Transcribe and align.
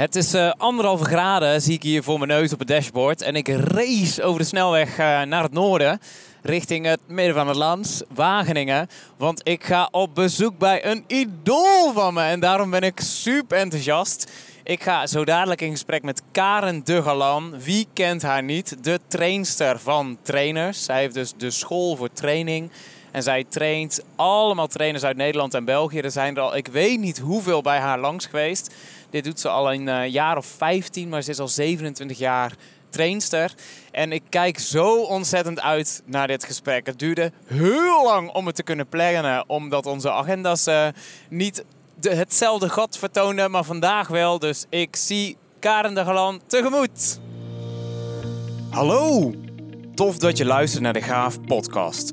Het 0.00 0.16
is 0.16 0.34
uh, 0.34 0.50
anderhalve 0.56 1.04
graden, 1.04 1.62
zie 1.62 1.74
ik 1.74 1.82
hier 1.82 2.02
voor 2.02 2.18
mijn 2.18 2.30
neus 2.30 2.52
op 2.52 2.58
het 2.58 2.68
dashboard. 2.68 3.22
En 3.22 3.34
ik 3.34 3.48
race 3.48 4.22
over 4.22 4.40
de 4.40 4.46
snelweg 4.46 4.98
uh, 4.98 5.22
naar 5.22 5.42
het 5.42 5.52
noorden, 5.52 6.00
richting 6.42 6.86
het 6.86 7.00
midden 7.06 7.34
van 7.34 7.48
het 7.48 7.56
land, 7.56 8.02
Wageningen. 8.14 8.88
Want 9.16 9.48
ik 9.48 9.64
ga 9.64 9.88
op 9.90 10.14
bezoek 10.14 10.58
bij 10.58 10.86
een 10.86 11.04
idool 11.06 11.92
van 11.92 12.14
me. 12.14 12.22
En 12.22 12.40
daarom 12.40 12.70
ben 12.70 12.82
ik 12.82 13.00
super 13.00 13.58
enthousiast. 13.58 14.30
Ik 14.64 14.82
ga 14.82 15.06
zo 15.06 15.24
dadelijk 15.24 15.60
in 15.60 15.70
gesprek 15.70 16.02
met 16.02 16.22
Karen 16.32 16.84
de 16.84 17.02
Galan. 17.02 17.54
Wie 17.58 17.86
kent 17.92 18.22
haar 18.22 18.42
niet? 18.42 18.84
De 18.84 19.00
trainster 19.08 19.78
van 19.78 20.18
trainers. 20.22 20.84
Zij 20.84 21.00
heeft 21.00 21.14
dus 21.14 21.32
de 21.36 21.50
school 21.50 21.96
voor 21.96 22.12
training. 22.12 22.70
En 23.12 23.22
zij 23.22 23.44
traint 23.48 24.04
allemaal 24.16 24.66
trainers 24.66 25.04
uit 25.04 25.16
Nederland 25.16 25.54
en 25.54 25.64
België. 25.64 25.98
Er 25.98 26.10
zijn 26.10 26.36
er 26.36 26.42
al, 26.42 26.56
ik 26.56 26.66
weet 26.66 27.00
niet 27.00 27.18
hoeveel 27.18 27.62
bij 27.62 27.78
haar 27.78 27.98
langs 27.98 28.26
geweest. 28.26 28.74
Dit 29.10 29.24
doet 29.24 29.40
ze 29.40 29.48
al 29.48 29.72
een 29.72 29.86
uh, 29.86 30.06
jaar 30.06 30.36
of 30.36 30.46
15, 30.46 31.08
maar 31.08 31.22
ze 31.22 31.30
is 31.30 31.38
al 31.38 31.48
27 31.48 32.18
jaar 32.18 32.52
trainster. 32.90 33.54
En 33.90 34.12
ik 34.12 34.22
kijk 34.28 34.58
zo 34.58 35.02
ontzettend 35.02 35.60
uit 35.60 36.02
naar 36.04 36.26
dit 36.26 36.44
gesprek. 36.44 36.86
Het 36.86 36.98
duurde 36.98 37.32
heel 37.46 38.04
lang 38.04 38.30
om 38.30 38.46
het 38.46 38.54
te 38.54 38.62
kunnen 38.62 38.88
plannen, 38.88 39.48
omdat 39.48 39.86
onze 39.86 40.10
agenda's 40.10 40.66
uh, 40.66 40.86
niet 41.28 41.64
de, 41.94 42.14
hetzelfde 42.14 42.68
gat 42.68 42.98
vertoonden, 42.98 43.50
maar 43.50 43.64
vandaag 43.64 44.08
wel. 44.08 44.38
Dus 44.38 44.66
ik 44.68 44.96
zie 44.96 45.36
Karen 45.58 45.94
de 45.94 46.04
Galan 46.04 46.40
tegemoet. 46.46 47.20
Hallo! 48.70 49.34
Tof 49.94 50.18
dat 50.18 50.38
je 50.38 50.44
luistert 50.44 50.82
naar 50.82 50.92
de 50.92 51.02
Gaaf 51.02 51.40
podcast. 51.40 52.12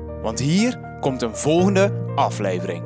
want 0.21 0.39
hier 0.39 0.79
komt 0.99 1.21
een 1.21 1.35
volgende 1.35 2.13
aflevering. 2.15 2.83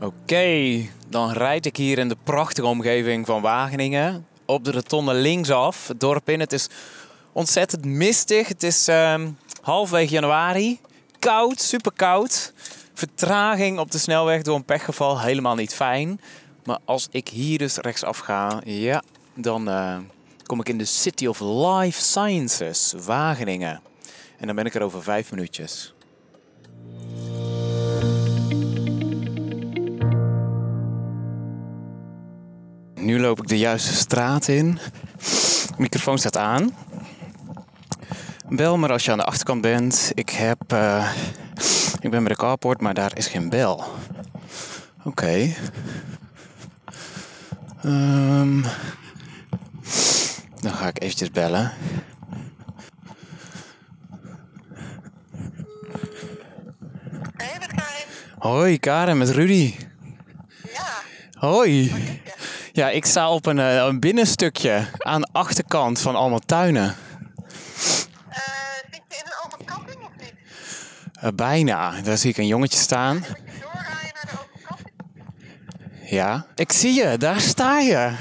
Oké, 0.00 0.80
dan 1.08 1.32
rijd 1.32 1.66
ik 1.66 1.76
hier 1.76 1.98
in 1.98 2.08
de 2.08 2.16
prachtige 2.24 2.66
omgeving 2.66 3.26
van 3.26 3.42
Wageningen. 3.42 4.26
Op 4.44 4.64
de 4.64 4.72
rotonde 4.72 5.14
linksaf, 5.14 5.88
het 5.88 6.00
dorp 6.00 6.28
in. 6.28 6.40
Het 6.40 6.52
is 6.52 6.68
ontzettend 7.32 7.84
mistig. 7.84 8.48
Het 8.48 8.62
is 8.62 8.88
uh, 8.88 9.14
halfwege 9.60 10.12
januari. 10.12 10.80
Koud, 11.18 11.60
super 11.60 11.92
koud. 11.92 12.52
Vertraging 12.94 13.78
op 13.78 13.90
de 13.90 13.98
snelweg 13.98 14.42
door 14.42 14.56
een 14.56 14.64
pechgeval, 14.64 15.20
helemaal 15.20 15.54
niet 15.54 15.74
fijn. 15.74 16.20
Maar 16.64 16.78
als 16.84 17.08
ik 17.10 17.28
hier 17.28 17.58
dus 17.58 17.76
rechtsaf 17.76 18.18
ga, 18.18 18.60
ja, 18.64 19.02
dan 19.34 19.68
uh, 19.68 19.96
kom 20.52 20.60
ik 20.60 20.68
in 20.68 20.78
de 20.78 20.84
City 20.84 21.26
of 21.26 21.40
Life 21.40 22.00
Sciences, 22.02 22.94
Wageningen. 23.04 23.80
En 24.38 24.46
dan 24.46 24.56
ben 24.56 24.66
ik 24.66 24.74
er 24.74 24.82
over 24.82 25.02
vijf 25.02 25.30
minuutjes. 25.30 25.94
Nu 32.94 33.20
loop 33.20 33.38
ik 33.38 33.48
de 33.48 33.58
juiste 33.58 33.94
straat 33.94 34.48
in. 34.48 34.78
De 35.66 35.74
microfoon 35.78 36.18
staat 36.18 36.36
aan. 36.36 36.76
Bel 38.48 38.78
maar 38.78 38.92
als 38.92 39.04
je 39.04 39.10
aan 39.10 39.18
de 39.18 39.24
achterkant 39.24 39.60
bent. 39.60 40.12
Ik 40.14 40.30
heb. 40.30 40.72
Uh, 40.72 41.12
ik 42.00 42.10
ben 42.10 42.24
bij 42.24 42.32
de 42.32 42.36
carport, 42.38 42.80
maar 42.80 42.94
daar 42.94 43.16
is 43.16 43.26
geen 43.26 43.48
bel. 43.48 43.84
Oké. 45.04 45.54
Um, 47.84 48.64
dan 50.62 50.72
ga 50.72 50.86
ik 50.86 51.02
eventjes 51.02 51.30
bellen. 51.30 51.72
Hey, 57.36 57.56
met 57.58 57.66
Karin. 57.66 58.06
Hoi, 58.38 58.78
Karen, 58.78 59.18
met 59.18 59.30
Rudy. 59.30 59.74
Ja. 60.72 61.02
Hoi. 61.38 61.92
Ja, 62.72 62.90
ik 62.90 63.04
sta 63.04 63.30
op 63.30 63.46
een, 63.46 63.58
uh, 63.58 63.74
een 63.74 64.00
binnenstukje 64.00 64.86
aan 64.98 65.20
de 65.20 65.28
achterkant 65.32 66.00
van 66.00 66.16
allemaal 66.16 66.38
tuinen. 66.38 66.84
Uh, 66.84 66.94
zit 68.90 69.02
je 69.08 69.16
in 69.16 69.24
een 69.24 69.44
open 69.44 69.64
camping 69.64 69.96
of 70.02 70.10
niet? 70.18 70.34
Uh, 71.24 71.30
bijna. 71.34 72.00
Daar 72.02 72.18
zie 72.18 72.30
ik 72.30 72.36
een 72.36 72.46
jongetje 72.46 72.78
staan. 72.78 73.16
Moet 73.16 73.26
je 73.26 73.32
doorrijden 73.60 74.12
naar 74.14 74.26
de 74.30 74.32
open 74.32 74.60
camping? 74.66 74.94
Ja. 76.10 76.46
Ik 76.54 76.72
zie 76.72 76.92
je, 76.94 77.18
daar 77.18 77.40
sta 77.40 77.78
je. 77.78 78.12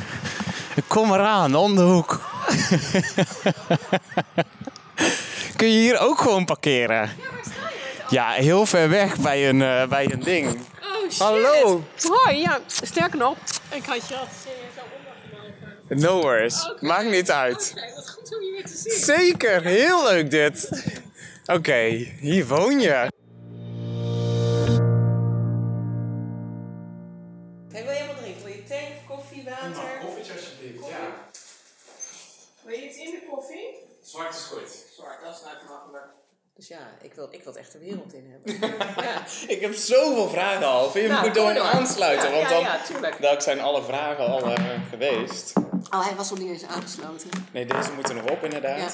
Ik 0.75 0.83
kom 0.87 1.13
eraan, 1.13 1.55
om 1.55 1.75
de 1.75 1.81
hoek. 1.81 2.30
Kun 5.55 5.67
je 5.67 5.79
hier 5.79 5.99
ook 5.99 6.21
gewoon 6.21 6.45
parkeren? 6.45 7.09
Ja, 8.09 8.31
heel 8.31 8.65
ver 8.65 8.89
weg 8.89 9.17
bij 9.17 9.49
een, 9.49 9.59
uh, 9.59 9.87
bij 9.87 10.11
een 10.11 10.23
ding. 10.23 10.47
Oh 10.49 11.09
shit. 11.09 11.17
Hallo. 11.17 11.83
Hoi, 12.01 12.37
ja, 12.37 12.59
sterker 12.67 13.17
nog, 13.17 13.37
ik 13.69 13.85
had 13.85 14.07
je 14.07 14.15
al 14.15 14.27
ondergenomen. 15.39 16.01
No 16.01 16.21
worries. 16.21 16.73
Maakt 16.79 17.09
niet 17.09 17.31
uit. 17.31 17.73
Oké, 17.77 17.95
wat 17.95 18.09
goed 18.09 18.35
om 18.35 18.41
je 18.41 18.51
weer 18.51 18.65
te 18.65 18.77
zien. 18.77 19.03
Zeker, 19.03 19.63
heel 19.63 20.03
leuk 20.03 20.31
dit. 20.31 20.69
Oké, 21.45 22.07
hier 22.19 22.47
woon 22.47 22.79
je. 22.79 23.11
Zwart 34.21 34.35
is 34.35 34.43
goed. 34.43 34.85
Zwart, 34.95 35.21
dat 35.23 35.35
is 35.35 35.41
nou 35.43 35.55
makkelijk. 35.67 36.05
Dus 36.55 36.67
ja, 36.67 36.97
ik 37.01 37.13
wil, 37.13 37.27
ik 37.31 37.43
wil 37.43 37.53
het 37.53 37.61
echt 37.61 37.71
de 37.71 37.79
wereld 37.79 38.13
in 38.13 38.25
hebben. 38.31 38.69
ja. 39.05 39.23
Ik 39.47 39.61
heb 39.61 39.73
zoveel 39.73 40.29
vragen 40.29 40.65
al. 40.65 40.89
Vind 40.91 41.05
je 41.05 41.11
Nou, 41.11 41.25
goed 41.25 41.35
door 41.35 41.59
aansluiten? 41.59 42.29
Ja, 42.29 42.35
want 42.35 42.49
dan 42.49 42.59
ja, 42.61 42.83
tuurlijk. 42.83 43.21
dan 43.21 43.41
zijn 43.41 43.59
alle 43.59 43.83
vragen 43.83 44.25
al 44.27 44.53
eh, 44.53 44.89
geweest. 44.89 45.53
Oh, 45.91 46.05
hij 46.05 46.15
was 46.15 46.29
nog 46.29 46.39
niet 46.39 46.49
eens 46.49 46.63
aangesloten. 46.63 47.29
Nee, 47.53 47.65
deze 47.65 47.91
moeten 47.93 48.15
nog 48.15 48.29
op 48.29 48.43
inderdaad. 48.43 48.77
Ja. 48.77 48.91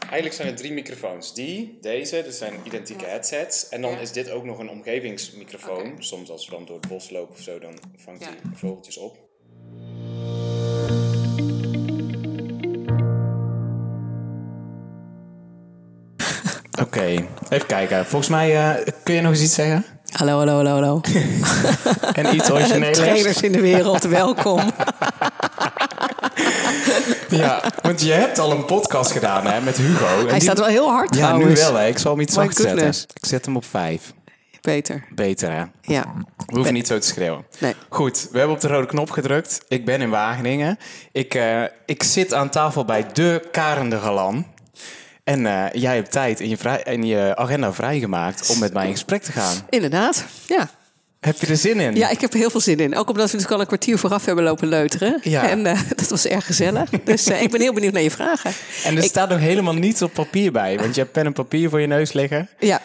Eigenlijk 0.00 0.34
zijn 0.34 0.48
er 0.48 0.56
drie 0.56 0.72
microfoons. 0.72 1.34
Die, 1.34 1.78
deze, 1.80 2.22
dat 2.22 2.34
zijn 2.34 2.60
identieke 2.64 3.04
headsets. 3.04 3.68
En 3.68 3.82
dan 3.82 3.90
Ja. 3.90 3.98
is 3.98 4.12
dit 4.12 4.30
ook 4.30 4.44
nog 4.44 4.58
een 4.58 4.70
omgevingsmicrofoon. 4.70 5.94
Soms 5.98 6.30
als 6.30 6.44
we 6.44 6.50
dan 6.50 6.64
door 6.64 6.76
het 6.76 6.88
bos 6.88 7.10
lopen 7.10 7.34
of 7.34 7.40
zo, 7.40 7.58
dan 7.58 7.78
vangt 7.96 8.20
Ja. 8.22 8.26
hij 8.28 8.36
vogeltjes 8.54 8.96
op. 8.96 9.25
Even 17.48 17.66
kijken. 17.66 18.06
Volgens 18.06 18.30
mij 18.30 18.56
eh, 18.76 18.92
kun 19.02 19.14
je 19.14 19.20
nog 19.20 19.32
eens 19.32 19.42
iets 19.42 19.54
zeggen? 19.54 19.84
Hallo, 20.12 20.36
hallo, 20.38 20.52
hallo, 20.54 20.70
hallo. 20.70 21.00
En 22.12 22.34
iets 22.34 22.50
origineels? 22.50 22.96
Trainers 22.98 23.40
in 23.42 23.52
de 23.52 23.60
wereld, 23.60 24.02
welkom. 24.04 24.60
Ja, 27.28 27.62
want 27.82 28.02
je 28.02 28.12
hebt 28.12 28.38
al 28.38 28.50
een 28.50 28.64
podcast 28.64 29.10
gedaan 29.10 29.46
hè, 29.46 29.60
met 29.60 29.76
Hugo. 29.76 30.06
En 30.06 30.24
Hij 30.24 30.32
die- 30.32 30.40
staat 30.42 30.58
wel 30.58 30.66
heel 30.68 30.88
hard 30.90 31.14
Ja, 31.14 31.20
trouwens. 31.26 31.60
nu 31.60 31.66
wel 31.66 31.74
hè. 31.74 31.86
Ik 31.86 31.98
zal 31.98 32.12
hem 32.12 32.20
iets 32.20 32.36
My 32.36 32.42
zacht 32.44 32.56
zetten. 32.56 32.88
Ik 32.88 33.26
zet 33.26 33.44
hem 33.44 33.56
op 33.56 33.64
vijf. 33.64 34.12
Beter, 34.60 35.04
Beter 35.14 35.50
hè. 35.52 35.62
ja. 35.82 36.04
We 36.46 36.54
hoeven 36.54 36.72
niet 36.74 36.86
zo 36.86 36.98
te 36.98 37.06
schreeuwen. 37.06 37.44
Nee. 37.58 37.74
Goed, 37.88 38.28
we 38.32 38.38
hebben 38.38 38.56
op 38.56 38.62
de 38.62 38.68
rode 38.68 38.86
knop 38.86 39.10
gedrukt. 39.10 39.64
Ik 39.68 39.84
ben 39.84 40.00
in 40.00 40.10
Wageningen. 40.10 40.78
Ik, 41.12 41.34
eh, 41.34 41.62
ik 41.86 42.02
zit 42.02 42.34
aan 42.34 42.48
tafel 42.50 42.84
bij 42.84 43.06
de 43.12 43.48
Karen 43.52 43.88
de 43.88 43.98
Galan. 43.98 44.46
En 45.26 45.46
eh, 45.46 45.64
jij 45.82 45.94
hebt 45.94 46.10
tijd 46.10 46.40
in 46.40 46.48
je, 46.48 46.56
vrij, 46.56 46.80
in 46.84 47.04
je 47.04 47.36
agenda 47.36 47.72
vrijgemaakt 47.72 48.48
om 48.50 48.58
met 48.58 48.72
mij 48.72 48.86
in 48.86 48.92
gesprek 48.92 49.22
te 49.22 49.32
gaan. 49.32 49.54
Inderdaad, 49.70 50.24
ja. 50.46 50.68
Heb 51.20 51.36
je 51.40 51.46
er 51.46 51.56
zin 51.56 51.80
in? 51.80 51.94
Ja, 51.96 52.08
ik 52.08 52.20
heb 52.20 52.32
er 52.32 52.38
heel 52.38 52.50
veel 52.50 52.60
zin 52.60 52.78
in. 52.78 52.96
Ook 52.96 53.08
omdat 53.08 53.14
we 53.30 53.36
natuurlijk 53.36 53.50
al 53.52 53.60
een 53.60 53.66
kwartier 53.66 53.98
vooraf 53.98 54.24
hebben 54.24 54.44
lopen 54.44 54.68
leuteren. 54.68 55.18
Ja. 55.22 55.48
En 55.48 55.66
eh, 55.66 55.80
dat 55.96 56.08
was 56.08 56.26
erg 56.26 56.46
gezellig. 56.46 56.90
Dus 57.04 57.26
eh, 57.26 57.42
ik 57.42 57.50
ben 57.50 57.60
heel 57.60 57.72
benieuwd 57.72 57.92
naar 57.92 58.02
je 58.02 58.10
vragen. 58.10 58.52
En 58.84 58.96
er 58.96 59.02
Ik- 59.02 59.08
staat 59.08 59.28
nog 59.28 59.38
helemaal 59.38 59.74
niets 59.74 60.02
op 60.02 60.12
papier 60.12 60.52
bij. 60.52 60.78
Want 60.78 60.94
je 60.94 61.00
hebt 61.00 61.12
pen 61.12 61.26
en 61.26 61.32
papier 61.32 61.70
voor 61.70 61.80
je 61.80 61.86
neus 61.86 62.12
liggen. 62.12 62.48
Ja, 62.58 62.80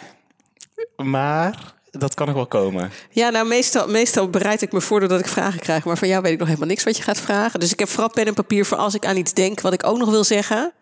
Maar 0.96 1.72
dat 1.90 2.14
kan 2.14 2.26
nog 2.26 2.34
wel 2.36 2.46
komen. 2.46 2.90
ja 3.10 3.30
nou 3.30 3.46
meestal, 3.46 3.88
meestal 3.88 4.28
bereid 4.30 4.62
ik 4.62 4.72
me 4.72 4.80
voor 4.80 5.00
doordat 5.00 5.20
ik 5.20 5.26
vragen 5.28 5.60
krijg. 5.60 5.84
Maar 5.84 5.98
van 5.98 6.08
jou 6.08 6.22
weet 6.22 6.32
ik 6.32 6.38
nog 6.38 6.48
helemaal 6.48 6.68
niks 6.68 6.84
wat 6.84 6.96
je 6.96 7.02
gaat 7.02 7.20
vragen. 7.20 7.60
Dus 7.60 7.72
ik 7.72 7.78
heb 7.78 7.88
vooral 7.88 8.10
pen 8.10 8.26
en 8.26 8.34
papier 8.34 8.64
voor 8.64 8.78
als 8.78 8.94
ik 8.94 9.06
aan 9.06 9.16
iets 9.16 9.32
denk 9.32 9.60
wat 9.60 9.72
ik 9.72 9.86
ook 9.86 9.98
nog 9.98 10.10
wil 10.10 10.24
zeggen. 10.24 10.72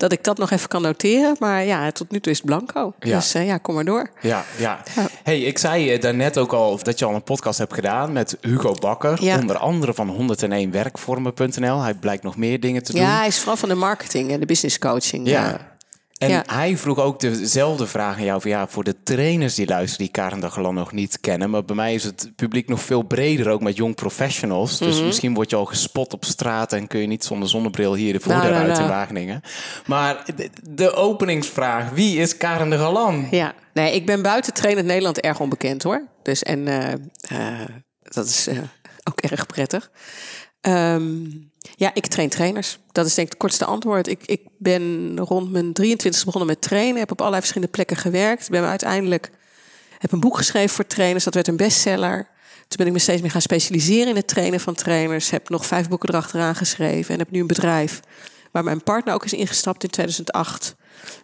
Dat 0.00 0.12
ik 0.12 0.24
dat 0.24 0.38
nog 0.38 0.50
even 0.50 0.68
kan 0.68 0.82
noteren. 0.82 1.36
Maar 1.38 1.64
ja, 1.64 1.90
tot 1.90 2.10
nu 2.10 2.20
toe 2.20 2.32
is 2.32 2.38
het 2.38 2.46
blanco. 2.46 2.92
Ja. 3.00 3.16
Dus 3.16 3.34
eh, 3.34 3.46
ja, 3.46 3.58
kom 3.58 3.74
maar 3.74 3.84
door. 3.84 4.10
Ja, 4.20 4.44
ja. 4.58 4.82
Ja. 4.94 5.06
Hey, 5.22 5.40
ik 5.40 5.58
zei 5.58 5.92
eh, 5.92 6.00
daarnet 6.00 6.38
ook 6.38 6.52
al 6.52 6.78
dat 6.82 6.98
je 6.98 7.04
al 7.04 7.14
een 7.14 7.22
podcast 7.22 7.58
hebt 7.58 7.74
gedaan 7.74 8.12
met 8.12 8.36
Hugo 8.40 8.74
Bakker. 8.80 9.22
Ja. 9.22 9.38
Onder 9.38 9.56
andere 9.56 9.94
van 9.94 10.36
101werkvormen.nl. 10.36 11.80
Hij 11.80 11.94
blijkt 11.94 12.22
nog 12.22 12.36
meer 12.36 12.60
dingen 12.60 12.82
te 12.82 12.92
doen. 12.92 13.00
Ja, 13.00 13.18
hij 13.18 13.26
is 13.26 13.38
vooral 13.38 13.56
van 13.56 13.68
de 13.68 13.74
marketing 13.74 14.30
en 14.30 14.40
de 14.40 14.46
business 14.46 14.78
coaching. 14.78 15.28
Ja. 15.28 15.69
En 16.20 16.28
Ja. 16.28 16.42
hij 16.46 16.76
vroeg 16.76 16.98
ook 16.98 17.20
dezelfde 17.20 17.86
vraag 17.86 18.16
aan 18.16 18.24
jou. 18.24 18.40
Van, 18.40 18.50
ja, 18.50 18.66
voor 18.68 18.84
de 18.84 19.02
trainers 19.02 19.54
die 19.54 19.66
luisteren, 19.66 20.04
die 20.04 20.14
Karen 20.14 20.40
de 20.40 20.50
Galan 20.50 20.74
nog 20.74 20.92
niet 20.92 21.20
kennen. 21.20 21.50
Maar 21.50 21.64
bij 21.64 21.76
mij 21.76 21.94
is 21.94 22.04
het 22.04 22.32
publiek 22.36 22.68
nog 22.68 22.80
veel 22.82 23.02
breder, 23.02 23.48
ook 23.48 23.60
met 23.60 23.76
jong 23.76 23.94
professionals. 23.94 24.78
Dus 24.78 24.96
Mhm. 24.96 25.06
misschien 25.06 25.34
word 25.34 25.50
je 25.50 25.56
al 25.56 25.64
gespot 25.64 26.12
op 26.12 26.24
straat 26.24 26.72
en 26.72 26.86
kun 26.86 27.00
je 27.00 27.06
niet 27.06 27.24
zonder 27.24 27.48
zonnebril 27.48 27.94
hier 27.94 28.12
de 28.12 28.20
voordeur 28.20 28.40
Nou, 28.42 28.52
nou, 28.54 28.64
uit 28.68 28.78
in 28.78 28.84
nou. 28.84 28.94
Wageningen. 28.96 29.40
Maar 29.86 30.22
de, 30.36 30.50
de 30.70 30.92
openingsvraag, 30.92 31.90
wie 31.90 32.18
is 32.18 32.36
Karen 32.36 32.70
de 32.70 32.78
Galan? 32.78 33.26
Ja, 33.30 33.54
nee, 33.74 33.94
ik 33.94 34.06
ben 34.06 34.22
buiten 34.22 34.54
trainen 34.54 34.82
in 34.82 34.88
Nederland 34.88 35.20
erg 35.20 35.40
onbekend 35.40 35.82
hoor. 35.82 36.06
Dus 36.22 36.42
en 36.42 36.68
eh, 36.68 36.92
eh, 37.62 37.68
dat 38.02 38.26
is 38.26 38.46
eh, 38.46 38.58
ook 39.04 39.20
erg 39.20 39.46
prettig. 39.46 39.90
Ehm, 40.60 41.20
ja, 41.80 41.90
ik 41.94 42.06
train 42.06 42.28
trainers. 42.28 42.78
Dat 42.92 43.06
is 43.06 43.14
denk 43.14 43.26
ik 43.26 43.32
het 43.32 43.42
kortste 43.42 43.64
antwoord. 43.64 44.08
Ik, 44.08 44.22
ik 44.26 44.40
ben 44.58 45.16
rond 45.18 45.50
mijn 45.50 45.72
23 45.72 46.24
begonnen 46.24 46.50
met 46.50 46.60
trainen. 46.60 46.98
Heb 46.98 47.10
op 47.10 47.18
allerlei 47.18 47.42
verschillende 47.42 47.74
plekken 47.74 47.96
gewerkt. 47.96 48.50
Ben 48.50 48.64
uiteindelijk 48.64 49.30
heb 49.98 50.12
een 50.12 50.20
boek 50.20 50.36
geschreven 50.36 50.70
voor 50.70 50.86
trainers. 50.86 51.24
Dat 51.24 51.34
werd 51.34 51.48
een 51.48 51.56
bestseller. 51.56 52.28
Toen 52.54 52.76
ben 52.76 52.86
ik 52.86 52.92
me 52.92 52.98
steeds 52.98 53.20
meer 53.20 53.30
gaan 53.30 53.40
specialiseren 53.40 54.08
in 54.08 54.16
het 54.16 54.28
trainen 54.28 54.60
van 54.60 54.74
trainers. 54.74 55.30
Heb 55.30 55.48
nog 55.48 55.66
vijf 55.66 55.88
boeken 55.88 56.08
erachteraan 56.08 56.54
geschreven. 56.54 57.12
En 57.12 57.18
heb 57.18 57.30
nu 57.30 57.40
een 57.40 57.46
bedrijf 57.46 58.00
waar 58.50 58.64
mijn 58.64 58.82
partner 58.82 59.14
ook 59.14 59.24
is 59.24 59.32
ingestapt 59.32 59.82
in 59.82 59.90
2008. 59.90 60.74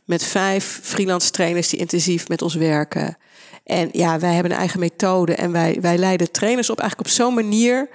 Met 0.04 0.24
vijf 0.24 0.80
freelance 0.82 1.30
trainers 1.30 1.68
die 1.68 1.78
intensief 1.78 2.28
met 2.28 2.42
ons 2.42 2.54
werken. 2.54 3.16
En 3.64 3.88
ja, 3.92 4.18
wij 4.18 4.32
hebben 4.32 4.52
een 4.52 4.58
eigen 4.58 4.80
methode. 4.80 5.34
En 5.34 5.52
wij, 5.52 5.78
wij 5.80 5.98
leiden 5.98 6.30
trainers 6.30 6.70
op 6.70 6.80
eigenlijk 6.80 7.08
op 7.08 7.14
zo'n 7.14 7.34
manier. 7.34 7.88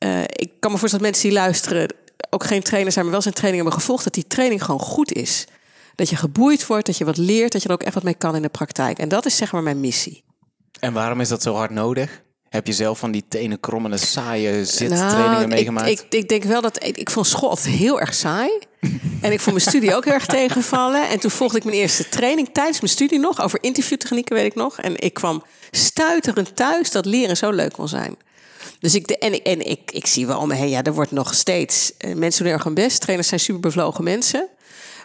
Eh, 0.00 0.22
ik 0.22 0.50
kan 0.60 0.72
me 0.72 0.78
voorstellen 0.78 0.90
dat 0.90 1.00
mensen 1.00 1.28
die 1.28 1.38
luisteren 1.38 1.94
ook 2.30 2.44
geen 2.44 2.62
trainer 2.62 2.92
zijn, 2.92 3.04
maar 3.04 3.12
wel 3.12 3.22
zijn 3.22 3.34
training 3.34 3.62
hebben 3.62 3.80
gevolgd. 3.80 4.04
Dat 4.04 4.14
die 4.14 4.26
training 4.26 4.64
gewoon 4.64 4.80
goed 4.80 5.12
is. 5.12 5.44
Dat 5.94 6.08
je 6.08 6.16
geboeid 6.16 6.66
wordt, 6.66 6.86
dat 6.86 6.98
je 6.98 7.04
wat 7.04 7.16
leert, 7.16 7.52
dat 7.52 7.62
je 7.62 7.68
er 7.68 7.74
ook 7.74 7.82
echt 7.82 7.94
wat 7.94 8.02
mee 8.02 8.14
kan 8.14 8.36
in 8.36 8.42
de 8.42 8.48
praktijk. 8.48 8.98
En 8.98 9.08
dat 9.08 9.26
is 9.26 9.36
zeg 9.36 9.52
maar 9.52 9.62
mijn 9.62 9.80
missie. 9.80 10.24
En 10.78 10.92
waarom 10.92 11.20
is 11.20 11.28
dat 11.28 11.42
zo 11.42 11.54
hard 11.54 11.70
nodig? 11.70 12.22
Heb 12.48 12.66
je 12.66 12.72
zelf 12.72 12.98
van 12.98 13.10
die 13.10 13.24
tenen 13.28 13.60
krommende 13.60 13.96
saaie 13.96 14.64
zittrainingen 14.64 15.32
Nou, 15.32 15.46
meegemaakt? 15.46 15.88
Ik, 15.88 16.00
ik, 16.00 16.12
ik 16.12 16.28
denk 16.28 16.44
wel 16.44 16.60
dat 16.60 16.84
ik, 16.84 16.96
ik 16.96 17.10
vond 17.10 17.26
school 17.26 17.48
altijd 17.48 17.74
heel 17.74 18.00
erg 18.00 18.14
saai. 18.14 18.50
en 19.20 19.32
ik 19.32 19.40
vond 19.40 19.56
mijn 19.56 19.68
studie 19.68 19.94
ook 19.94 20.04
heel 20.04 20.14
erg 20.14 20.26
tegenvallen. 20.26 21.08
En 21.08 21.20
toen 21.20 21.30
volgde 21.30 21.58
ik 21.58 21.64
mijn 21.64 21.76
eerste 21.76 22.08
training 22.08 22.48
tijdens 22.52 22.80
mijn 22.80 22.92
studie 22.92 23.18
nog 23.18 23.42
over 23.42 23.58
interviewtechnieken, 23.62 24.34
weet 24.34 24.46
ik 24.46 24.54
nog. 24.54 24.78
En 24.78 25.00
ik 25.00 25.14
kwam 25.14 25.42
stuiterend 25.70 26.56
thuis 26.56 26.90
dat 26.90 27.04
leren 27.04 27.36
zo 27.36 27.50
leuk 27.50 27.72
kon 27.72 27.88
zijn. 27.88 28.16
Dus 28.80 28.94
ik, 28.94 29.06
de, 29.06 29.18
en, 29.18 29.42
en 29.42 29.66
ik, 29.70 29.90
ik 29.92 30.06
zie 30.06 30.26
wel 30.26 30.38
om 30.38 30.52
ja, 30.52 30.82
er 30.82 30.94
wordt 30.94 31.10
nog 31.10 31.34
steeds. 31.34 31.92
eh, 31.96 32.14
Mensen 32.14 32.44
doen 32.44 32.52
erg 32.52 32.64
hun 32.64 32.74
best. 32.74 33.00
Trainers 33.00 33.28
zijn 33.28 33.40
super 33.40 33.60
bevlogen 33.60 34.04
mensen. 34.04 34.48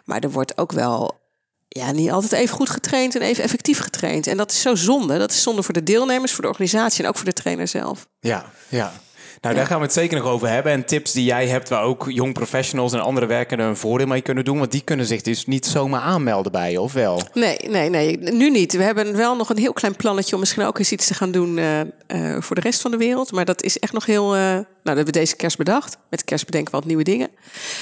Maar 0.06 0.20
er 0.20 0.32
wordt 0.32 0.58
ook 0.58 0.72
wel 0.72 1.20
ja, 1.68 1.92
niet 1.92 2.12
altijd 2.12 2.32
even 2.32 2.56
goed 2.56 2.70
getraind 2.70 3.16
en 3.16 3.22
even 3.22 3.44
effectief 3.44 3.80
getraind. 3.80 4.28
En 4.28 4.38
dat 4.38 4.52
is 4.52 4.62
zo 4.62 4.76
zonde. 4.76 5.18
Dat 5.18 5.32
is 5.32 5.42
zonde 5.42 5.64
voor 5.64 5.74
de 5.74 5.84
deelnemers, 5.84 6.32
voor 6.32 6.42
de 6.44 6.50
organisatie 6.50 7.04
en 7.04 7.10
ook 7.10 7.16
voor 7.16 7.26
de 7.26 7.34
trainer 7.34 7.68
zelf. 7.68 8.08
Ja, 8.20 8.52
ja. 8.68 8.94
Nou, 9.42 9.56
daar 9.56 9.66
gaan 9.66 9.78
we 9.78 9.84
het 9.84 9.94
zeker 9.94 10.18
nog 10.18 10.28
over 10.28 10.48
hebben. 10.50 10.72
En 10.72 10.86
tips 10.86 11.12
die 11.12 11.24
jij 11.24 11.48
hebt 11.48 11.70
waar 11.70 11.84
ook 11.84 12.06
jong 12.10 12.34
professionals 12.34 12.94
en 12.94 13.00
andere 13.02 13.26
werkenden 13.26 13.68
een 13.68 13.78
voordeel 13.78 14.08
mee 14.08 14.22
kunnen 14.22 14.46
doen. 14.46 14.58
Want 14.58 14.72
die 14.72 14.82
kunnen 14.84 15.06
zich 15.06 15.22
dus 15.22 15.46
niet 15.46 15.66
zomaar 15.66 16.02
aanmelden 16.02 16.52
bij 16.52 16.72
je, 16.72 16.82
of 16.82 16.94
wel? 16.94 17.22
Nee, 17.34 17.58
nee, 17.68 17.90
nee, 17.90 18.18
nu 18.18 18.50
niet. 18.50 18.74
We 18.74 18.84
hebben 18.84 19.16
wel 19.16 19.36
nog 19.36 19.50
een 19.50 19.58
heel 19.58 19.74
klein 19.74 19.96
plannetje 19.96 20.34
om 20.34 20.40
misschien 20.40 20.64
ook 20.64 20.80
eens 20.80 20.92
iets 20.92 21.08
te 21.08 21.14
gaan 21.14 21.32
doen 21.32 21.58
eh, 21.58 21.80
eh, 21.82 22.42
voor 22.42 22.56
de 22.56 22.62
rest 22.62 22.82
van 22.82 22.92
de 22.92 22.98
wereld. 22.98 23.32
Maar 23.32 23.46
dat 23.46 23.64
is 23.64 23.80
echt 23.80 23.94
nog 23.94 24.06
heel. 24.06 24.36
eh, 24.36 24.42
nou, 24.42 24.66
dat 24.84 24.96
hebben 24.96 25.06
we 25.06 25.12
deze 25.12 25.36
kerst 25.36 25.58
bedacht. 25.58 25.98
Met 26.10 26.24
kerst 26.24 26.46
bedenken 26.46 26.72
we 26.72 26.78
wat 26.78 26.88
nieuwe 26.88 27.04
dingen. 27.04 27.30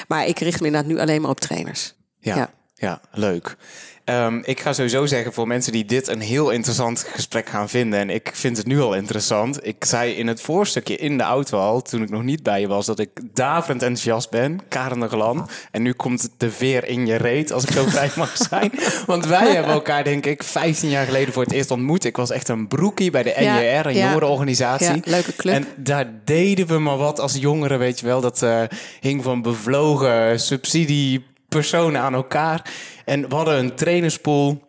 Maar 0.08 0.28
ik 0.28 0.40
richt 0.40 0.60
me 0.60 0.66
inderdaad 0.66 0.92
nu 0.92 1.00
alleen 1.00 1.22
maar 1.22 1.30
op 1.30 1.40
trainers. 1.40 1.94
Ja, 2.20 2.36
ja. 2.36 2.50
Ja. 2.83 3.01
leuk. 3.12 3.56
Ehm, 4.03 4.39
ik 4.44 4.59
ga 4.59 4.74
sowieso 4.74 5.06
zeggen 5.06 5.33
voor 5.33 5.47
mensen 5.47 5.71
die 5.71 5.85
dit 5.85 6.07
een 6.07 6.21
heel 6.21 6.50
interessant 6.50 7.06
gesprek 7.13 7.50
gaan 7.50 7.69
vinden. 7.69 8.00
En 8.00 8.09
ik 8.09 8.31
vind 8.33 8.57
het 8.57 8.65
nu 8.65 8.81
al 8.81 8.94
interessant. 8.94 9.68
Ik 9.68 9.85
zei 9.85 10.12
in 10.12 10.27
het 10.27 10.41
voorstukje 10.41 10.95
in 10.95 11.18
de 11.18 11.24
auto 11.24 11.57
al, 11.57 11.81
toen 11.81 12.01
ik 12.01 12.09
nog 12.09 12.24
niet 12.24 12.44
bij 12.44 12.59
je 12.59 12.68
was, 12.68 12.85
dat 12.85 13.00
ik 13.00 13.09
daverend 13.33 13.81
enthousiast 13.81 14.30
ben. 14.30 14.59
Karen 14.68 15.00
de 15.00 15.09
Gelan. 15.09 15.50
En 15.71 15.81
nu 15.81 15.94
komt 15.94 16.30
de 16.38 16.51
veer 16.51 16.88
in 16.88 17.06
je 17.06 17.15
reet, 17.15 17.51
als 17.51 17.63
ik 17.63 17.71
zo 17.71 17.85
vrij 17.85 18.12
mag 18.15 18.38
zijn. 18.50 18.71
Want 19.06 19.25
wij 19.25 19.53
hebben 19.53 19.74
elkaar, 19.74 20.03
denk 20.03 20.25
ik, 20.25 20.44
15 20.44 20.89
jaar 20.89 21.06
geleden 21.06 21.33
voor 21.33 21.44
het 21.44 21.51
eerst 21.51 21.71
ontmoet. 21.71 22.03
Ik 22.03 22.18
was 22.18 22.31
echt 22.31 22.50
een 22.50 22.68
broekie 22.68 23.12
bij 23.12 23.24
de 23.24 23.35
Ja, 23.39 23.56
NJR, 23.56 23.88
een 23.88 23.95
ja. 23.95 24.06
jongerenorganisatie. 24.06 24.88
Ja, 24.88 25.01
leuke 25.03 25.35
club. 25.35 25.53
En 25.53 25.68
daar 25.75 26.12
deden 26.24 26.68
we 26.68 26.80
maar 26.80 26.97
wat 26.97 27.19
als 27.19 27.35
jongeren, 27.35 27.80
weet 27.80 28.00
je 28.00 28.06
wel. 28.06 28.21
Dat 28.21 28.41
eh, 28.41 28.62
hing 29.00 29.24
van 29.24 29.41
bevlogen 29.41 30.39
subsidiepersonen 31.54 32.02
aan 32.02 32.14
elkaar. 32.14 32.72
En 33.06 33.30
we 33.30 33.36
hadden 33.36 33.58
een 33.58 33.76
trainerspool 33.76 34.62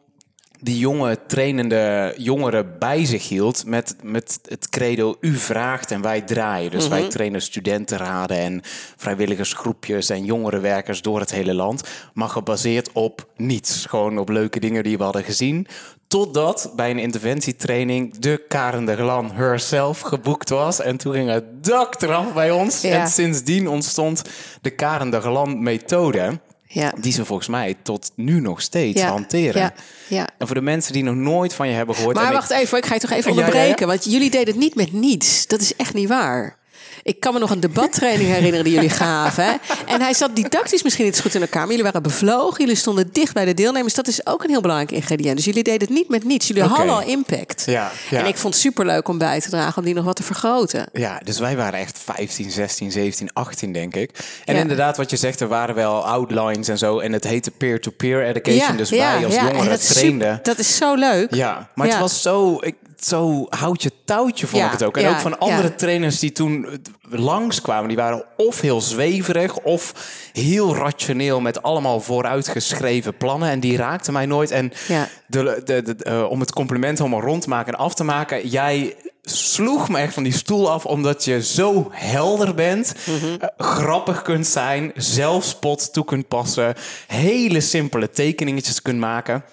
die 0.65 0.79
jonge 0.79 1.19
trainende 1.27 2.15
jongeren 2.17 2.79
bij 2.79 3.05
zich 3.05 3.29
hield 3.29 3.67
met, 3.67 3.97
met 4.03 4.41
het 4.49 4.69
credo 4.69 5.17
u 5.21 5.37
vraagt 5.37 5.91
en 5.91 6.01
wij 6.01 6.21
draaien. 6.21 6.71
Dus 6.71 6.89
wij 6.89 7.09
trainen 7.09 7.43
studentenraden 7.43 8.37
en 8.37 8.61
vrijwilligersgroepjes 8.97 10.11
en 10.11 10.25
jongerenwerkers 10.25 11.03
door 11.03 11.21
het 11.21 11.31
hele 11.31 11.55
land. 11.55 11.83
Maar 12.15 12.29
gebaseerd 12.29 12.93
op 12.93 13.29
niets. 13.37 13.87
Gewoon 13.87 14.19
op 14.19 14.29
leuke 14.29 14.61
dingen 14.61 14.83
die 14.83 14.97
we 14.97 15.05
hadden 15.05 15.25
gezien. 15.25 15.67
Totdat 16.09 16.73
bij 16.77 16.91
een 16.91 16.99
interventietraining 16.99 18.19
de 18.19 18.45
Karen 18.49 18.85
de 18.85 18.97
Glan 18.97 19.31
herself 19.31 20.01
geboekt 20.01 20.49
was. 20.49 20.81
En 20.81 20.97
toen 20.97 21.13
ging 21.13 21.31
het 21.31 21.65
dak 21.65 22.03
eraf 22.03 22.33
bij 22.33 22.51
ons. 22.51 22.81
Ja. 22.81 23.01
En 23.01 23.09
sindsdien 23.09 23.69
ontstond 23.69 24.23
de 24.61 24.71
Karen 24.71 25.11
de 25.11 25.21
Glan 25.21 25.63
methode. 25.63 26.41
Ja. 26.75 26.93
Die 27.00 27.12
ze 27.12 27.25
volgens 27.25 27.49
mij 27.49 27.76
tot 27.82 28.11
nu 28.17 28.41
nog 28.41 28.61
steeds 28.61 29.00
Ja, 29.00 29.09
hanteren. 29.09 29.61
ja, 29.61 29.73
ja. 30.09 30.29
En 30.38 30.47
voor 30.47 30.56
de 30.56 30.62
mensen 30.62 30.93
die 30.93 31.03
nog 31.03 31.15
nooit 31.15 31.55
van 31.55 31.69
je 31.69 31.75
hebben 31.75 31.94
gehoord. 31.94 32.17
Maar 32.17 32.32
wacht 32.32 32.50
ik, 32.50 32.56
even, 32.56 32.79
ik 32.79 32.87
ga 32.87 32.94
je 32.94 33.00
toch 33.00 33.11
even 33.11 33.31
onderbreken. 33.31 33.87
Want 33.87 34.05
jullie 34.05 34.31
deden 34.31 34.47
het 34.47 34.56
niet 34.56 34.75
met 34.75 34.93
niets. 34.93 35.47
Dat 35.47 35.61
is 35.61 35.76
echt 35.76 35.94
niet 35.94 36.09
waar. 36.09 36.56
Ik 37.05 37.21
kan 37.21 37.33
me 37.33 37.39
nog 37.39 37.51
een 37.51 37.61
debattraining 37.61 38.31
herinneren 38.31 38.65
die 38.65 38.75
jullie 38.75 38.91
gaven. 38.91 39.45
Hè? 39.45 39.53
En 39.87 40.01
hij 40.01 40.15
zat 40.15 40.37
didactisch 40.37 40.83
misschien 40.83 41.05
niet 41.05 41.17
zo 41.17 41.23
goed 41.23 41.35
in 41.35 41.41
elkaar. 41.41 41.61
Maar 41.61 41.69
jullie 41.71 41.85
waren 41.85 42.03
bevlogen. 42.03 42.61
Jullie 42.61 42.75
stonden 42.75 43.09
dicht 43.12 43.35
bij 43.35 43.45
de 43.45 43.55
deelnemers. 43.55 43.95
Dat 43.95 44.09
is 44.09 44.27
ook 44.27 44.43
een 44.45 44.51
heel 44.51 44.61
belangrijk 44.61 44.91
ingrediënt. 44.93 45.37
Dus 45.37 45.45
jullie 45.45 45.62
deden 45.62 45.81
het 45.81 45.97
niet 45.97 46.09
met 46.09 46.25
niets. 46.25 46.47
Jullie 46.47 46.62
hadden 46.62 46.95
al 46.95 47.03
impact. 47.03 47.62
Ja, 47.67 47.91
ja. 48.11 48.19
En 48.19 48.27
ik 48.27 48.37
vond 48.37 48.55
het 48.55 48.62
superleuk 48.62 49.09
om 49.09 49.19
bij 49.19 49.41
te 49.41 49.51
dragen. 49.51 49.79
Om 49.79 49.85
die 49.85 49.95
nog 49.95 50.05
wat 50.05 50.17
te 50.17 50.23
vergroten. 50.23 50.87
Ja, 50.93 51.21
dus 51.25 51.38
wij 51.38 51.57
waren 51.57 51.78
echt 51.78 51.99
15, 52.05 52.50
16, 52.50 52.93
17, 52.93 53.33
18 53.33 53.73
denk 53.73 53.95
ik. 53.97 54.11
En 54.45 54.55
Ja. 54.55 54.61
inderdaad, 54.61 54.97
wat 54.97 55.11
je 55.11 55.17
zegt, 55.17 55.40
er 55.40 55.49
waren 55.49 55.75
wel 55.75 56.07
outlines 56.07 56.69
en 56.69 56.78
zo. 56.78 56.99
En 56.99 57.12
het 57.12 57.25
heette 57.25 57.50
peer-to-peer 57.50 58.25
education. 58.25 58.76
dus 58.76 58.90
wij 58.90 59.25
als 59.25 59.35
en 59.35 59.45
jongeren 59.47 59.69
dat 59.71 59.81
super- 59.83 59.95
trainden. 60.00 60.40
dat 60.43 60.59
is 60.59 60.76
zo 60.76 60.95
leuk. 60.95 61.35
Ja, 61.35 61.69
maar 61.75 61.87
het 61.87 61.99
was 61.99 62.23
zo, 62.23 62.59
ik, 62.61 62.75
zo 62.99 63.47
houtje 63.49 63.91
touwtje 64.05 64.47
vond 64.47 64.61
Ja, 64.63 64.67
ik 64.67 64.73
het 64.73 64.85
ook. 64.85 64.97
En 64.97 65.03
ja, 65.03 65.11
ook 65.11 65.19
van 65.21 65.39
andere 65.39 65.69
ja. 65.69 65.75
trainers 65.75 66.19
die 66.19 66.33
toen 66.33 66.67
eh, 66.67 66.73
langskwamen, 67.21 67.89
die 67.89 67.97
waren 67.97 68.25
of 68.37 68.61
heel 68.61 68.81
zweverig 68.81 69.59
of 69.59 69.93
heel 70.33 70.77
rationeel 70.77 71.41
met 71.41 71.63
allemaal 71.63 72.01
vooruitgeschreven 72.01 73.17
plannen. 73.17 73.49
En 73.51 73.61
die 73.61 73.77
raakten 73.77 74.13
mij 74.13 74.27
nooit. 74.27 74.51
En 74.51 74.73
Ja. 74.89 75.09
de, 75.27 75.61
de, 75.65 75.83
de- 75.83 76.05
eh, 76.05 76.31
om 76.31 76.41
het 76.41 76.53
compliment 76.53 76.99
helemaal 76.99 77.21
rond 77.21 77.43
te 77.43 77.49
maken 77.49 77.73
en 77.73 77.79
af 77.79 77.95
te 77.95 78.05
maken, 78.05 78.49
jij 78.49 78.97
sloeg 79.23 79.89
me 79.89 79.99
echt 79.99 80.15
van 80.15 80.23
die 80.23 80.33
stoel 80.33 80.71
af 80.71 80.87
omdat 80.87 81.25
je 81.25 81.43
zo 81.43 81.89
helder 81.91 82.55
bent, 82.55 82.95
Mhm. 83.07 83.35
eh, 83.41 83.49
grappig 83.67 84.23
kunt 84.23 84.47
zijn, 84.47 84.93
zelfspot 84.95 85.93
toe 85.93 86.05
kunt 86.05 86.29
passen, 86.29 86.75
hele 87.07 87.61
simpele 87.61 88.11
tekeningetjes 88.11 88.83
kunt 88.83 88.99
maken. 88.99 89.45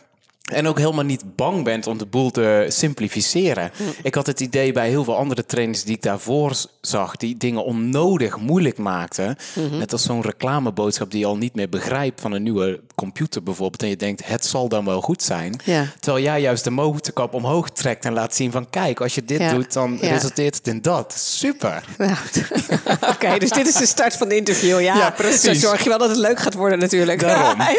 En 0.51 0.67
ook 0.67 0.77
helemaal 0.77 1.03
niet 1.03 1.36
bang 1.36 1.63
bent 1.63 1.88
om 1.88 1.98
de 1.98 2.05
boel 2.05 2.31
te 2.31 2.65
simplificeren. 2.70 3.72
Ik 4.03 4.15
had 4.15 4.27
het 4.27 4.39
idee 4.39 4.72
bij 4.72 4.89
heel 4.89 5.03
veel 5.03 5.17
andere 5.17 5.46
trainers 5.46 5.84
die 5.84 5.96
ik 5.96 6.01
daarvoor 6.01 6.55
zag, 6.81 7.15
die 7.15 7.38
dingen 7.38 7.63
onnodig 7.63 8.38
moeilijk 8.38 8.77
maakten. 8.77 9.36
Net 9.72 9.91
als 9.91 10.03
zo'n 10.03 10.22
reclameboodschap 10.22 11.12
die 11.12 11.20
je 11.20 11.25
al 11.25 11.38
niet 11.38 11.55
meer 11.55 11.70
begrijpt 11.70 12.22
van 12.22 12.31
een 12.31 12.43
nieuwe 12.43 12.79
computer 13.01 13.43
bijvoorbeeld. 13.43 13.81
En 13.84 13.89
je 13.89 13.96
denkt, 13.96 14.25
het 14.25 14.46
zal 14.46 14.67
dan 14.70 14.86
wel 14.86 15.01
goed 15.01 15.24
zijn. 15.24 15.60
Ja. 15.63 15.86
Terwijl 16.00 16.24
jij 16.24 16.41
juist 16.41 16.63
de 16.63 16.70
motorkap 16.70 17.34
omhoog 17.34 17.70
trekt 17.70 18.05
en 18.05 18.13
laat 18.13 18.36
zien 18.36 18.51
van 18.51 18.70
kijk, 18.70 19.01
als 19.01 19.15
je 19.15 19.25
dit 19.25 19.39
Ja. 19.39 19.53
doet, 19.53 19.74
dan 19.74 19.98
Ja. 20.01 20.10
resulteert 20.10 20.55
het 20.55 20.67
in 20.67 20.81
dat. 20.81 21.13
Super. 21.17 21.84
Oké, 23.13 23.38
dus 23.39 23.50
dit 23.50 23.67
is 23.67 23.74
de 23.74 23.86
start 23.86 24.15
van 24.17 24.29
de 24.29 24.36
interview. 24.36 24.81
Ja, 24.81 25.10
precies. 25.12 25.41
Zo 25.41 25.67
zorg 25.67 25.84
je 25.84 25.89
wel 25.89 25.98
dat 25.98 26.10
het 26.10 26.17
leuk 26.17 26.39
gaat 26.39 26.53
worden 26.53 26.79
natuurlijk. 26.79 27.20
Daarom. 27.20 27.60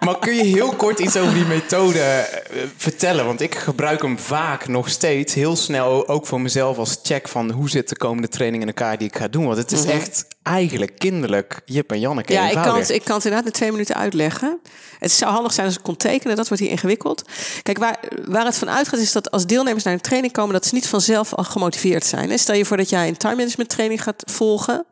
Maar 0.00 0.18
kun 0.18 0.34
je 0.34 0.42
heel 0.44 0.72
kort 0.72 0.98
iets 0.98 1.16
over 1.16 1.34
die 1.34 1.44
methode 1.44 1.98
eh, 2.00 2.62
vertellen? 2.76 3.24
Want 3.26 3.40
ik 3.40 3.54
gebruik 3.54 4.02
hem 4.02 4.18
vaak 4.18 4.68
nog 4.68 4.88
steeds 4.88 5.34
heel 5.34 5.56
snel, 5.56 6.08
ook 6.08 6.26
voor 6.26 6.40
mezelf 6.40 6.78
als 6.78 6.98
check 7.02 7.28
van 7.28 7.50
hoe 7.50 7.70
zit 7.70 7.88
de 7.88 7.96
komende 7.96 8.28
training 8.28 8.62
in 8.62 8.68
elkaar 8.68 8.98
die 8.98 9.08
ik 9.08 9.16
ga 9.16 9.28
doen. 9.28 9.44
Want 9.46 9.56
het 9.56 9.72
is 9.72 9.84
echt 9.84 10.26
eigenlijk 10.42 10.98
kinderlijk 10.98 11.60
Jip 11.64 11.92
en 11.92 12.00
Janneke 12.00 12.32
Mhm. 12.32 12.42
Ja, 12.42 12.48
ik 12.48 12.62
kan, 12.62 12.78
het, 12.78 12.90
ik 12.90 13.04
kan 13.04 13.14
het 13.16 13.24
inderdaad 13.24 13.46
in 13.48 13.54
twee 13.56 13.70
minuten 13.70 13.96
uitleggen. 13.96 14.60
Het 14.98 15.12
zou 15.12 15.32
handig 15.32 15.52
zijn 15.52 15.66
als 15.66 15.76
ik 15.76 15.82
kon 15.82 15.96
tekenen, 15.96 16.36
dat 16.36 16.48
wordt 16.48 16.62
hier 16.62 16.72
ingewikkeld. 16.72 17.22
Kijk, 17.62 17.78
waar, 17.78 17.98
waar 18.24 18.44
het 18.44 18.58
van 18.58 18.70
uitgaat 18.70 19.00
is 19.00 19.12
dat 19.12 19.30
als 19.30 19.46
deelnemers 19.46 19.84
naar 19.84 19.92
een 19.92 20.00
training 20.00 20.32
komen, 20.32 20.52
dat 20.52 20.66
ze 20.66 20.74
niet 20.74 20.86
vanzelf 20.86 21.34
al 21.34 21.44
gemotiveerd 21.44 22.04
zijn. 22.04 22.38
Stel 22.38 22.54
je 22.54 22.64
voor 22.64 22.76
dat 22.76 22.88
jij 22.88 23.08
een 23.08 23.16
time 23.16 23.36
management 23.36 23.68
training 23.68 24.02
gaat 24.02 24.22
volgen. 24.26 24.84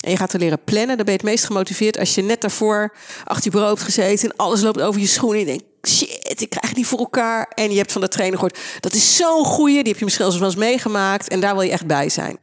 En 0.00 0.10
je 0.10 0.16
gaat 0.16 0.32
er 0.32 0.38
leren 0.38 0.64
plannen, 0.64 0.96
dan 0.96 1.04
ben 1.04 1.14
je 1.14 1.20
het 1.20 1.22
meest 1.22 1.44
gemotiveerd 1.44 1.98
als 1.98 2.14
je 2.14 2.22
net 2.22 2.40
daarvoor 2.40 2.92
achter 3.24 3.44
je 3.44 3.50
bureau 3.50 3.72
hebt 3.72 3.84
gezeten 3.84 4.30
en 4.30 4.36
alles 4.36 4.60
loopt 4.60 4.80
over 4.80 5.00
je 5.00 5.06
schoenen. 5.06 5.40
En 5.40 5.46
je 5.46 5.58
denkt, 5.58 5.88
shit, 5.88 6.40
ik 6.40 6.50
krijg 6.50 6.74
niet 6.74 6.86
voor 6.86 6.98
elkaar. 6.98 7.52
En 7.54 7.70
je 7.70 7.76
hebt 7.76 7.92
van 7.92 8.00
de 8.00 8.08
trainer 8.08 8.38
gehoord, 8.38 8.58
dat 8.80 8.94
is 8.94 9.16
zo'n 9.16 9.44
goeie, 9.44 9.78
die 9.78 9.88
heb 9.88 9.98
je 9.98 10.04
misschien 10.04 10.26
eens 10.26 10.38
wel 10.38 10.48
eens 10.48 10.56
meegemaakt. 10.56 11.28
En 11.28 11.40
daar 11.40 11.54
wil 11.54 11.62
je 11.62 11.70
echt 11.70 11.86
bij 11.86 12.08
zijn. 12.08 12.38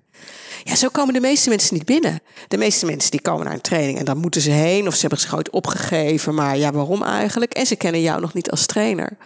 Ja, 0.64 0.76
zo 0.76 0.90
komen 0.90 1.14
de 1.14 1.20
meeste 1.20 1.50
mensen 1.50 1.74
niet 1.74 1.86
binnen. 1.86 2.22
De 2.48 2.58
meeste 2.58 2.86
mensen 2.86 3.12
die 3.12 3.22
komen 3.22 3.46
naar 3.46 3.54
een 3.54 3.62
training 3.62 4.00
en 4.00 4.06
dan 4.06 4.18
moeten 4.18 4.42
ze 4.42 4.52
heen 4.52 4.88
of 4.88 4.94
ze 4.94 5.02
hebben 5.02 5.20
zich 5.20 5.36
ooit 5.36 5.50
opgegeven. 5.50 6.34
Maar 6.34 6.58
ja, 6.58 6.72
waarom 6.72 7.04
eigenlijk? 7.04 7.54
En 7.54 7.66
ze 7.66 7.76
kennen 7.76 8.02
jou 8.02 8.22
nog 8.22 8.34
niet 8.34 8.52
als 8.52 8.66
trainer. 8.66 9.18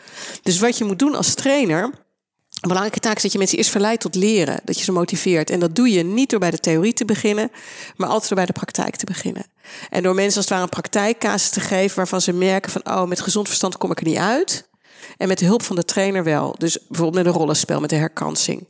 Dus 0.41 0.59
wat 0.59 0.77
je 0.77 0.83
moet 0.83 0.99
doen 0.99 1.15
als 1.15 1.33
trainer. 1.33 1.83
Een 1.83 2.67
belangrijke 2.67 2.99
taak 2.99 3.15
is 3.15 3.21
dat 3.21 3.31
je 3.31 3.37
mensen 3.37 3.57
eerst 3.57 3.69
verleidt 3.69 4.01
tot 4.01 4.15
leren. 4.15 4.59
Dat 4.63 4.77
je 4.77 4.83
ze 4.83 4.91
motiveert. 4.91 5.49
En 5.49 5.59
dat 5.59 5.75
doe 5.75 5.91
je 5.91 6.03
niet 6.03 6.29
door 6.29 6.39
bij 6.39 6.51
de 6.51 6.57
theorie 6.57 6.93
te 6.93 7.05
beginnen, 7.05 7.51
maar 7.95 8.09
altijd 8.09 8.27
door 8.27 8.37
bij 8.37 8.45
de 8.45 8.53
praktijk 8.53 8.95
te 8.95 9.05
beginnen. 9.05 9.45
En 9.89 10.03
door 10.03 10.15
mensen 10.15 10.35
als 10.35 10.45
het 10.45 10.49
ware 10.49 10.63
een 10.63 10.69
praktijkcasus 10.69 11.49
te 11.49 11.59
geven 11.59 11.95
waarvan 11.95 12.21
ze 12.21 12.33
merken 12.33 12.71
van, 12.71 12.81
oh, 12.85 13.03
met 13.03 13.21
gezond 13.21 13.47
verstand 13.47 13.77
kom 13.77 13.91
ik 13.91 13.99
er 13.99 14.05
niet 14.05 14.17
uit. 14.17 14.69
En 15.17 15.27
met 15.27 15.39
de 15.39 15.45
hulp 15.45 15.63
van 15.63 15.75
de 15.75 15.85
trainer 15.85 16.23
wel. 16.23 16.55
Dus 16.57 16.77
bijvoorbeeld 16.87 17.23
met 17.23 17.33
een 17.33 17.39
rollenspel, 17.39 17.79
met 17.79 17.89
de 17.89 17.95
herkansing. 17.95 18.67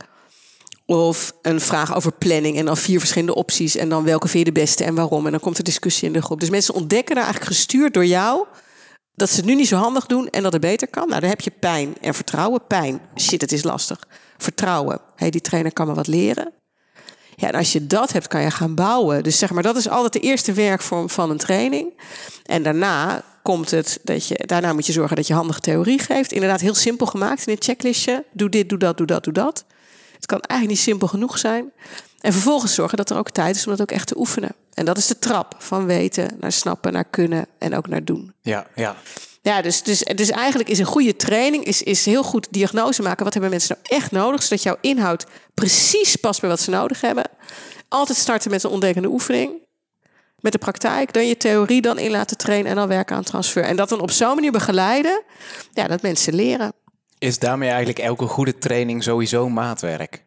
Of 0.86 1.32
een 1.42 1.60
vraag 1.60 1.94
over 1.94 2.12
planning 2.12 2.58
en 2.58 2.64
dan 2.64 2.76
vier 2.76 2.98
verschillende 2.98 3.34
opties. 3.34 3.76
En 3.76 3.88
dan 3.88 4.04
welke 4.04 4.28
vind 4.28 4.46
je 4.46 4.52
de 4.52 4.60
beste 4.60 4.84
en 4.84 4.94
waarom. 4.94 5.24
En 5.26 5.30
dan 5.30 5.40
komt 5.40 5.58
er 5.58 5.64
discussie 5.64 6.06
in 6.06 6.12
de 6.12 6.22
groep. 6.22 6.40
Dus 6.40 6.50
mensen 6.50 6.74
ontdekken 6.74 7.14
daar 7.14 7.24
eigenlijk 7.24 7.54
gestuurd 7.54 7.94
door 7.94 8.06
jou 8.06 8.46
dat 9.14 9.30
ze 9.30 9.36
het 9.36 9.44
nu 9.44 9.54
niet 9.54 9.68
zo 9.68 9.76
handig 9.76 10.06
doen 10.06 10.28
en 10.28 10.42
dat 10.42 10.52
het 10.52 10.60
beter 10.60 10.88
kan. 10.88 11.08
Nou, 11.08 11.20
dan 11.20 11.30
heb 11.30 11.40
je 11.40 11.50
pijn 11.50 11.94
en 12.00 12.14
vertrouwen. 12.14 12.66
Pijn, 12.66 13.00
shit, 13.16 13.40
het 13.40 13.52
is 13.52 13.62
lastig. 13.62 13.98
Vertrouwen, 14.38 15.00
hey, 15.16 15.30
die 15.30 15.40
trainer 15.40 15.72
kan 15.72 15.86
me 15.86 15.94
wat 15.94 16.06
leren. 16.06 16.52
Ja, 17.34 17.48
en 17.48 17.54
als 17.54 17.72
je 17.72 17.86
dat 17.86 18.12
hebt, 18.12 18.28
kan 18.28 18.42
je 18.42 18.50
gaan 18.50 18.74
bouwen. 18.74 19.22
Dus 19.22 19.38
zeg 19.38 19.50
maar, 19.50 19.62
dat 19.62 19.76
is 19.76 19.88
altijd 19.88 20.12
de 20.12 20.20
eerste 20.20 20.52
werkvorm 20.52 21.10
van 21.10 21.30
een 21.30 21.36
training. 21.36 21.92
En 22.44 22.62
daarna 22.62 23.22
komt 23.42 23.70
het 23.70 23.98
dat 24.02 24.28
je, 24.28 24.42
daarna 24.46 24.72
moet 24.72 24.86
je 24.86 24.92
zorgen 24.92 25.16
dat 25.16 25.26
je 25.26 25.34
handige 25.34 25.60
theorie 25.60 25.98
geeft. 25.98 26.32
Inderdaad, 26.32 26.60
heel 26.60 26.74
simpel 26.74 27.06
gemaakt 27.06 27.46
in 27.46 27.52
een 27.52 27.62
checklistje. 27.62 28.24
Doe 28.32 28.48
dit, 28.48 28.68
doe 28.68 28.78
dat, 28.78 28.96
doe 28.96 29.06
dat, 29.06 29.24
doe 29.24 29.32
dat. 29.32 29.64
Het 30.22 30.30
kan 30.30 30.40
eigenlijk 30.40 30.78
niet 30.78 30.88
simpel 30.88 31.08
genoeg 31.08 31.38
zijn. 31.38 31.72
En 32.20 32.32
vervolgens 32.32 32.74
zorgen 32.74 32.96
dat 32.96 33.10
er 33.10 33.16
ook 33.16 33.30
tijd 33.30 33.56
is 33.56 33.66
om 33.66 33.70
dat 33.70 33.80
ook 33.80 33.90
echt 33.90 34.06
te 34.06 34.18
oefenen. 34.18 34.54
En 34.74 34.84
dat 34.84 34.98
is 34.98 35.06
de 35.06 35.18
trap 35.18 35.54
van 35.58 35.86
weten 35.86 36.36
naar 36.40 36.52
snappen, 36.52 36.92
naar 36.92 37.04
kunnen 37.04 37.46
en 37.58 37.76
ook 37.76 37.88
naar 37.88 38.04
doen. 38.04 38.34
Ja, 38.40 38.66
ja. 38.74 38.96
Ja, 39.42 39.62
dus, 39.62 39.82
dus, 39.82 39.98
dus 40.14 40.30
eigenlijk 40.30 40.68
is 40.68 40.78
een 40.78 40.84
goede 40.84 41.16
training 41.16 41.64
is, 41.64 41.82
is 41.82 42.04
heel 42.04 42.22
goed 42.22 42.46
diagnose 42.50 43.02
maken. 43.02 43.24
Wat 43.24 43.32
hebben 43.32 43.50
mensen 43.50 43.76
nou 43.82 44.00
echt 44.00 44.10
nodig? 44.10 44.42
Zodat 44.42 44.62
jouw 44.62 44.76
inhoud 44.80 45.26
precies 45.54 46.16
past 46.16 46.40
bij 46.40 46.50
wat 46.50 46.60
ze 46.60 46.70
nodig 46.70 47.00
hebben. 47.00 47.24
Altijd 47.88 48.18
starten 48.18 48.50
met 48.50 48.62
een 48.62 48.70
ontdekkende 48.70 49.08
oefening. 49.08 49.60
Met 50.36 50.52
de 50.52 50.58
praktijk, 50.58 51.12
dan 51.12 51.26
je 51.26 51.36
theorie 51.36 51.80
dan 51.80 51.98
in 51.98 52.10
laten 52.10 52.36
trainen 52.36 52.70
en 52.70 52.76
dan 52.76 52.88
werken 52.88 53.16
aan 53.16 53.22
transfer. 53.22 53.64
En 53.64 53.76
dat 53.76 53.88
dan 53.88 54.00
op 54.00 54.10
zo'n 54.10 54.34
manier 54.34 54.52
begeleiden, 54.52 55.22
ja, 55.72 55.88
dat 55.88 56.02
mensen 56.02 56.34
leren. 56.34 56.72
Is 57.22 57.38
daarmee 57.38 57.68
eigenlijk 57.68 57.98
elke 57.98 58.26
goede 58.26 58.58
training 58.58 59.02
sowieso 59.02 59.48
maatwerk? 59.48 60.24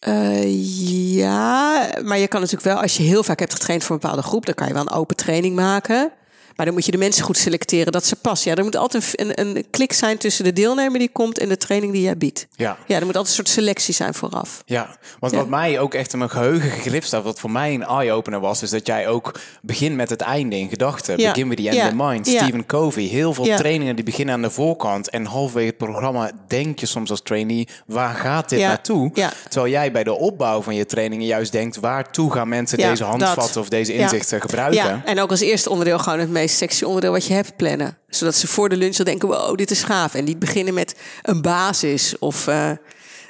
Eh, 0.00 1.14
ja, 1.14 1.90
maar 2.02 2.18
je 2.18 2.28
kan 2.28 2.40
natuurlijk 2.40 2.68
wel, 2.72 2.82
als 2.82 2.96
je 2.96 3.02
heel 3.02 3.22
vaak 3.22 3.38
hebt 3.38 3.52
getraind 3.52 3.84
voor 3.84 3.94
een 3.94 4.00
bepaalde 4.00 4.22
groep, 4.22 4.46
dan 4.46 4.54
kan 4.54 4.66
je 4.66 4.72
wel 4.72 4.82
een 4.82 4.90
open 4.90 5.16
training 5.16 5.54
maken. 5.54 6.12
Maar 6.56 6.66
dan 6.66 6.74
moet 6.74 6.84
je 6.84 6.92
de 6.92 6.98
mensen 6.98 7.24
goed 7.24 7.36
selecteren 7.36 7.92
dat 7.92 8.06
ze 8.06 8.16
passen. 8.16 8.50
Ja, 8.50 8.56
er 8.56 8.64
moet 8.64 8.76
altijd 8.76 9.20
een, 9.20 9.40
een 9.40 9.64
klik 9.70 9.92
zijn 9.92 10.18
tussen 10.18 10.44
de 10.44 10.52
deelnemer 10.52 10.98
die 10.98 11.08
komt 11.12 11.38
en 11.38 11.48
de 11.48 11.56
training 11.56 11.92
die 11.92 12.02
jij 12.02 12.16
biedt. 12.16 12.46
Ja. 12.56 12.76
Ja, 12.86 12.96
er 12.98 13.06
moet 13.06 13.16
altijd 13.16 13.26
een 13.38 13.44
soort 13.44 13.48
selectie 13.56 13.94
zijn 13.94 14.14
vooraf. 14.14 14.62
Ja, 14.66 14.96
want 15.20 15.32
Ja. 15.32 15.38
wat 15.38 15.48
mij 15.48 15.80
ook 15.80 15.94
echt 15.94 16.12
in 16.12 16.18
mijn 16.18 16.30
geheugen 16.30 16.70
gegrift 16.70 17.06
staat, 17.06 17.22
wat 17.22 17.40
voor 17.40 17.50
mij 17.50 17.74
een 17.74 17.82
eye-opener 17.84 18.40
was, 18.40 18.62
is 18.62 18.70
dat 18.70 18.86
jij 18.86 19.08
ook 19.08 19.40
begint 19.62 19.96
met 19.96 20.10
het 20.10 20.20
einde 20.20 20.58
in 20.58 20.68
gedachten. 20.68 21.18
Ja. 21.18 21.28
Begin 21.32 21.48
with 21.48 21.58
the 21.58 21.64
end 21.68 21.76
Ja. 21.76 21.88
in 21.88 21.96
mind. 21.96 22.26
Stephen 22.26 22.66
Covey. 22.66 23.02
Heel 23.04 23.34
veel 23.34 23.44
trainingen 23.56 23.94
die 23.96 24.04
beginnen 24.04 24.34
aan 24.34 24.42
de 24.42 24.50
voorkant. 24.50 25.10
En 25.10 25.24
halverwege 25.24 25.66
het 25.66 25.76
programma 25.76 26.30
denk 26.48 26.78
je 26.78 26.86
soms 26.86 27.10
als 27.10 27.20
trainee, 27.22 27.68
waar 27.86 28.14
gaat 28.14 28.48
dit 28.48 28.60
naartoe? 28.60 29.10
Ja. 29.14 29.32
Terwijl 29.48 29.72
jij 29.72 29.92
bij 29.92 30.04
de 30.04 30.12
opbouw 30.14 30.62
van 30.62 30.74
je 30.74 30.86
trainingen 30.86 31.26
juist 31.26 31.52
denkt, 31.52 31.76
waartoe 31.76 32.32
gaan 32.32 32.48
mensen 32.48 32.78
deze 32.78 33.04
handvatten 33.04 33.46
dat. 33.46 33.56
of 33.56 33.68
deze 33.68 33.94
inzichten 33.94 34.40
gebruiken? 34.40 34.84
Ja, 34.84 35.02
en 35.04 35.20
ook 35.20 35.30
als 35.30 35.40
eerste 35.40 35.70
onderdeel 35.70 35.98
gewoon 35.98 36.18
het 36.18 36.30
meest 36.42 36.56
sexy 36.56 36.84
onderdeel 36.84 37.10
wat 37.12 37.26
je 37.26 37.34
hebt 37.34 37.56
plannen. 37.56 37.96
Zodat 38.08 38.34
ze 38.34 38.46
voor 38.46 38.68
de 38.68 38.76
lunch 38.76 38.98
al 38.98 39.04
denken, 39.04 39.28
wow, 39.28 39.56
dit 39.56 39.70
is 39.70 39.82
gaaf. 39.82 40.14
En 40.14 40.24
niet 40.24 40.38
beginnen 40.38 40.74
met 40.74 40.94
een 41.22 41.42
basis 41.42 42.18
of 42.18 42.46
eh, 42.46 42.70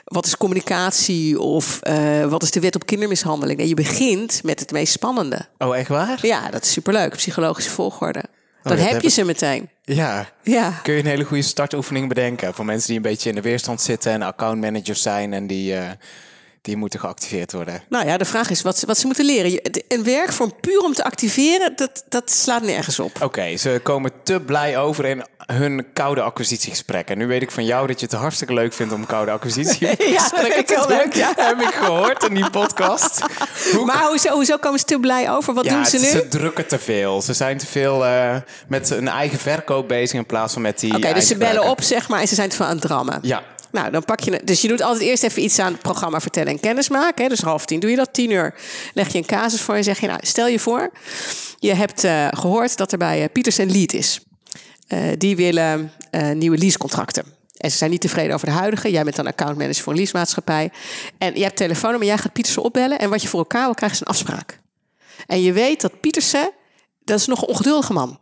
wat 0.05 0.27
is 0.27 0.37
communicatie 0.37 1.41
of 1.41 1.81
eh, 1.83 2.25
wat 2.25 2.43
is 2.43 2.51
de 2.51 2.61
wet 2.61 2.75
op 2.75 2.87
kindermishandeling. 2.87 3.59
Nee, 3.59 3.69
je 3.69 3.75
begint 3.75 4.43
met 4.43 4.61
het 4.61 4.71
meest 4.73 4.93
spannende. 4.93 5.47
Oh, 5.59 5.77
echt 5.77 5.89
waar? 5.89 6.19
Ja, 6.27 6.51
dat 6.51 6.65
is 6.65 6.73
superleuk. 6.73 7.17
Psychologische 7.17 7.71
volgorde. 7.71 8.23
Dan 8.63 8.73
Oh, 8.73 8.79
dat 8.79 8.89
heb 8.91 9.01
je 9.01 9.07
ik- 9.07 9.13
ze 9.13 9.25
meteen. 9.25 9.69
Ja. 9.83 10.29
Ja. 10.43 10.71
Kun 10.83 10.93
je 10.95 11.01
een 11.01 11.07
hele 11.07 11.25
goede 11.25 11.43
startoefening 11.43 12.09
bedenken 12.09 12.55
voor 12.55 12.65
mensen 12.65 12.87
die 12.89 12.97
een 12.97 13.03
beetje 13.03 13.29
in 13.29 13.35
de 13.35 13.41
weerstand 13.41 13.81
zitten 13.81 14.13
en 14.13 14.23
accountmanagers 14.23 15.03
zijn 15.03 15.33
en 15.33 15.47
die, 15.47 15.75
eh, 15.75 15.91
die 16.63 16.77
moeten 16.77 17.01
geactiveerd 17.01 17.53
worden? 17.53 17.83
Nou 17.89 18.07
ja, 18.07 18.17
de 18.17 18.25
vraag 18.25 18.51
is 18.51 18.63
wat, 18.63 18.79
ze- 18.79 18.87
wat 18.87 18.99
ze 18.99 19.07
moeten 19.07 19.25
leren. 19.25 19.61
Een 19.89 20.05
werkvorm 20.05 20.53
puur 20.61 20.79
om 20.79 20.93
te 20.93 21.05
activeren, 21.05 21.73
dat, 21.77 22.05
dat 22.09 22.31
slaat 22.31 22.63
nergens 22.63 22.99
op. 22.99 23.23
Oké, 23.23 23.57
ze 23.57 23.81
komen 23.83 24.11
te 24.23 24.41
blij 24.41 24.79
over 24.79 25.05
in 25.05 25.25
hun 25.47 25.87
koude 25.93 26.23
acquisitiegesprekken. 26.23 27.19
Nu 27.19 27.27
weet 27.27 27.43
ik 27.43 27.51
van 27.51 27.65
jou 27.65 27.87
dat 27.87 28.01
je 28.01 28.07
het 28.07 28.15
hartstikke 28.15 28.53
leuk 28.55 28.73
vindt 28.73 28.93
om 28.93 29.07
koude 29.07 29.31
acquisitiegesprekken 29.31 30.13
Ja, 30.19 30.29
dat 30.29 30.47
ik 30.59 30.69
heel 30.69 30.89
leuk, 30.89 31.15
ja. 31.15 31.33
Heb 31.37 31.61
ik 31.61 31.75
gehoord 31.75 32.25
in 32.25 32.35
die 32.35 32.51
podcast. 32.51 33.21
Hoe 33.73 33.85
Maar 33.85 34.07
hoezo, 34.07 34.29
hoezo 34.33 34.57
komen 34.57 34.79
ze 34.79 34.85
te 34.85 34.99
blij 34.99 35.31
over? 35.31 35.55
Wat 35.55 35.65
ja, 35.65 35.75
doen 35.75 35.85
ze 35.87 35.99
nu? 35.99 36.05
ze 36.07 36.29
drukken 36.29 36.67
te 36.67 36.79
veel. 36.79 37.23
Ze 37.23 37.33
zijn 37.33 37.59
te 37.59 37.67
veel 37.67 38.05
eh, 38.07 38.37
met 38.69 38.89
hun 38.89 39.09
eigen 39.09 39.39
verkoop 39.39 39.89
bezig 39.89 40.19
in 40.19 40.27
plaats 40.27 40.53
van 40.53 40.63
met 40.63 40.79
die. 40.81 40.97
Oké, 40.97 41.13
dus 41.13 41.27
ze 41.27 41.37
bellen 41.37 41.65
op, 41.71 41.83
zeg 41.83 42.09
maar, 42.09 42.21
en 42.21 42.29
ze 42.29 42.35
zijn 42.35 42.49
te 42.49 42.57
veel 42.57 42.67
aan 42.67 42.73
het 42.73 42.81
drammen. 42.81 43.19
Ja. 43.23 43.43
Nou, 43.73 43.91
dan 43.91 44.05
pak 44.05 44.21
je. 44.21 44.41
Dus 44.45 44.61
je 44.61 44.69
doet 44.69 44.83
altijd 44.83 45.03
eerst 45.03 45.23
even 45.23 45.43
iets 45.43 45.59
aan 45.59 45.73
het 45.73 45.83
programma 45.83 46.21
vertellen 46.21 46.53
en 46.53 46.61
kennis 46.61 46.89
maken. 46.89 47.23
Hè? 47.23 47.29
Dus 47.29 47.41
half 47.41 47.65
tien 47.65 47.81
doe 47.81 47.91
je 47.91 47.97
dat. 47.97 48.13
Tien 48.13 48.31
uur 48.31 48.55
leg 48.95 49.13
je 49.13 49.19
een 49.19 49.27
casus 49.27 49.61
voor 49.61 49.75
en 49.75 49.85
zeg 49.85 50.01
je, 50.01 50.07
nou, 50.07 50.21
stel 50.23 50.47
je 50.47 50.59
voor, 50.59 50.91
je 51.59 51.75
hebt 51.75 52.05
eh, 52.05 52.29
gehoord 52.31 52.77
dat 52.77 52.93
er 52.93 52.99
bij 52.99 53.23
eh, 53.23 53.29
Pieters 53.33 53.59
en 53.59 53.73
Lead 53.73 53.93
is. 53.93 54.21
Eh, 54.87 54.99
die 55.19 55.37
willen 55.37 55.93
nieuwe 56.35 56.59
leasecontracten. 56.59 57.25
En 57.57 57.71
ze 57.71 57.77
zijn 57.77 57.91
niet 57.91 58.01
tevreden 58.01 58.35
over 58.35 58.47
de 58.47 58.53
huidige. 58.53 58.91
Jij 58.91 59.03
bent 59.05 59.17
dan 59.17 59.27
accountmanager 59.27 59.83
voor 59.83 59.93
een 59.93 59.99
leasemaatschappij. 59.99 60.71
En 61.19 61.35
je 61.35 61.43
hebt 61.43 61.57
telefoonnummer, 61.57 62.09
jij 62.09 62.19
gaat 62.19 62.33
Pietersen 62.33 62.63
opbellen. 62.63 62.99
En 62.99 63.11
wat 63.11 63.23
je 63.23 63.29
voor 63.29 63.39
elkaar 63.39 63.65
wil 63.65 63.75
krijgen 63.75 63.99
is 63.99 64.07
een 64.07 64.13
afspraak. 64.13 64.59
En 65.27 65.43
je 65.43 65.53
weet 65.53 65.81
dat 65.81 66.01
Pietersen, 66.01 66.51
dat 67.05 67.19
is 67.19 67.27
nog 67.27 67.43
een 67.43 67.49
ongeduldige 67.49 67.93
man. 67.93 68.19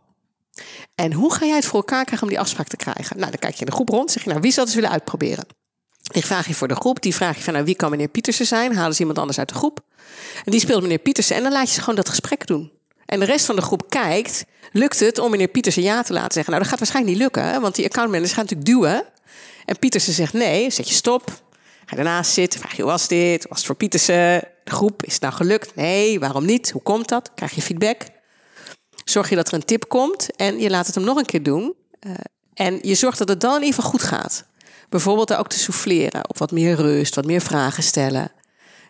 En 1.01 1.13
hoe 1.13 1.33
ga 1.33 1.45
jij 1.45 1.55
het 1.55 1.65
voor 1.65 1.79
elkaar 1.79 2.03
krijgen 2.03 2.27
om 2.27 2.33
die 2.33 2.39
afspraak 2.39 2.67
te 2.67 2.75
krijgen? 2.75 3.17
Nou, 3.17 3.29
dan 3.29 3.39
kijk 3.39 3.53
je 3.53 3.59
in 3.59 3.65
de 3.65 3.71
groep 3.71 3.89
rond. 3.89 4.11
Zeg 4.11 4.23
je, 4.23 4.29
nou, 4.29 4.41
wie 4.41 4.51
zou 4.51 4.65
het 4.65 4.75
willen 4.75 4.89
uitproberen? 4.89 5.45
Die 6.01 6.25
vraag 6.25 6.47
je 6.47 6.53
voor 6.53 6.67
de 6.67 6.75
groep. 6.75 7.01
Die 7.01 7.15
vraag 7.15 7.37
je 7.37 7.43
van, 7.43 7.53
nou, 7.53 7.65
wie 7.65 7.75
kan 7.75 7.89
meneer 7.89 8.07
Pietersen 8.07 8.45
zijn? 8.45 8.75
Halen 8.75 8.93
ze 8.93 8.99
iemand 8.99 9.19
anders 9.19 9.39
uit 9.39 9.49
de 9.49 9.55
groep? 9.55 9.79
En 10.45 10.51
die 10.51 10.59
speelt 10.59 10.81
meneer 10.81 10.97
Pietersen. 10.97 11.35
En 11.35 11.43
dan 11.43 11.51
laat 11.51 11.67
je 11.67 11.73
ze 11.73 11.79
gewoon 11.79 11.95
dat 11.95 12.09
gesprek 12.09 12.47
doen. 12.47 12.71
En 13.05 13.19
de 13.19 13.25
rest 13.25 13.45
van 13.45 13.55
de 13.55 13.61
groep 13.61 13.89
kijkt, 13.89 14.45
lukt 14.71 14.99
het 14.99 15.19
om 15.19 15.31
meneer 15.31 15.47
Pietersen 15.47 15.83
ja 15.83 16.03
te 16.03 16.13
laten 16.13 16.33
zeggen? 16.33 16.51
Nou, 16.51 16.63
dat 16.63 16.71
gaat 16.71 16.79
waarschijnlijk 16.79 17.15
niet 17.15 17.23
lukken, 17.23 17.61
want 17.61 17.75
die 17.75 17.85
accountmanager 17.85 18.35
gaat 18.35 18.49
natuurlijk 18.49 18.69
duwen. 18.69 19.03
En 19.65 19.79
Pietersen 19.79 20.13
zegt 20.13 20.33
nee, 20.33 20.69
zet 20.69 20.89
je 20.89 20.95
stop. 20.95 21.29
Ga 21.85 21.95
je 21.95 21.97
ernaast 21.97 22.31
zitten, 22.31 22.59
vraag 22.59 22.75
je 22.75 22.81
hoe 22.81 22.91
was 22.91 23.07
dit? 23.07 23.47
Was 23.47 23.57
het 23.57 23.67
voor 23.67 23.75
Pietersen? 23.75 24.43
De 24.63 24.71
groep, 24.71 25.03
is 25.05 25.13
het 25.13 25.21
nou 25.21 25.33
gelukt? 25.33 25.75
Nee, 25.75 26.19
waarom 26.19 26.45
niet? 26.45 26.71
Hoe 26.71 26.81
komt 26.81 27.07
dat? 27.07 27.31
Krijg 27.35 27.51
je 27.51 27.61
feedback? 27.61 28.01
Zorg 29.11 29.29
je 29.29 29.35
dat 29.35 29.47
er 29.47 29.53
een 29.53 29.65
tip 29.65 29.87
komt 29.87 30.35
en 30.35 30.59
je 30.59 30.69
laat 30.69 30.85
het 30.85 30.95
hem 30.95 31.03
nog 31.03 31.17
een 31.17 31.25
keer 31.25 31.43
doen. 31.43 31.73
Eh, 31.99 32.11
en 32.53 32.79
je 32.81 32.95
zorgt 32.95 33.17
dat 33.17 33.27
het 33.27 33.41
dan 33.41 33.55
in 33.55 33.59
ieder 33.63 33.75
geval 33.75 33.89
goed 33.89 34.03
gaat. 34.03 34.43
Bijvoorbeeld 34.89 35.27
daar 35.27 35.39
ook 35.39 35.49
te 35.49 35.59
souffleren 35.59 36.29
op 36.29 36.37
wat 36.37 36.51
meer 36.51 36.75
rust, 36.75 37.15
wat 37.15 37.25
meer 37.25 37.41
vragen 37.41 37.83
stellen. 37.83 38.31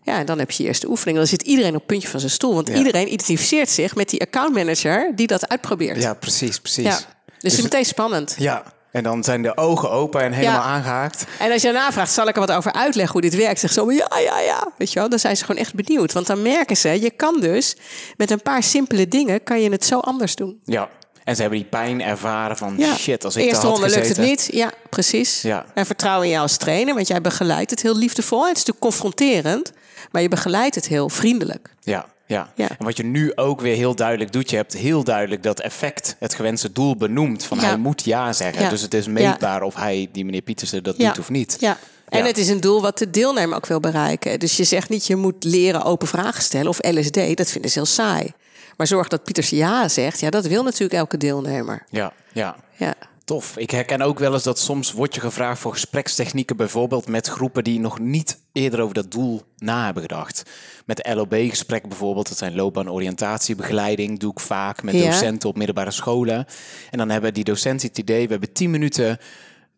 Ja, 0.04 0.18
en 0.18 0.26
dan 0.26 0.40
heb 0.40 0.52
je 0.52 0.64
je 0.64 0.70
eerste 0.70 0.90
oefening. 0.90 1.18
Dan 1.18 1.28
zit 1.28 1.42
iedereen 1.42 1.72
op 1.72 1.78
het 1.78 1.86
puntje 1.86 2.08
van 2.08 2.20
zijn 2.20 2.32
stoel. 2.32 2.54
Want 2.54 2.68
Ja. 2.68 2.76
iedereen 2.76 3.08
identificeert 3.14 3.70
zich 3.70 3.96
met 3.96 4.10
die 4.10 4.22
accountmanager 4.22 5.12
die 5.16 5.28
dat 5.28 5.48
uitprobeert. 5.50 6.02
Ja, 6.02 6.14
precies, 6.14 6.60
precies. 6.60 6.84
Ja. 6.84 6.98
Dus, 7.40 7.52
het 7.52 7.54
is 7.54 7.62
meteen 7.62 7.86
spannend. 7.86 8.36
Ja, 8.38 8.64
en 8.92 9.04
dan 9.04 9.24
zijn 9.24 9.42
de 9.42 9.58
ogen 9.58 9.92
open 9.92 10.22
en 10.22 10.32
helemaal 10.32 10.60
Ja. 10.62 10.66
aangehaakt. 10.66 11.26
En 11.40 11.52
als 11.52 11.62
je 11.62 11.72
daarna 11.72 11.92
vraagt, 11.92 12.12
zal 12.12 12.28
ik 12.28 12.34
er 12.36 12.40
wat 12.46 12.52
over 12.52 12.74
uitleggen 12.74 13.12
hoe 13.14 13.22
dit 13.22 13.36
werkt? 13.36 13.60
Zeg 13.60 13.72
zo, 13.72 13.92
ja, 13.92 14.08
ja, 14.24 14.40
ja. 14.40 14.72
Weet 14.78 14.94
je 14.94 15.00
wel, 15.00 15.10
dan 15.10 15.20
zijn 15.20 15.38
ze 15.38 15.46
gewoon 15.46 15.62
echt 15.62 15.74
benieuwd. 15.74 16.12
Want 16.14 16.28
dan 16.28 16.42
merken 16.42 16.78
ze, 16.78 17.02
je 17.02 17.10
kan 17.10 17.40
dus 17.40 17.76
met 18.18 18.32
een 18.32 18.42
paar 18.42 18.64
simpele 18.64 19.08
dingen, 19.08 19.44
kan 19.44 19.62
je 19.62 19.70
het 19.72 19.86
zo 19.86 20.00
anders 20.00 20.36
doen. 20.36 20.60
Ja. 20.64 20.90
En 21.24 21.36
ze 21.36 21.42
hebben 21.42 21.60
die 21.60 21.70
pijn 21.70 22.02
ervaren 22.02 22.58
van 22.58 22.74
Ja. 22.78 22.96
shit, 22.96 23.26
als 23.26 23.36
ik 23.36 23.44
Eerste 23.44 23.68
ronde 23.68 23.90
lukt 23.90 24.08
het 24.08 24.18
niet. 24.18 24.48
Ja, 24.52 24.72
precies. 24.90 25.42
Ja. 25.42 25.66
En 25.74 25.86
vertrouw 25.86 26.22
in 26.22 26.30
jou 26.30 26.42
als 26.42 26.58
trainer, 26.58 26.94
want 26.96 27.08
jij 27.08 27.22
begeleidt 27.22 27.70
het 27.72 27.82
heel 27.82 27.96
liefdevol. 27.98 28.40
Het 28.48 28.58
is 28.58 28.66
natuurlijk 28.66 28.80
confronterend, 28.86 29.72
maar 30.12 30.22
je 30.22 30.28
begeleidt 30.28 30.76
het 30.76 30.88
heel 30.88 31.10
vriendelijk. 31.10 31.70
Ja, 31.82 32.06
Ja. 32.32 32.52
Ja. 32.56 32.70
En 32.70 32.86
wat 32.86 32.98
je 32.98 33.04
nu 33.04 33.36
ook 33.36 33.62
weer 33.62 33.76
heel 33.76 33.96
duidelijk 33.96 34.32
doet, 34.32 34.50
je 34.50 34.56
hebt 34.56 34.74
heel 34.74 35.04
duidelijk 35.04 35.44
dat 35.44 35.60
effect, 35.60 36.16
het 36.20 36.34
gewenste 36.34 36.72
doel 36.72 36.96
benoemd. 36.96 37.44
Van 37.44 37.58
Ja. 37.60 37.64
hij 37.64 37.78
moet 37.78 38.04
ja 38.04 38.34
zeggen. 38.34 38.64
Ja. 38.64 38.70
Dus 38.70 38.82
het 38.82 38.94
is 38.94 39.08
meetbaar 39.08 39.62
of 39.62 39.76
hij, 39.76 40.10
die 40.12 40.26
meneer 40.26 40.42
Pietersen, 40.42 40.84
dat 40.84 40.98
doet 40.98 41.20
of 41.20 41.30
niet. 41.30 41.58
Ja. 41.60 41.78
En 42.10 42.26
het 42.26 42.38
is 42.38 42.50
een 42.50 42.62
doel 42.62 42.82
wat 42.82 42.98
de 42.98 43.10
deelnemer 43.10 43.56
ook 43.56 43.66
wil 43.66 43.80
bereiken. 43.80 44.40
Dus 44.40 44.58
je 44.58 44.64
zegt 44.64 44.90
niet 44.90 45.08
je 45.08 45.16
moet 45.16 45.44
leren 45.44 45.84
open 45.84 46.08
vragen 46.08 46.44
stellen 46.44 46.68
of 46.68 46.78
LSD. 46.82 47.38
Dat 47.38 47.50
vinden 47.50 47.72
ze 47.72 47.80
heel 47.80 47.86
saai. 47.88 48.32
Maar 48.78 48.88
zorg 48.88 49.08
dat 49.08 49.24
Pieters 49.24 49.50
ja 49.50 49.88
zegt. 49.88 50.20
Ja, 50.20 50.30
dat 50.30 50.46
wil 50.46 50.64
natuurlijk 50.64 50.94
elke 50.94 51.18
deelnemer. 51.18 51.86
Ja, 51.90 52.14
ja. 52.32 52.56
Ja. 52.76 52.94
Tof. 53.32 53.58
Ik 53.58 53.72
herken 53.72 54.02
ook 54.02 54.20
wel 54.20 54.34
eens 54.34 54.44
dat 54.44 54.60
soms 54.60 54.92
wordt 54.92 55.16
je 55.16 55.22
gevraagd 55.22 55.60
voor 55.60 55.72
gesprekstechnieken, 55.72 56.56
bijvoorbeeld 56.58 57.08
met 57.08 57.28
groepen 57.28 57.64
die 57.64 57.80
nog 57.80 58.00
niet 58.00 58.40
eerder 58.52 58.82
over 58.82 58.94
dat 58.94 59.12
doel 59.12 59.42
na 59.58 59.86
hebben 59.86 60.02
gedacht. 60.02 60.44
Met 60.86 61.10
LOB-gesprekken 61.14 61.90
bijvoorbeeld, 61.90 62.30
dat 62.30 62.38
zijn 62.38 62.56
loopbaan-oriëntatiebegeleiding, 62.56 64.20
doe 64.20 64.32
ik 64.32 64.40
vaak 64.40 64.84
met 64.84 64.96
Ja. 64.96 65.10
docenten 65.10 65.50
op 65.50 65.58
middelbare 65.58 65.92
scholen. 65.92 66.46
En 66.90 66.98
dan 66.98 67.10
hebben 67.10 67.34
die 67.34 67.44
docenten 67.44 67.88
het 67.88 67.98
idee, 67.98 68.26
we 68.26 68.32
hebben 68.32 68.54
10 68.54 68.72
minuten 68.72 69.18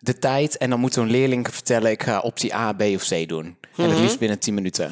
de 0.03 0.19
tijd 0.19 0.57
en 0.57 0.69
dan 0.69 0.79
moet 0.79 0.93
zo'n 0.93 1.09
leerling 1.09 1.47
vertellen, 1.51 1.91
ik 1.91 2.03
ga 2.03 2.19
optie 2.19 2.55
A, 2.55 2.73
B 2.73 2.81
of 2.81 3.07
C 3.07 3.27
doen. 3.27 3.55
En 3.77 3.89
het 3.89 3.99
liefst 3.99 4.19
binnen 4.19 4.39
10 4.39 4.53
minuten. 4.53 4.89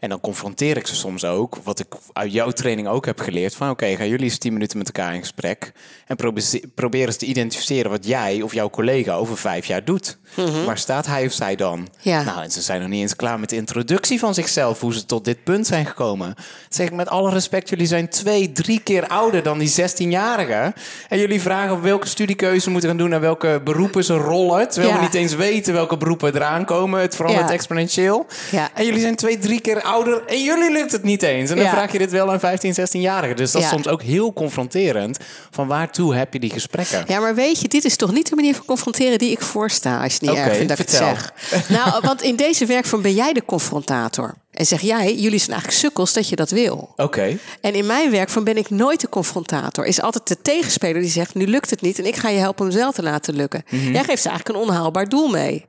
En 0.00 0.08
dan 0.08 0.20
confronteer 0.20 0.76
ik 0.76 0.86
ze 0.86 0.94
soms 0.94 1.24
ook, 1.24 1.56
wat 1.62 1.78
ik 1.78 1.86
uit 2.12 2.32
jouw 2.32 2.50
training 2.50 2.88
ook 2.88 3.06
heb 3.06 3.20
geleerd, 3.20 3.54
van 3.54 3.70
oké, 3.70 3.96
gaan 3.96 4.08
jullie 4.08 4.24
eens 4.24 4.38
10 4.38 4.52
minuten 4.52 4.78
met 4.78 4.86
elkaar 4.86 5.14
in 5.14 5.20
gesprek 5.20 5.72
en 6.06 6.16
probe- 6.16 6.60
probeer 6.74 7.06
eens 7.06 7.16
te 7.16 7.26
identificeren 7.26 7.90
wat 7.90 8.06
jij 8.06 8.42
of 8.42 8.54
jouw 8.54 8.70
collega 8.70 9.14
over 9.14 9.36
vijf 9.36 9.66
jaar 9.66 9.84
doet. 9.84 10.18
Waar 10.66 10.78
staat 10.78 11.06
hij 11.06 11.26
of 11.26 11.32
zij 11.32 11.56
dan? 11.56 11.88
Ja. 12.00 12.22
Nou, 12.22 12.42
en 12.42 12.50
ze 12.50 12.62
zijn 12.62 12.80
nog 12.80 12.88
niet 12.90 13.00
eens 13.00 13.16
klaar 13.16 13.40
met 13.40 13.48
de 13.48 13.56
introductie 13.56 14.18
van 14.18 14.34
zichzelf, 14.34 14.80
hoe 14.80 14.94
ze 14.94 15.06
tot 15.06 15.24
dit 15.24 15.44
punt 15.44 15.66
zijn 15.66 15.86
gekomen. 15.86 16.34
Zeg 16.68 16.86
ik 16.86 16.92
met 16.92 17.08
alle 17.08 17.30
respect, 17.30 17.68
jullie 17.68 17.86
zijn 17.86 18.08
twee, 18.08 18.52
drie 18.52 18.80
keer 18.80 19.06
ouder 19.06 19.42
dan 19.42 19.58
die 19.58 19.70
16-jarigen. 19.80 20.74
En 21.08 21.18
jullie 21.18 21.40
vragen 21.40 21.82
welke 21.82 22.06
studiekeuze 22.06 22.70
moeten 22.70 22.88
gaan 22.88 22.98
doen 22.98 23.12
en 23.12 23.20
welke 23.20 23.60
beroepen 23.64 24.04
ze 24.04 24.16
rollen. 24.52 24.68
Terwijl 24.68 24.92
Ja. 24.92 24.98
we 24.98 25.04
niet 25.04 25.14
eens 25.14 25.34
weten 25.34 25.72
welke 25.72 25.96
beroepen 25.96 26.34
eraan 26.34 26.64
komen. 26.64 27.00
Het 27.00 27.16
verandert 27.16 27.48
Ja. 27.48 27.54
exponentieel. 27.54 28.26
Ja. 28.50 28.70
En 28.74 28.84
jullie 28.84 29.00
zijn 29.00 29.16
twee, 29.16 29.38
drie 29.38 29.60
keer 29.60 29.82
ouder 29.82 30.22
en 30.26 30.42
jullie 30.42 30.72
lukt 30.72 30.92
het 30.92 31.02
niet 31.02 31.22
eens. 31.22 31.50
En 31.50 31.56
dan 31.56 31.66
vraag 31.68 31.92
je 31.92 31.98
dit 31.98 32.10
wel 32.10 32.32
aan 32.32 32.40
15, 32.40 32.74
16-jarigen. 32.74 33.36
Dus 33.36 33.52
dat 33.52 33.62
is 33.62 33.68
soms 33.68 33.88
ook 33.88 34.02
heel 34.02 34.32
confronterend. 34.32 35.18
Van 35.50 35.66
waartoe 35.66 36.14
heb 36.14 36.32
je 36.32 36.38
die 36.38 36.50
gesprekken? 36.50 37.04
Ja, 37.06 37.20
maar 37.20 37.34
weet 37.34 37.60
je, 37.60 37.68
dit 37.68 37.84
is 37.84 37.96
toch 37.96 38.12
niet 38.12 38.28
de 38.28 38.34
manier 38.34 38.54
van 38.54 38.64
confronteren 38.64 39.18
die 39.18 39.30
ik 39.30 39.42
voorsta, 39.42 40.02
als 40.02 40.16
je 40.20 40.26
niet 40.26 40.36
erg 40.38 40.52
vindt 40.56 40.68
dat 40.68 40.78
ik 40.78 40.88
het 40.88 40.96
zeg. 40.96 41.32
Nou, 41.68 42.00
want 42.02 42.22
in 42.22 42.36
deze 42.36 42.66
werkvorm 42.66 43.02
ben 43.02 43.14
jij 43.14 43.32
de 43.32 43.44
confrontator. 43.44 44.34
En 44.62 44.68
zeg 44.68 44.80
jij, 44.80 45.14
jullie 45.14 45.38
zijn 45.38 45.50
eigenlijk 45.50 45.80
sukkels 45.80 46.12
dat 46.12 46.28
je 46.28 46.36
dat 46.36 46.50
wil. 46.50 46.92
Oké. 46.96 47.38
En 47.60 47.74
in 47.74 47.86
mijn 47.86 48.10
werkvorm 48.10 48.44
ben 48.44 48.56
ik 48.56 48.70
nooit 48.70 49.00
de 49.00 49.08
confrontator. 49.08 49.84
Is 49.84 50.00
altijd 50.00 50.28
de 50.28 50.42
tegenspeler 50.42 51.00
die 51.00 51.10
zegt, 51.10 51.34
nu 51.34 51.46
lukt 51.46 51.70
het 51.70 51.80
niet 51.80 51.98
en 51.98 52.06
ik 52.06 52.16
ga 52.16 52.28
je 52.28 52.38
helpen 52.38 52.66
om 52.66 52.72
wel 52.72 52.92
te 52.92 53.02
laten 53.02 53.34
lukken. 53.34 53.64
Mhm. 53.70 53.92
Jij 53.92 54.04
geeft 54.04 54.22
ze 54.22 54.28
eigenlijk 54.28 54.58
een 54.58 54.68
onhaalbaar 54.68 55.08
doel 55.08 55.28
mee. 55.28 55.66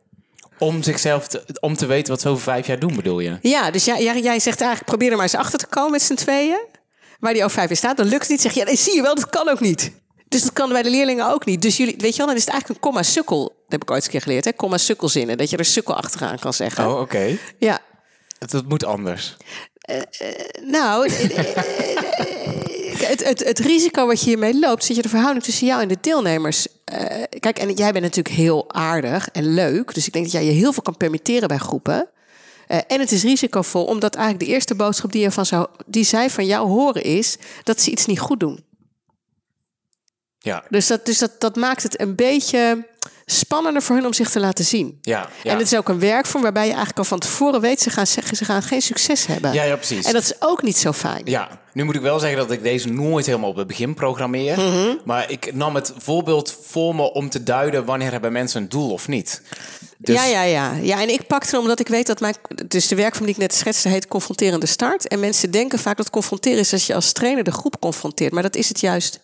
Om 0.58 0.84
zichzelf 0.84 1.28
te, 1.28 1.44
om 1.60 1.76
te 1.76 1.86
weten 1.86 2.12
wat 2.12 2.22
ze 2.22 2.30
over 2.30 2.44
vijf 2.44 2.68
jaar 2.68 2.80
doen, 2.80 2.96
bedoel 2.96 3.20
je? 3.20 3.38
Ja, 3.42 3.72
dus 3.72 3.86
jij, 3.86 4.04
jij, 4.04 4.22
jij 4.22 4.40
zegt 4.40 4.60
eigenlijk, 4.62 4.90
probeer 4.90 5.10
er 5.10 5.16
maar 5.16 5.26
eens 5.26 5.36
achter 5.36 5.60
te 5.60 5.68
komen 5.68 5.92
met 5.92 6.02
z'n 6.02 6.14
tweeën. 6.14 6.66
Waar 7.20 7.34
die 7.34 7.44
over 7.44 7.56
vijf 7.56 7.68
jaar 7.68 7.78
staat, 7.78 7.98
dan 7.98 8.08
lukt 8.08 8.22
het 8.22 8.30
niet. 8.30 8.42
Zeg 8.42 8.54
je, 8.54 8.66
ja, 8.66 8.76
zie 8.76 8.96
je 8.96 9.02
wel, 9.02 9.16
dat 9.16 9.30
kan 9.30 9.50
ook 9.50 9.60
niet. 9.60 9.92
Dus 10.28 10.42
dat 10.42 10.54
kan 10.54 10.70
bij 10.70 10.84
de 10.84 10.90
leerlingen 10.90 11.34
ook 11.34 11.46
niet. 11.46 11.62
Dus 11.62 11.78
jullie, 11.78 11.96
weet 11.98 12.12
je 12.12 12.18
wel, 12.18 12.28
dan 12.28 12.36
is 12.36 12.46
het 12.46 12.52
eigenlijk 12.54 12.84
een 12.84 12.90
komma 12.92 13.04
sukkel. 13.04 13.44
Dat 13.44 13.54
heb 13.68 13.82
ik 13.82 13.92
ooit 13.92 13.98
eens 13.98 14.06
een 14.06 14.12
keer 14.12 14.22
geleerd, 14.22 14.46
hè? 14.46 14.54
Komma 14.54 14.78
sukkelzinnen. 14.78 15.38
Dat 15.38 15.50
je 15.50 15.58
er 15.58 15.66
sukkel 15.66 15.96
achteraan 15.96 16.40
kan 16.40 16.54
zeggen. 16.54 16.88
Oh, 16.88 17.00
oké. 17.00 17.38
Ja, 17.58 17.80
Dat 18.46 18.68
moet 18.68 18.86
anders. 18.86 19.36
nou, 20.62 21.10
het, 23.08 23.24
het, 23.24 23.44
het 23.44 23.60
risico 23.60 24.08
wat 24.08 24.20
je 24.20 24.26
hiermee 24.26 24.60
loopt, 24.60 24.84
zit 24.84 24.96
je 24.96 25.02
de 25.02 25.10
verhouding 25.10 25.44
tussen 25.44 25.68
jou 25.68 25.82
en 25.82 25.88
de 25.88 25.98
deelnemers. 26.02 26.68
eh, 26.86 27.24
kijk, 27.40 27.60
en 27.60 27.74
jij 27.74 27.92
bent 27.92 28.04
natuurlijk 28.04 28.36
heel 28.36 28.74
aardig 28.74 29.30
en 29.30 29.54
leuk. 29.54 29.94
Dus 29.94 30.08
ik 30.08 30.14
denk 30.14 30.26
dat 30.26 30.34
jij 30.34 30.46
je 30.46 30.52
heel 30.52 30.74
veel 30.74 30.84
kan 30.84 30.98
permitteren 30.98 31.48
bij 31.48 31.58
groepen. 31.58 32.10
Eh, 32.68 32.80
en 32.88 33.00
het 33.00 33.12
is 33.12 33.24
risicovol, 33.24 33.86
omdat 33.86 34.16
eigenlijk 34.16 34.46
de 34.46 34.52
eerste 34.52 34.76
boodschap 34.76 35.12
die, 35.12 35.22
je 35.22 35.32
van 35.32 35.46
zou, 35.46 35.68
die 35.86 36.04
zij 36.04 36.30
van 36.30 36.46
jou 36.46 36.68
horen 36.68 37.04
is 37.04 37.38
dat 37.64 37.82
ze 37.82 37.92
iets 37.92 38.06
niet 38.06 38.20
goed 38.20 38.40
doen. 38.40 38.64
Ja. 40.40 40.64
Dus, 40.70 40.88
dat, 40.88 41.06
dus 41.06 41.18
dat, 41.18 41.32
dat 41.40 41.56
maakt 41.56 41.84
het 41.84 42.00
een 42.00 42.16
beetje 42.16 42.88
spannender 43.26 43.82
voor 43.82 43.96
hun 43.96 44.06
om 44.06 44.14
zich 44.14 44.30
te 44.30 44.40
laten 44.40 44.66
zien. 44.66 44.98
Ja, 45.02 45.30
ja. 45.44 45.52
En 45.52 45.58
het 45.58 45.72
is 45.72 45.78
ook 45.78 45.90
een 45.90 46.00
werkvorm 46.00 46.44
waarbij 46.44 46.64
je 46.64 46.70
eigenlijk 46.70 47.00
al 47.00 47.06
van 47.06 47.20
tevoren 47.20 47.62
weet... 47.62 47.82
ze 47.82 47.90
gaan, 47.90 48.08
zeggen, 48.08 48.38
ze 48.38 48.46
gaan 48.46 48.64
geen 48.64 48.82
succes 48.82 49.26
hebben. 49.26 49.54
Ja, 49.54 49.64
ja, 49.64 49.76
precies. 49.76 50.06
En 50.06 50.14
dat 50.14 50.24
is 50.24 50.34
ook 50.40 50.62
niet 50.62 50.78
zo 50.78 50.92
fijn. 50.92 51.22
Ja, 51.26 51.62
nu 51.74 51.84
moet 51.84 51.96
ik 51.96 52.02
wel 52.02 52.20
zeggen 52.20 52.38
dat 52.38 52.52
ik 52.52 52.64
deze 52.64 52.90
nooit 52.90 53.26
helemaal 53.26 53.50
op 53.50 53.56
het 53.56 53.68
begin 53.68 53.94
programmeer. 53.94 54.58
Mhm. 54.60 54.96
Maar 55.06 55.32
ik 55.32 55.54
nam 55.54 55.76
het 55.76 55.94
voorbeeld 55.98 56.58
voor 56.62 56.96
me 56.96 57.14
om 57.14 57.30
te 57.30 57.44
duiden 57.44 57.86
wanneer 57.86 58.12
hebben 58.12 58.32
mensen 58.32 58.62
een 58.62 58.70
doel 58.70 58.92
of 58.92 59.08
niet. 59.08 59.42
Dus, 59.98 60.16
Ja, 60.16 60.26
ja, 60.26 60.44
ja. 60.44 60.74
ja, 60.82 61.02
en 61.02 61.10
ik 61.10 61.28
pakte 61.28 61.60
omdat 61.60 61.80
ik 61.80 61.88
weet 61.88 62.08
dat 62.08 62.20
mijn... 62.20 62.36
Dus 62.68 62.88
de 62.88 62.96
werkvorm 62.96 63.26
die 63.26 63.36
ik 63.36 63.42
net 63.42 63.54
schetste 63.54 63.90
heet 63.90 64.08
confronterende 64.08 64.66
start. 64.66 65.08
En 65.08 65.20
mensen 65.20 65.52
denken 65.52 65.80
vaak 65.80 65.98
dat 65.98 66.10
confronteren 66.10 66.60
is 66.60 66.74
als 66.74 66.88
je 66.88 66.96
als 66.96 67.12
trainer 67.12 67.44
de 67.44 67.52
groep 67.52 67.80
confronteert. 67.80 68.32
Maar 68.34 68.44
dat 68.44 68.56
is 68.56 68.68
het 68.68 68.80
juist 68.80 69.20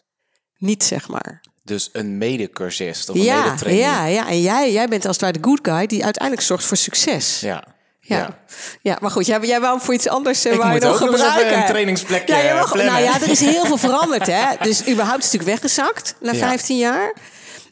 niet, 0.57 0.83
zeg 0.83 1.07
maar. 1.07 1.41
Dus 1.69 1.89
een 1.91 2.17
medecursist 2.17 3.09
of 3.09 3.15
een 3.15 3.21
Ja, 3.21 3.43
medetrainer. 3.45 3.83
ja, 3.83 4.05
ja. 4.05 4.27
En 4.27 4.41
jij, 4.41 4.71
jij 4.71 4.87
bent 4.87 5.05
als 5.05 5.15
het 5.15 5.25
ware 5.25 5.39
de 5.39 5.47
good 5.47 5.59
guy 5.61 5.85
die 5.87 6.03
uiteindelijk 6.03 6.47
zorgt 6.47 6.63
voor 6.65 6.77
succes. 6.77 7.39
Ja. 7.39 7.63
Ja. 7.99 8.39
Ja. 8.81 8.97
maar 9.01 9.11
goed, 9.11 9.25
jij, 9.25 9.39
jij 9.41 9.59
wou 9.59 9.79
voor 9.81 9.93
iets 9.93 10.07
anders 10.07 10.45
eh, 10.45 10.55
wou 10.55 10.73
je 10.73 10.93
gebruiken. 10.93 11.57
een 11.57 11.65
trainingsplekje 11.65 12.35
ja, 12.35 12.53
mag-. 12.53 12.75
Nou 12.75 13.01
ja, 13.01 13.21
er 13.21 13.29
is 13.29 13.39
heel 13.39 13.65
veel 13.65 13.77
veranderd, 13.89 14.27
hè. 14.27 14.43
Dus 14.61 14.87
überhaupt 14.87 15.23
is 15.23 15.31
het 15.31 15.39
natuurlijk 15.39 15.43
weggezakt 15.61 16.15
na 16.21 16.31
Ja. 16.31 16.37
15 16.37 16.77
jaar. 16.77 17.13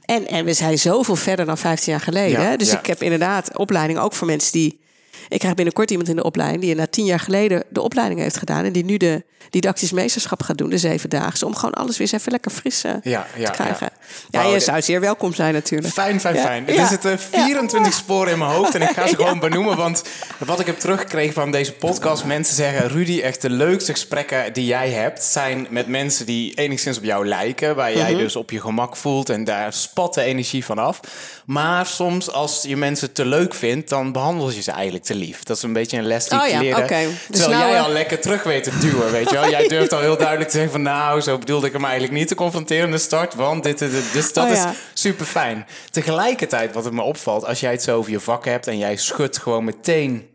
En, 0.06 0.28
en 0.28 0.46
we 0.46 0.54
zijn 0.54 0.80
zoveel 0.80 1.16
verder 1.16 1.46
dan 1.46 1.58
15 1.58 1.92
jaar 1.92 2.02
geleden. 2.02 2.42
Ja, 2.42 2.48
hè. 2.50 2.56
Dus 2.58 2.72
ik 2.74 2.86
heb 2.86 3.02
inderdaad 3.04 3.58
opleiding 3.58 4.00
ook 4.00 4.14
voor 4.14 4.28
mensen 4.28 4.52
die... 4.52 4.80
Ik 5.28 5.40
krijg 5.40 5.56
binnenkort 5.56 5.92
iemand 5.92 6.10
in 6.10 6.16
de 6.16 6.24
opleiding... 6.24 6.62
die 6.62 6.76
na 6.76 6.88
tien 6.88 7.06
jaar 7.06 7.20
geleden 7.20 7.64
de 7.70 7.82
opleiding 7.82 8.20
heeft 8.20 8.38
gedaan... 8.38 8.66
en 8.66 8.72
die 8.72 8.86
nu 8.86 8.98
de 8.98 9.24
didactisch 9.50 9.92
meesterschap 9.92 10.42
gaat 10.42 10.58
doen, 10.58 10.70
de 10.70 10.78
zevendaagse... 10.78 11.46
om 11.46 11.56
gewoon 11.56 11.74
alles 11.74 11.98
weer 11.98 12.08
eens 12.08 12.20
even 12.20 12.32
lekker 12.32 12.52
fris 12.52 12.84
eh, 12.84 12.94
Ja, 13.04 13.28
ja, 13.36 13.46
te 13.46 13.52
krijgen. 13.52 13.90
Ja. 14.30 14.40
Wauw, 14.42 14.54
je 14.54 14.60
zou 14.60 14.82
zeer 14.82 15.00
welkom 15.00 15.34
zijn 15.34 15.54
natuurlijk. 15.54 15.94
Fijn, 15.94 16.20
fijn, 16.20 16.36
fijn. 16.38 16.66
Het 16.66 16.76
Ja. 16.76 16.84
is 16.84 16.90
het 16.90 17.06
eh, 17.06 17.12
24 17.18 17.94
sporen 17.94 18.32
in 18.32 18.38
mijn 18.38 18.52
hoofd 18.52 18.76
en 18.76 18.82
ik 18.82 18.90
ga 18.90 19.08
ze 19.08 19.16
gewoon 19.22 19.40
benoemen. 19.40 19.78
Want 19.78 20.04
wat 20.38 20.60
ik 20.60 20.66
heb 20.66 20.80
teruggekregen 20.80 21.34
van 21.34 21.52
deze 21.52 21.74
podcast, 21.74 22.24
mensen 22.26 22.56
zeggen... 22.56 22.88
Rudy, 22.88 23.20
echt 23.22 23.42
de 23.42 23.50
leukste 23.50 23.92
gesprekken 23.92 24.54
die 24.54 24.66
jij 24.66 24.90
hebt... 24.90 25.24
zijn 25.24 25.68
met 25.70 25.88
mensen 25.88 26.26
die 26.26 26.54
enigszins 26.54 26.98
op 26.98 27.04
jou 27.04 27.28
lijken. 27.28 27.76
Waar 27.76 27.96
jij 27.98 28.12
Mhm. 28.12 28.18
dus 28.18 28.36
op 28.36 28.52
je 28.52 28.62
gemak 28.62 28.96
voelt 28.96 29.30
en 29.30 29.44
daar 29.44 29.74
spat 29.74 30.14
de 30.14 30.22
energie 30.22 30.66
van 30.66 30.78
af. 30.78 31.00
Maar 31.46 31.86
soms 31.86 32.32
als 32.32 32.64
je 32.68 32.78
mensen 32.78 33.12
te 33.14 33.26
leuk 33.26 33.54
vindt, 33.54 33.90
dan 33.90 34.12
behandel 34.12 34.52
je 34.52 34.62
ze 34.62 34.72
eigenlijk 34.72 35.06
te 35.06 35.16
lief. 35.16 35.44
Dat 35.44 35.58
is 35.58 35.64
een 35.64 35.74
beetje 35.74 35.98
een 35.98 36.06
les 36.08 36.26
die 36.28 36.40
Oh 36.40 36.46
ik 36.46 36.52
ja, 36.52 36.60
leerde. 36.60 36.86
Dus 37.28 37.40
Terwijl 37.40 37.50
nou, 37.60 37.70
jij 37.72 37.80
eh, 37.80 37.86
al 37.86 37.92
lekker 37.92 38.20
terug 38.20 38.44
weet 38.44 38.64
te 38.64 38.78
duwen, 38.80 39.12
weet 39.12 39.30
je 39.30 39.36
wel. 39.36 39.50
Jij 39.50 39.68
durft 39.68 39.94
al 39.94 40.00
heel 40.00 40.18
duidelijk 40.18 40.50
te 40.50 40.56
zeggen 40.56 40.72
van... 40.72 40.82
nou, 40.82 41.22
zo 41.22 41.38
bedoelde 41.38 41.68
ik 41.68 41.74
hem 41.74 41.84
eigenlijk 41.84 42.14
niet 42.14 42.28
te 42.28 42.36
confronteren 42.36 42.86
in 42.86 42.92
de 42.92 42.98
start. 42.98 43.36
Want 43.36 43.64
dit, 43.64 43.80
dit. 43.80 43.92
Dus 44.14 44.34
dat 44.34 44.46
Oh 44.50 44.54
ja. 44.56 44.70
is 44.70 44.78
super 44.94 45.26
fijn. 45.26 45.66
Tegelijkertijd, 45.90 46.74
wat 46.74 46.84
het 46.84 46.94
me 46.94 47.02
opvalt, 47.02 47.46
als 47.46 47.60
jij 47.60 47.72
het 47.72 47.84
zo 47.84 47.98
over 47.98 48.12
je 48.12 48.20
vak 48.20 48.46
hebt 48.46 48.68
en 48.68 48.78
jij 48.78 48.96
schudt 48.96 49.38
gewoon 49.38 49.64
meteen 49.64 50.28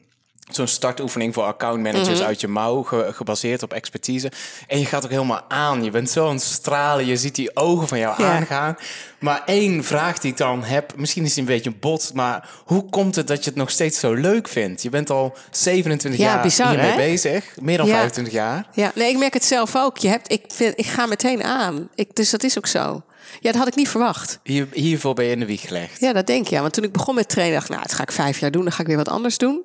zo'n 0.51 0.67
startoefening 0.67 1.35
voor 1.35 1.43
accountmanagers 1.45 2.19
Mhm. 2.19 2.27
uit 2.29 2.41
je 2.41 2.49
mouw, 2.49 2.83
ge- 2.83 3.09
gebaseerd 3.13 3.63
op 3.63 3.73
expertise. 3.73 4.31
En 4.67 4.79
je 4.79 4.85
gaat 4.87 5.05
ook 5.05 5.11
helemaal 5.11 5.45
aan. 5.49 5.85
Je 5.85 5.91
bent 5.91 6.11
zo 6.11 6.27
aan 6.29 6.35
het 6.35 6.43
stralen, 6.43 7.07
je 7.07 7.17
ziet 7.17 7.35
die 7.35 7.57
ogen 7.57 7.89
van 7.89 7.99
jou 7.99 8.23
aangaan. 8.23 8.77
Maar 9.19 9.43
één 9.47 9.85
vraag 9.85 10.19
die 10.19 10.31
ik 10.31 10.37
dan 10.37 10.65
heb, 10.65 10.93
misschien 10.97 11.23
is 11.25 11.29
het 11.31 11.39
een 11.39 11.45
beetje 11.45 11.71
een 11.71 11.79
bot, 11.81 12.11
maar 12.15 12.49
hoe 12.65 12.89
komt 12.91 13.15
het 13.17 13.27
dat 13.27 13.45
je 13.45 13.51
het 13.51 13.59
nog 13.59 13.71
steeds 13.71 13.99
zo 14.01 14.13
leuk 14.15 14.49
vindt? 14.49 14.83
Je 14.83 14.89
bent 14.91 15.11
al 15.11 15.37
27 15.51 16.21
Ja, 16.21 16.27
jaar 16.33 16.43
bizar, 16.43 16.69
hiermee 16.69 16.91
hè? 16.91 16.97
bezig, 16.97 17.45
meer 17.61 17.77
dan 17.77 17.87
Ja. 17.87 17.93
25 17.93 18.33
jaar. 18.33 18.67
Ja, 18.73 18.93
nee, 18.95 19.11
ik 19.11 19.19
merk 19.19 19.35
het 19.35 19.45
zelf 19.45 19.77
ook. 19.77 19.99
Je 19.99 20.09
hebt, 20.09 20.33
ik, 20.33 20.43
vind, 20.49 20.79
ik 20.79 20.87
ga 20.87 21.07
meteen 21.07 21.45
aan. 21.45 21.89
Ik, 21.95 22.15
dus 22.17 22.31
dat 22.31 22.43
is 22.43 22.59
ook 22.59 22.67
zo. 22.67 23.03
Ja, 23.41 23.51
dat 23.51 23.55
had 23.55 23.67
ik 23.67 23.75
niet 23.75 23.89
verwacht. 23.89 24.39
Hier, 24.43 24.69
hiervoor 24.73 25.15
ben 25.15 25.25
je 25.25 25.31
in 25.31 25.41
de 25.41 25.47
wieg 25.47 25.61
gelegd. 25.61 26.01
Ja, 26.01 26.13
dat 26.13 26.27
denk 26.27 26.47
je. 26.47 26.61
Want 26.61 26.73
toen 26.73 26.85
ik 26.85 26.93
begon 26.93 27.15
met 27.15 27.29
trainen, 27.29 27.55
dacht 27.55 27.69
ik, 27.69 27.75
nou, 27.75 27.83
dat 27.87 27.95
ga 27.97 28.03
ik 28.03 28.13
vijf 28.13 28.39
jaar 28.39 28.51
doen. 28.51 28.63
Dan 28.63 28.73
ga 28.73 28.81
ik 28.81 28.87
weer 28.87 28.97
wat 28.97 29.09
anders 29.09 29.39
doen. 29.39 29.65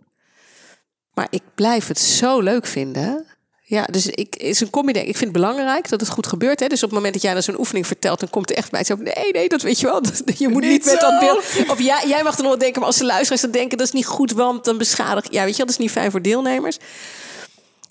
Maar 1.13 1.27
ik 1.29 1.41
blijf 1.55 1.87
het 1.87 1.99
zo 1.99 2.39
leuk 2.39 2.65
vinden. 2.65 3.25
Ja, 3.69 3.83
dus 3.83 4.07
ik, 4.07 4.35
is 4.35 4.59
een 4.59 4.69
combi. 4.69 4.91
Ik 4.91 5.03
vind 5.03 5.19
het 5.19 5.31
belangrijk 5.31 5.89
dat 5.89 5.99
het 5.99 6.09
goed 6.09 6.27
gebeurt. 6.27 6.59
Hè? 6.59 6.67
Dus 6.67 6.83
op 6.83 6.89
het 6.89 6.97
moment 6.97 7.13
dat 7.13 7.23
jij 7.23 7.33
dan 7.33 7.43
zo'n 7.43 7.59
oefening 7.59 7.87
vertelt, 7.87 8.19
dan 8.19 8.29
komt 8.29 8.49
er 8.49 8.55
echt 8.55 8.71
bij 8.71 8.83
zo. 8.83 8.95
Nee, 8.95 9.31
nee, 9.31 9.49
dat 9.49 9.61
weet 9.61 9.79
je 9.79 9.85
wel. 9.85 10.01
Je 10.37 10.47
moet 10.47 10.61
niet, 10.61 10.71
Niet 10.71 10.85
met 10.85 10.99
dat 10.99 11.19
beeld. 11.19 11.69
Of 11.69 11.81
ja, 11.81 12.01
jij 12.07 12.23
mag 12.23 12.35
er 12.35 12.41
nog 12.41 12.51
wel 12.51 12.57
denken, 12.57 12.79
maar 12.79 12.89
als 12.89 12.97
de 12.97 13.05
luisteraars 13.05 13.41
dan 13.41 13.51
denken, 13.51 13.77
dat 13.77 13.87
is 13.87 13.93
niet 13.93 14.05
goed, 14.05 14.31
want 14.31 14.65
dan 14.65 14.77
beschadig. 14.77 15.31
Ja, 15.31 15.43
weet 15.43 15.55
je 15.55 15.61
dat 15.61 15.71
is 15.71 15.77
niet 15.77 15.91
fijn 15.91 16.11
voor 16.11 16.21
deelnemers. 16.21 16.77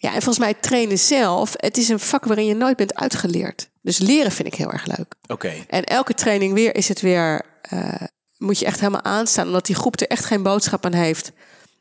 Ja, 0.06 0.14
en 0.14 0.22
volgens 0.22 0.44
mij 0.44 0.54
trainen 0.54 0.98
zelf, 0.98 1.54
het 1.56 1.76
is 1.76 1.88
een 1.88 2.00
vak 2.00 2.24
waarin 2.24 2.46
je 2.46 2.54
nooit 2.54 2.76
bent 2.76 2.94
uitgeleerd. 2.94 3.68
Dus 3.82 3.98
leren 3.98 4.32
vind 4.32 4.48
ik 4.48 4.54
heel 4.54 4.72
erg 4.72 4.86
leuk. 4.86 5.14
Oké. 5.26 5.52
En 5.68 5.84
elke 5.84 6.14
training 6.14 6.54
weer 6.54 6.74
is 6.74 6.88
het 6.88 7.00
weer, 7.00 7.42
eh, 7.62 8.02
moet 8.38 8.58
je 8.58 8.66
echt 8.66 8.80
helemaal 8.80 9.02
aanstaan, 9.02 9.46
omdat 9.46 9.66
die 9.66 9.76
groep 9.76 10.00
er 10.00 10.06
echt 10.06 10.24
geen 10.24 10.42
boodschap 10.42 10.84
aan 10.84 10.92
heeft. 10.92 11.32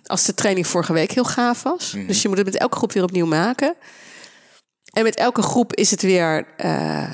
Als 0.05 0.25
de 0.25 0.33
training 0.33 0.67
vorige 0.67 0.93
week 0.93 1.11
heel 1.11 1.23
gaaf 1.23 1.63
was. 1.63 1.91
Dus 2.07 2.21
je 2.21 2.27
moet 2.27 2.37
het 2.37 2.45
met 2.45 2.57
elke 2.57 2.77
groep 2.77 2.91
weer 2.91 3.03
opnieuw 3.03 3.25
maken. 3.25 3.75
En 4.93 5.03
met 5.03 5.15
elke 5.15 5.41
groep 5.41 5.73
is 5.73 5.91
het 5.91 6.01
weer... 6.01 6.47
eh, 6.57 7.13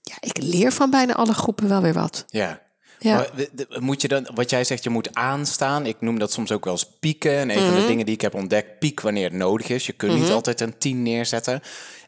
ja, 0.00 0.16
ik 0.20 0.36
leer 0.42 0.72
van 0.72 0.90
bijna 0.90 1.14
alle 1.14 1.34
groepen 1.34 1.68
wel 1.68 1.80
weer 1.82 1.92
wat. 1.92 2.24
Ja. 2.28 2.62
Ja. 3.02 3.14
Maar 3.16 3.30
de- 3.36 3.48
de- 3.52 3.76
moet 3.80 4.02
je 4.02 4.08
dan, 4.08 4.28
wat 4.34 4.50
jij 4.50 4.64
zegt, 4.64 4.84
je 4.84 4.90
moet 4.90 5.14
aanstaan. 5.14 5.86
Ik 5.86 6.00
noem 6.00 6.18
dat 6.18 6.32
soms 6.32 6.52
ook 6.52 6.64
wel 6.64 6.72
eens 6.72 6.88
pieken. 7.00 7.36
En 7.36 7.50
een 7.50 7.58
van 7.58 7.70
Mhm. 7.72 7.80
de 7.80 7.86
dingen 7.86 8.06
die 8.06 8.14
ik 8.14 8.20
heb 8.20 8.34
ontdekt, 8.34 8.78
piek 8.78 9.00
wanneer 9.00 9.24
het 9.24 9.32
nodig 9.32 9.68
is. 9.68 9.86
Je 9.86 9.92
kunt 9.92 10.14
niet 10.20 10.30
altijd 10.30 10.60
een 10.60 10.78
10 10.78 11.02
neerzetten. 11.02 11.60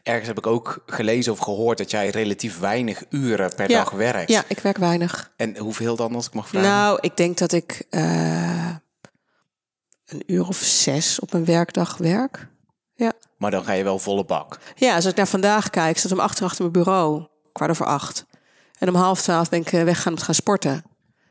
Ergens 0.03 0.27
heb 0.27 0.37
ik 0.37 0.47
ook 0.47 0.83
gelezen 0.85 1.31
of 1.31 1.39
gehoord 1.39 1.77
dat 1.77 1.91
jij 1.91 2.09
relatief 2.09 2.59
weinig 2.59 3.03
uren 3.09 3.55
per 3.55 3.69
ja. 3.69 3.77
dag 3.83 3.89
werkt. 3.91 4.29
Ja, 4.31 4.43
ik 4.47 4.59
werk 4.59 4.77
weinig. 4.77 5.31
En 5.37 5.57
hoeveel 5.57 5.95
dan, 5.95 6.15
als 6.15 6.27
ik 6.27 6.33
mag 6.33 6.47
vragen? 6.47 6.69
Nou, 6.69 6.97
ik 7.01 7.17
denk 7.17 7.37
dat 7.37 7.51
ik 7.51 7.83
eh, 7.89 8.69
een 10.05 10.23
uur 10.25 10.47
of 10.47 10.57
zes 10.57 11.19
op 11.19 11.33
een 11.33 11.45
werkdag 11.45 11.97
werk. 11.97 12.47
Ja. 12.95 13.13
Maar 13.37 13.51
dan 13.51 13.63
ga 13.63 13.71
je 13.73 13.83
wel 13.83 13.99
volle 13.99 14.25
bak. 14.25 14.59
Ja, 14.75 14.95
als 14.95 15.05
ik 15.05 15.15
naar 15.15 15.27
vandaag 15.27 15.69
kijk, 15.69 15.97
staat 15.97 16.11
om 16.11 16.19
acht 16.19 16.39
uur 16.39 16.45
achter 16.45 16.61
mijn 16.61 16.83
bureau. 16.83 17.27
Kwart 17.53 17.71
over 17.71 17.85
acht. 17.85 18.25
En 18.79 18.87
om 18.89 18.95
half 18.95 19.21
twaalf 19.21 19.49
ben 19.49 19.59
ik 19.59 19.71
eh, 19.71 19.83
weggaan 19.83 20.11
om 20.13 20.17
te 20.19 20.25
gaan 20.25 20.35
sporten. 20.35 20.83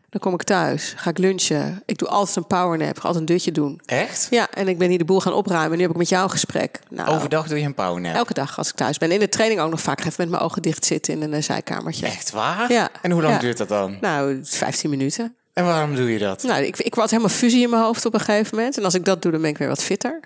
Dan 0.08 0.20
kom 0.22 0.34
ik 0.34 0.42
thuis, 0.42 0.92
ga 0.96 1.10
ik 1.10 1.18
lunchen. 1.18 1.82
Ik 1.86 1.98
doe 1.98 2.08
altijd 2.08 2.36
een 2.36 2.46
powernap, 2.46 2.98
ga 2.98 3.06
altijd 3.08 3.16
een 3.28 3.34
dutje 3.34 3.52
doen. 3.52 3.80
Echt? 3.86 4.26
Ja, 4.30 4.50
en 4.50 4.68
ik 4.68 4.78
ben 4.78 4.88
hier 4.88 4.98
de 4.98 5.04
boel 5.04 5.20
gaan 5.20 5.32
opruimen. 5.32 5.70
En 5.70 5.76
nu 5.76 5.82
heb 5.82 5.90
ik 5.90 5.96
met 5.96 6.08
jou 6.08 6.24
een 6.24 6.30
gesprek. 6.30 6.80
Nou, 6.90 7.08
Overdag 7.08 7.46
doe 7.48 7.58
je 7.58 7.64
een 7.64 7.74
powernap. 7.74 8.14
elke 8.14 8.34
dag 8.34 8.58
als 8.58 8.68
ik 8.68 8.74
thuis 8.74 8.98
ben. 8.98 9.10
In 9.10 9.18
de 9.18 9.28
training 9.28 9.60
ook 9.60 9.70
nog 9.70 9.80
vaak 9.80 9.98
even 9.98 10.12
met 10.16 10.28
mijn 10.28 10.42
ogen 10.42 10.62
dicht 10.62 10.84
zitten 10.84 11.14
in 11.14 11.22
een 11.22 11.32
eh, 11.32 11.42
zijkamertje. 11.42 12.06
Echt 12.06 12.30
waar? 12.30 12.72
Ja. 12.72 12.88
En 13.02 13.10
hoe 13.10 13.22
lang 13.22 13.34
Ja. 13.34 13.40
duurt 13.40 13.56
dat 13.56 13.68
dan? 13.68 13.98
Nou, 14.00 14.38
15 14.42 14.90
minuten. 14.90 15.36
En 15.52 15.64
waarom 15.64 15.94
doe 15.94 16.12
je 16.12 16.18
dat? 16.18 16.42
Nou, 16.42 16.62
ik, 16.64 16.78
ik 16.78 16.94
word 16.94 17.10
helemaal 17.10 17.32
fusie 17.32 17.62
in 17.62 17.70
mijn 17.70 17.82
hoofd 17.82 18.04
op 18.06 18.14
een 18.14 18.20
gegeven 18.20 18.56
moment. 18.56 18.76
En 18.78 18.84
als 18.84 18.94
ik 18.94 19.04
dat 19.04 19.22
doe, 19.22 19.32
dan 19.32 19.40
ben 19.40 19.50
ik 19.50 19.58
weer 19.58 19.68
wat 19.68 19.82
fitter. 19.82 20.20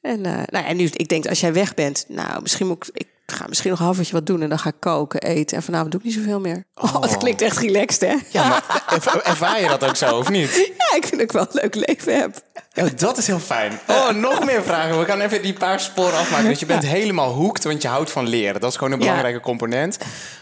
En, 0.00 0.26
eh, 0.26 0.32
nou, 0.46 0.64
en 0.64 0.76
nu, 0.76 0.84
ik 0.92 1.08
denk, 1.08 1.26
als 1.26 1.40
jij 1.40 1.52
weg 1.52 1.74
bent, 1.74 2.04
nou, 2.08 2.42
misschien 2.42 2.66
moet 2.66 2.88
ik, 2.88 2.96
ik 2.96 3.08
ga 3.26 3.44
misschien 3.48 3.70
nog 3.70 3.78
een 3.78 3.84
half 3.84 3.98
uurtje 3.98 4.12
wat 4.12 4.26
doen. 4.26 4.42
En 4.42 4.48
dan 4.48 4.58
ga 4.58 4.68
ik 4.68 4.74
koken, 4.80 5.20
eten. 5.22 5.56
En 5.56 5.62
vanavond 5.62 5.90
doe 5.90 6.00
ik 6.00 6.06
niet 6.06 6.14
zoveel 6.16 6.40
meer. 6.40 6.64
Oh, 6.74 7.00
dat 7.00 7.16
klinkt 7.16 7.42
echt 7.42 7.58
relaxed, 7.58 8.00
hè? 8.10 8.16
Ja, 8.30 8.48
maar 8.48 8.84
erv- 8.88 9.14
ervaar 9.14 9.60
je 9.60 9.68
dat 9.68 9.84
ook 9.84 9.96
zo, 9.96 10.16
of 10.18 10.28
niet? 10.30 10.54
Ja, 10.78 10.96
ik 10.96 11.06
vind 11.06 11.10
dat 11.10 11.20
ik 11.20 11.32
wel 11.32 11.42
een 11.42 11.48
leuk 11.62 11.74
leven 11.86 12.18
heb. 12.20 12.36
Oh, 12.74 12.86
dat 12.96 13.16
is 13.18 13.26
heel 13.26 13.38
fijn. 13.38 13.78
Oh, 13.86 14.08
nog 14.10 14.44
meer 14.44 14.62
vragen. 14.62 14.98
We 14.98 15.04
gaan 15.04 15.20
even 15.20 15.42
die 15.42 15.52
paar 15.52 15.80
sporen 15.80 16.18
afmaken. 16.18 16.48
Dus 16.48 16.60
je 16.60 16.66
bent 16.66 16.86
helemaal 16.86 17.32
hoekt, 17.32 17.64
want 17.64 17.82
je 17.82 17.88
houdt 17.88 18.10
van 18.10 18.26
leren. 18.28 18.60
Dat 18.60 18.70
is 18.70 18.76
gewoon 18.76 18.92
een 18.92 18.98
Ja. 18.98 19.04
belangrijke 19.04 19.40
component. 19.40 19.98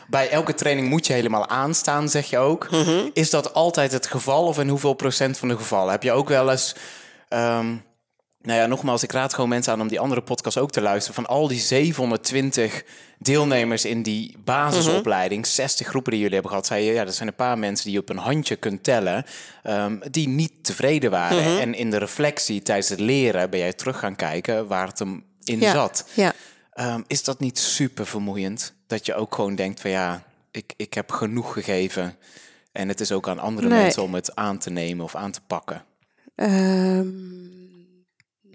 Bij 0.08 0.30
elke 0.30 0.54
training 0.54 0.88
moet 0.88 1.06
je 1.06 1.12
helemaal 1.12 1.48
aanstaan, 1.48 2.08
zeg 2.08 2.30
je 2.30 2.38
ook. 2.38 2.70
Mhm. 2.70 3.08
Is 3.12 3.30
dat 3.30 3.54
altijd 3.54 3.92
het 3.92 4.06
geval 4.06 4.44
of 4.46 4.58
in 4.58 4.68
hoeveel 4.68 4.94
procent 4.94 5.38
van 5.38 5.48
de 5.48 5.56
gevallen? 5.56 5.90
Heb 5.90 6.02
je 6.02 6.12
ook 6.12 6.28
wel 6.28 6.50
eens... 6.50 6.74
ehm, 7.28 7.66
nou 8.44 8.58
ja, 8.60 8.66
nogmaals, 8.66 9.02
ik 9.02 9.12
raad 9.12 9.34
gewoon 9.34 9.48
mensen 9.48 9.72
aan 9.72 9.80
om 9.80 9.88
die 9.88 10.00
andere 10.00 10.22
podcast 10.22 10.58
ook 10.58 10.70
te 10.70 10.80
luisteren. 10.80 11.14
Van 11.14 11.26
al 11.26 11.48
die 11.48 11.60
720 11.60 12.84
deelnemers 13.18 13.84
in 13.84 14.02
die 14.02 14.36
basisopleiding, 14.44 15.46
60 15.46 15.86
groepen 15.86 16.10
die 16.10 16.20
jullie 16.20 16.34
hebben 16.34 16.52
gehad, 16.52 16.66
zei 16.68 16.84
je, 16.84 16.92
ja, 16.92 17.04
dat 17.04 17.14
zijn 17.14 17.28
een 17.28 17.34
paar 17.34 17.58
mensen 17.58 17.84
die 17.84 17.94
je 17.94 18.00
op 18.00 18.08
een 18.08 18.16
handje 18.18 18.56
kunt 18.56 18.82
tellen, 18.84 19.24
ehm, 19.62 19.96
die 20.10 20.28
niet 20.28 20.52
tevreden 20.64 21.10
waren. 21.10 21.60
En 21.60 21.74
in 21.74 21.90
de 21.90 21.98
reflectie 21.98 22.62
tijdens 22.62 22.88
het 22.88 23.00
leren 23.00 23.50
ben 23.50 23.58
jij 23.58 23.72
terug 23.72 23.98
gaan 23.98 24.16
kijken 24.16 24.66
waar 24.66 24.86
het 24.86 24.98
hem 24.98 25.24
in 25.44 25.60
Ja, 25.60 25.72
zat. 25.72 26.04
ja. 26.14 26.32
Ehm, 26.72 27.02
is 27.06 27.24
dat 27.24 27.40
niet 27.40 27.58
super 27.58 28.06
vermoeiend? 28.06 28.74
Dat 28.86 29.06
je 29.06 29.14
ook 29.14 29.34
gewoon 29.34 29.54
denkt 29.54 29.80
van 29.80 29.90
ja, 29.90 30.22
ik, 30.50 30.72
ik 30.76 30.94
heb 30.94 31.10
genoeg 31.12 31.52
gegeven. 31.52 32.16
En 32.72 32.88
het 32.88 33.00
is 33.00 33.12
ook 33.12 33.28
aan 33.28 33.38
andere 33.38 33.68
Nee. 33.68 33.82
mensen 33.82 34.02
om 34.02 34.14
het 34.14 34.34
aan 34.36 34.58
te 34.58 34.70
nemen 34.70 35.04
of 35.04 35.14
aan 35.14 35.30
te 35.30 35.40
pakken. 35.46 35.84
Ehm, 36.34 37.06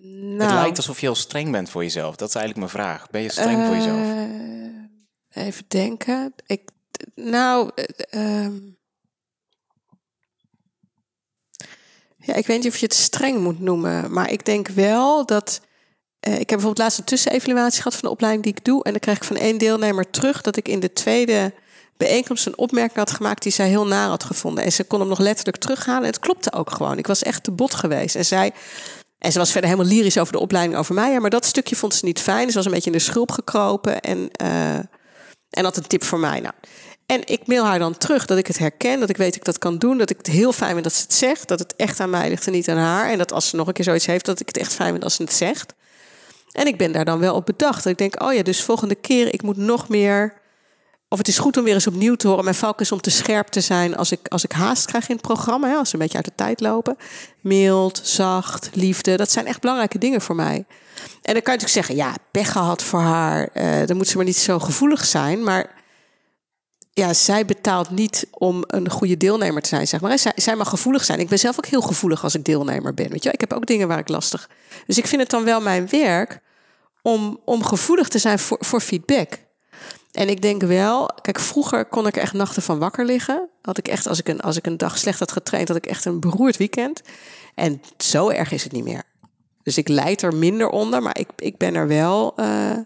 nou, 0.02 0.42
Het 0.42 0.52
lijkt 0.52 0.78
alsof 0.78 1.00
je 1.00 1.06
heel 1.06 1.16
streng 1.16 1.52
bent 1.52 1.70
voor 1.70 1.84
jezelf. 1.84 2.16
Dat 2.16 2.30
is 2.30 2.36
eigenlijk 2.36 2.74
mijn 2.74 2.84
vraag. 2.86 3.10
Ben 3.10 3.22
je 3.22 3.32
streng 3.32 3.66
voor 3.66 3.76
jezelf? 3.76 4.08
eh, 5.30 5.46
even 5.46 5.66
denken. 5.68 6.34
Ik, 6.46 6.70
nou, 7.16 7.72
eh, 7.76 7.86
ehm, 8.46 8.56
ja, 12.18 12.34
ik 12.34 12.48
weet 12.48 12.58
niet 12.64 12.72
of 12.74 12.78
je 12.78 12.86
het 12.86 12.96
streng 12.96 13.40
moet 13.40 13.60
noemen, 13.60 14.12
maar 14.14 14.32
ik 14.32 14.46
denk 14.46 14.68
wel 14.68 15.26
dat. 15.26 15.62
eh, 16.20 16.32
ik 16.34 16.38
heb 16.38 16.48
bijvoorbeeld 16.48 16.78
laatst 16.78 16.98
een 16.98 17.04
tussenevaluatie 17.06 17.82
gehad 17.82 17.94
van 18.00 18.08
de 18.08 18.14
opleiding 18.14 18.44
die 18.44 18.54
ik 18.54 18.66
doe. 18.66 18.84
En 18.84 18.92
dan 18.92 19.00
kreeg 19.00 19.16
ik 19.16 19.24
van 19.24 19.36
één 19.36 19.58
deelnemer 19.58 20.10
terug 20.10 20.42
dat 20.42 20.56
ik 20.58 20.68
in 20.68 20.80
de 20.80 20.94
tweede 20.94 21.54
bijeenkomst 21.98 22.46
een 22.46 22.58
opmerking 22.58 22.98
had 22.98 23.12
gemaakt 23.12 23.44
die 23.44 23.52
zij 23.52 23.68
heel 23.68 23.88
naar 23.88 24.08
had 24.08 24.24
gevonden. 24.24 24.64
En 24.64 24.72
ze 24.72 24.84
kon 24.84 25.00
hem 25.00 25.10
nog 25.10 25.20
letterlijk 25.20 25.58
terughalen. 25.58 26.02
En 26.02 26.10
het 26.10 26.20
klopte 26.20 26.52
ook 26.54 26.72
gewoon. 26.72 26.98
Ik 26.98 27.08
was 27.08 27.24
echt 27.24 27.44
te 27.44 27.52
bot 27.52 27.74
geweest. 27.76 28.16
En 28.16 28.26
zij. 28.26 28.52
En 29.20 29.32
ze 29.32 29.38
was 29.38 29.52
verder 29.52 29.70
helemaal 29.70 29.92
lyrisch 29.92 30.18
over 30.18 30.34
de 30.34 30.40
opleiding 30.40 30.78
over 30.78 30.94
mij. 30.94 31.20
Maar 31.20 31.30
dat 31.30 31.46
stukje 31.46 31.76
vond 31.76 31.96
ze 31.96 32.06
niet 32.06 32.20
fijn. 32.20 32.50
Ze 32.50 32.56
was 32.56 32.66
een 32.66 32.72
beetje 32.72 32.92
in 32.92 32.98
de 32.98 33.04
schulp 33.04 33.32
gekropen. 33.32 34.02
En, 34.02 34.30
eh, 34.32 34.76
en 35.50 35.64
had 35.64 35.78
een 35.78 35.88
tip 35.88 36.04
voor 36.04 36.20
mij. 36.20 36.40
Nou, 36.40 36.54
en 37.06 37.22
ik 37.26 37.48
mail 37.48 37.66
haar 37.66 37.80
dan 37.80 37.98
terug 37.98 38.26
dat 38.26 38.38
ik 38.38 38.48
het 38.48 38.58
herken. 38.58 39.00
Dat 39.00 39.10
ik 39.10 39.18
weet 39.18 39.28
dat 39.28 39.36
ik 39.36 39.46
dat 39.46 39.58
kan 39.58 39.78
doen. 39.78 39.98
Dat 39.98 40.10
ik 40.10 40.18
het 40.18 40.28
heel 40.28 40.52
fijn 40.52 40.72
vind 40.72 40.84
dat 40.84 40.94
ze 40.94 41.02
het 41.02 41.14
zegt. 41.14 41.48
Dat 41.48 41.60
het 41.60 41.76
echt 41.76 42.00
aan 42.00 42.10
mij 42.10 42.30
ligt 42.30 42.46
en 42.46 42.52
niet 42.52 42.70
aan 42.70 42.78
haar. 42.78 43.10
En 43.12 43.18
dat 43.18 43.32
als 43.32 43.50
ze 43.50 43.56
nog 43.56 43.68
een 43.68 43.74
keer 43.74 43.84
zoiets 43.84 44.06
heeft, 44.06 44.26
dat 44.26 44.40
ik 44.40 44.48
het 44.48 44.58
echt 44.58 44.74
fijn 44.74 44.92
vind 44.92 45.04
als 45.04 45.16
ze 45.16 45.24
het 45.24 45.34
zegt. 45.34 45.74
En 46.52 46.68
ik 46.68 46.78
ben 46.78 46.92
daar 46.92 47.06
dan 47.06 47.20
wel 47.20 47.36
op 47.36 47.46
bedacht. 47.46 47.86
Ik 47.86 47.98
denk, 47.98 48.24
oh 48.24 48.34
ja, 48.34 48.44
dus 48.44 48.64
volgende 48.64 48.96
keer, 48.96 49.34
ik 49.34 49.42
moet 49.42 49.58
nog 49.58 49.90
meer... 49.90 50.39
Of 51.10 51.18
het 51.18 51.28
is 51.28 51.38
goed 51.38 51.58
om 51.58 51.64
weer 51.64 51.74
eens 51.74 51.88
opnieuw 51.88 52.16
te 52.16 52.28
horen. 52.28 52.44
Mijn 52.44 52.56
valk 52.56 52.82
is 52.82 52.92
om 52.92 53.02
te 53.02 53.10
scherp 53.10 53.48
te 53.48 53.62
zijn 53.62 53.98
als 53.98 54.12
ik, 54.12 54.28
als 54.28 54.44
ik 54.44 54.52
haast 54.52 54.86
krijg 54.86 55.10
in 55.10 55.16
het 55.16 55.26
programma. 55.26 55.68
Hè, 55.68 55.76
als 55.76 55.90
ze 55.90 55.96
een 55.96 56.02
beetje 56.02 56.18
uit 56.18 56.26
de 56.26 56.36
tijd 56.36 56.60
lopen. 56.60 56.98
Mild, 57.42 58.02
zacht, 58.04 58.70
liefde. 58.74 59.18
Dat 59.18 59.32
zijn 59.32 59.46
echt 59.46 59.60
belangrijke 59.62 59.98
dingen 59.98 60.22
voor 60.22 60.36
mij. 60.36 60.66
En 61.22 61.34
dan 61.34 61.42
kan 61.42 61.54
je 61.54 61.60
natuurlijk 61.60 61.70
zeggen, 61.70 61.96
ja, 61.96 62.16
pech 62.32 62.52
gehad 62.52 62.84
voor 62.84 63.00
haar. 63.00 63.48
eh, 63.54 63.86
dan 63.88 63.98
moet 63.98 64.08
ze 64.08 64.16
maar 64.16 64.26
niet 64.26 64.38
zo 64.38 64.60
gevoelig 64.60 65.06
zijn. 65.06 65.44
Maar 65.44 65.76
ja, 66.94 67.14
zij 67.14 67.46
betaalt 67.46 67.90
niet 67.90 68.28
om 68.32 68.64
een 68.68 68.90
goede 68.90 69.18
deelnemer 69.18 69.62
te 69.62 69.70
zijn, 69.70 69.88
zeg 69.88 70.02
maar. 70.02 70.20
Zij, 70.20 70.32
zij 70.36 70.56
mag 70.56 70.70
gevoelig 70.70 71.06
zijn. 71.06 71.20
Ik 71.20 71.30
ben 71.30 71.40
zelf 71.40 71.58
ook 71.58 71.66
heel 71.66 71.82
gevoelig 71.82 72.24
als 72.24 72.36
ik 72.36 72.46
deelnemer 72.46 72.94
ben. 72.94 73.10
Weet 73.10 73.24
je? 73.24 73.32
Ik 73.32 73.40
heb 73.40 73.54
ook 73.54 73.66
dingen 73.66 73.88
waar 73.88 74.00
ik 74.00 74.08
lastig. 74.08 74.50
Dus 74.86 74.98
ik 74.98 75.08
vind 75.08 75.22
het 75.22 75.30
dan 75.32 75.44
wel 75.44 75.62
mijn 75.62 75.88
werk 75.90 76.40
om, 77.02 77.40
om 77.46 77.64
gevoelig 77.64 78.08
te 78.08 78.20
zijn 78.20 78.40
voor, 78.40 78.58
voor 78.60 78.82
feedback. 78.82 79.38
En 80.12 80.30
ik 80.30 80.42
denk 80.42 80.62
wel, 80.62 81.10
kijk, 81.22 81.40
vroeger 81.40 81.86
kon 81.86 82.08
ik 82.08 82.18
echt 82.18 82.34
nachten 82.34 82.62
van 82.62 82.80
wakker 82.80 83.06
liggen. 83.06 83.50
Had 83.62 83.78
ik 83.78 83.88
echt, 83.88 84.08
als 84.08 84.20
ik 84.20 84.28
een, 84.28 84.42
als 84.42 84.58
ik 84.58 84.66
een 84.66 84.78
dag 84.78 84.98
slecht 84.98 85.20
had 85.20 85.32
getraind, 85.32 85.68
had 85.68 85.78
ik 85.78 85.86
echt 85.86 86.06
een 86.06 86.20
beroerd 86.20 86.58
weekend. 86.58 87.02
En 87.56 87.82
zo 87.98 88.30
erg 88.30 88.52
is 88.52 88.64
het 88.64 88.72
niet 88.72 88.84
meer. 88.84 89.04
Dus 89.64 89.78
ik 89.78 89.88
leid 89.88 90.22
er 90.22 90.36
minder 90.36 90.70
onder, 90.70 91.02
maar 91.02 91.20
ik, 91.20 91.28
ik 91.36 91.58
ben 91.58 91.76
er 91.76 91.88
wel. 91.88 92.34
eh, 92.36 92.78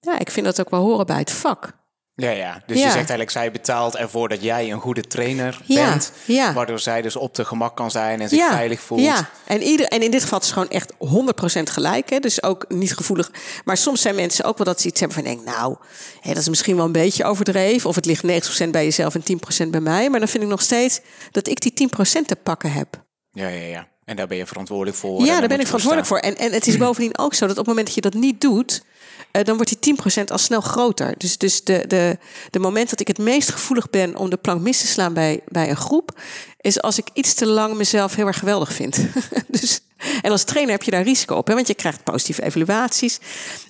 ja, 0.00 0.18
ik 0.18 0.30
vind 0.30 0.46
dat 0.46 0.60
ook 0.60 0.70
wel 0.70 0.82
horen 0.82 1.06
bij 1.06 1.18
het 1.18 1.30
vak. 1.30 1.78
Ja, 2.20 2.30
ja. 2.30 2.62
Dus 2.66 2.76
Ja. 2.76 2.82
je 2.82 2.88
zegt 2.90 2.96
eigenlijk, 2.96 3.30
zij 3.30 3.50
betaalt 3.50 3.96
ervoor 3.96 4.28
dat 4.28 4.42
jij 4.42 4.70
een 4.72 4.80
goede 4.80 5.00
trainer 5.00 5.60
Ja, 5.64 5.88
bent. 5.90 6.12
ja. 6.24 6.52
Waardoor 6.52 6.78
zij 6.78 7.02
dus 7.02 7.16
op 7.16 7.34
de 7.34 7.44
gemak 7.44 7.76
kan 7.76 7.90
zijn 7.90 8.20
en 8.20 8.28
zich 8.28 8.48
veilig 8.48 8.80
voelt. 8.80 9.00
Ja, 9.00 9.28
en, 9.46 9.62
ieder, 9.62 9.86
en 9.86 10.02
in 10.02 10.10
dit 10.10 10.22
geval 10.22 10.38
is 10.38 10.44
het 10.44 10.54
gewoon 10.54 10.68
echt 10.70 10.92
100% 10.98 11.70
gelijk. 11.70 12.10
Hè? 12.10 12.18
Dus 12.18 12.42
ook 12.42 12.64
niet 12.68 12.94
gevoelig. 12.94 13.30
Maar 13.64 13.76
soms 13.76 14.00
zijn 14.00 14.14
mensen 14.14 14.44
ook 14.44 14.56
wel 14.56 14.66
dat 14.66 14.80
ze 14.80 14.86
iets 14.88 15.00
hebben 15.00 15.18
van... 15.18 15.26
Denk, 15.34 15.44
nou, 15.44 15.76
hè, 16.20 16.28
dat 16.32 16.42
is 16.42 16.48
misschien 16.48 16.76
wel 16.76 16.84
een 16.84 16.92
beetje 16.92 17.24
overdreven. 17.24 17.88
Of 17.88 17.94
het 17.96 18.06
ligt 18.06 18.22
90% 18.64 18.70
bij 18.70 18.84
jezelf 18.84 19.14
en 19.14 19.22
10% 19.66 19.68
bij 19.70 19.80
mij. 19.80 20.10
Maar 20.10 20.18
dan 20.20 20.28
vind 20.28 20.42
ik 20.42 20.48
nog 20.48 20.62
steeds 20.62 21.00
dat 21.30 21.48
ik 21.48 21.60
die 21.60 21.88
10% 22.20 22.26
te 22.26 22.36
pakken 22.42 22.72
heb. 22.72 23.04
Ja, 23.30 23.48
ja, 23.48 23.66
ja. 23.66 23.88
En 24.10 24.16
daar 24.16 24.26
ben 24.26 24.36
je 24.36 24.46
verantwoordelijk 24.46 24.96
voor. 24.96 25.24
Ja, 25.24 25.38
daar 25.38 25.48
ben 25.48 25.60
ik 25.60 25.66
verantwoordelijk 25.66 26.08
voor. 26.08 26.18
En, 26.18 26.36
en 26.36 26.52
het 26.52 26.66
is 26.66 26.76
bovendien 26.86 27.18
ook 27.18 27.34
zo 27.34 27.46
dat 27.46 27.58
op 27.58 27.66
het 27.66 27.66
moment 27.66 27.86
dat 27.86 27.94
je 27.94 28.00
dat 28.00 28.14
niet 28.14 28.40
doet... 28.40 28.82
eh, 29.30 29.44
dan 29.44 29.56
wordt 29.56 29.82
die 29.82 29.96
10% 30.20 30.24
al 30.24 30.38
snel 30.38 30.60
groter. 30.60 31.14
Dus, 31.18 31.38
dus 31.38 31.64
de, 31.64 31.84
de, 31.86 32.18
de 32.50 32.58
moment 32.58 32.90
dat 32.90 33.00
ik 33.00 33.06
het 33.06 33.18
meest 33.18 33.50
gevoelig 33.50 33.90
ben 33.90 34.16
om 34.16 34.30
de 34.30 34.36
plank 34.36 34.60
mis 34.60 34.80
te 34.80 34.86
slaan 34.86 35.12
bij, 35.12 35.40
bij 35.48 35.70
een 35.70 35.76
groep... 35.76 36.20
is 36.60 36.82
als 36.82 36.98
ik 36.98 37.08
iets 37.12 37.34
te 37.34 37.46
lang 37.46 37.74
mezelf 37.74 38.14
heel 38.14 38.26
erg 38.26 38.38
geweldig 38.38 38.72
vind. 38.72 38.98
dus, 39.60 39.80
en 40.22 40.30
als 40.30 40.44
trainer 40.44 40.72
heb 40.72 40.82
je 40.82 40.90
daar 40.90 41.02
risico 41.02 41.34
op. 41.34 41.46
Hè? 41.46 41.54
Want 41.54 41.66
je 41.66 41.74
krijgt 41.74 42.04
positieve 42.04 42.42
evaluaties. 42.42 43.18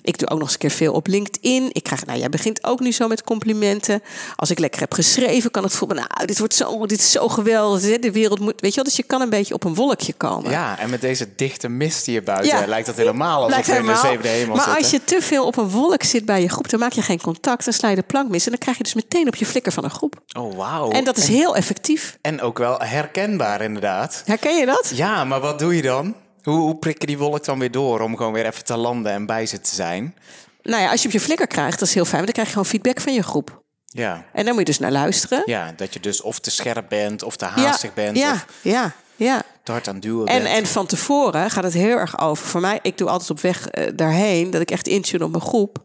Ik 0.01 0.17
doe 0.17 0.29
ook 0.29 0.37
nog 0.37 0.43
eens 0.43 0.53
een 0.53 0.59
keer 0.59 0.69
veel 0.71 0.93
op 0.93 1.07
LinkedIn. 1.07 1.69
Ik 1.71 1.83
krijg, 1.83 2.05
nou, 2.05 2.19
jij 2.19 2.29
begint 2.29 2.63
ook 2.63 2.79
nu 2.79 2.91
zo 2.91 3.07
met 3.07 3.23
complimenten. 3.23 4.01
Als 4.35 4.49
ik 4.49 4.59
lekker 4.59 4.79
heb 4.79 4.93
geschreven, 4.93 5.51
kan 5.51 5.63
het 5.63 5.73
voelen... 5.73 5.97
nou, 5.97 6.25
dit, 6.25 6.39
wordt 6.39 6.53
zo, 6.53 6.85
dit 6.85 6.99
is 6.99 7.11
zo 7.11 7.27
geweldig. 7.27 7.81
hè, 7.81 7.99
De 7.99 8.11
wereld 8.11 8.39
moet... 8.39 8.61
Weet 8.61 8.69
je 8.69 8.75
wel, 8.75 8.85
dus 8.85 8.95
je 8.95 9.03
kan 9.03 9.21
een 9.21 9.29
beetje 9.29 9.53
op 9.53 9.63
een 9.63 9.75
wolkje 9.75 10.13
komen. 10.13 10.51
Ja, 10.51 10.79
en 10.79 10.89
met 10.89 11.01
deze 11.01 11.27
dichte 11.35 11.69
mist 11.69 12.05
hier 12.05 12.23
buiten 12.23 12.57
Ja. 12.57 12.65
lijkt 12.67 12.85
dat 12.85 12.95
helemaal 12.95 13.43
alsof 13.43 13.65
we 13.65 13.75
in 13.75 13.85
de 13.85 13.95
zevende 13.95 14.27
hemel 14.27 14.55
maar 14.55 14.77
als 14.77 14.91
je 14.91 15.03
te 15.03 15.21
veel 15.21 15.45
op 15.45 15.57
een 15.57 15.69
wolk 15.69 16.03
zit 16.03 16.25
bij 16.25 16.41
je 16.41 16.49
groep, 16.49 16.69
dan 16.69 16.79
maak 16.79 16.91
je 16.91 17.01
geen 17.01 17.21
contact. 17.21 17.63
Dan 17.65 17.73
sla 17.73 17.89
je 17.89 17.95
de 17.95 18.01
plank 18.01 18.29
mis. 18.29 18.43
En 18.45 18.49
dan 18.51 18.59
krijg 18.59 18.77
je 18.77 18.83
dus 18.83 18.93
meteen 18.93 19.27
op 19.27 19.35
je 19.35 19.45
flikker 19.45 19.71
van 19.71 19.83
een 19.83 19.89
groep. 19.89 20.21
Oh, 20.37 20.55
wauw. 20.57 20.91
En 20.91 21.03
dat 21.03 21.17
is 21.17 21.27
heel 21.27 21.55
effectief. 21.55 22.17
En 22.21 22.41
ook 22.41 22.57
wel 22.57 22.79
herkenbaar, 22.79 23.61
inderdaad. 23.61 24.21
Herken 24.25 24.57
je 24.57 24.65
dat? 24.65 24.91
Ja, 24.93 25.23
maar 25.23 25.39
wat 25.39 25.59
doe 25.59 25.75
je 25.75 25.81
dan? 25.81 26.15
Hoe, 26.43 26.59
hoe 26.59 26.75
prik 26.75 27.01
je 27.01 27.07
die 27.07 27.17
wolk 27.17 27.45
dan 27.45 27.59
weer 27.59 27.71
door 27.71 27.99
om 27.99 28.17
gewoon 28.17 28.33
weer 28.33 28.45
even 28.45 28.65
te 28.65 28.77
landen 28.77 29.11
en 29.11 29.25
bij 29.25 29.45
ze 29.45 29.59
te 29.61 29.75
zijn? 29.75 30.15
Nou 30.61 30.81
ja, 30.81 30.91
als 30.91 31.01
je 31.01 31.07
op 31.07 31.13
je 31.13 31.19
flikker 31.19 31.47
krijgt, 31.47 31.79
dat 31.79 31.87
is 31.87 31.93
heel 31.93 32.05
fijn. 32.05 32.23
Want 32.23 32.25
dan 32.25 32.33
krijg 32.45 32.47
je 32.47 32.53
gewoon 32.53 32.69
feedback 32.69 33.01
van 33.03 33.13
je 33.13 33.23
groep. 33.23 33.61
Ja. 33.85 34.25
En 34.33 34.43
dan 34.45 34.49
moet 34.53 34.59
je 34.59 34.65
dus 34.65 34.79
naar 34.79 34.91
luisteren. 34.91 35.43
ja, 35.45 35.73
dat 35.75 35.93
je 35.93 35.99
dus 35.99 36.21
of 36.21 36.39
te 36.39 36.51
scherp 36.51 36.85
bent 36.89 37.23
of 37.23 37.35
te 37.35 37.45
haastig 37.45 37.93
bent. 37.93 38.17
ja, 38.17 38.31
Of... 38.31 38.45
ja, 38.61 38.91
ja. 39.15 39.43
te 39.63 39.71
hard 39.71 39.87
aan 39.87 39.99
duwen 39.99 40.27
En, 40.27 40.43
bent. 40.43 40.55
en 40.55 40.65
van 40.65 40.85
tevoren 40.85 41.51
gaat 41.51 41.63
het 41.63 41.73
heel 41.73 41.97
erg 41.97 42.19
over. 42.19 42.45
Voor 42.47 42.61
mij, 42.61 42.79
ik 42.81 42.97
doe 42.97 43.09
altijd 43.09 43.29
op 43.29 43.39
weg 43.39 43.67
eh, 43.67 43.87
daarheen 43.95 44.51
dat 44.51 44.61
ik 44.61 44.71
echt 44.71 44.87
intune 44.87 45.23
op 45.23 45.31
mijn 45.31 45.43
groep. 45.43 45.77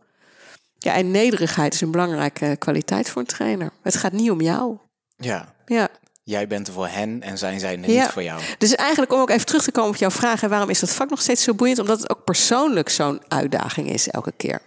Ja, 0.79 0.95
en 0.95 1.11
nederigheid 1.11 1.75
is 1.75 1.81
een 1.81 1.91
belangrijke 1.91 2.57
kwaliteit 2.59 3.11
voor 3.11 3.21
een 3.23 3.29
trainer. 3.29 3.71
Het 3.83 3.97
gaat 3.97 4.13
niet 4.13 4.31
om 4.31 4.41
jou. 4.41 4.77
Ja, 5.17 5.55
Ja. 5.67 5.89
Jij 6.27 6.47
bent 6.47 6.67
er 6.67 6.73
voor 6.73 6.89
hen 6.89 7.23
en 7.23 7.39
zijn 7.39 7.61
zij 7.61 7.73
er 7.83 7.91
Ja. 7.91 8.03
niet 8.03 8.13
voor 8.13 8.23
jou. 8.23 8.41
Dus 8.59 8.75
eigenlijk 8.75 9.13
om 9.13 9.21
ook 9.21 9.31
even 9.31 9.47
terug 9.47 9.63
te 9.63 9.71
komen 9.73 9.91
op 9.91 9.97
jouw 9.97 10.11
vraag... 10.11 10.43
en 10.43 10.49
waarom 10.49 10.69
is 10.71 10.81
dat 10.81 10.91
vak 10.93 11.11
nog 11.11 11.21
steeds 11.21 11.43
zo 11.43 11.55
boeiend? 11.55 11.79
Omdat 11.79 12.01
het 12.01 12.11
ook 12.11 12.25
persoonlijk 12.25 12.89
zo'n 12.89 13.21
uitdaging 13.29 13.91
is 13.91 14.09
elke 14.09 14.33
keer. 14.37 14.61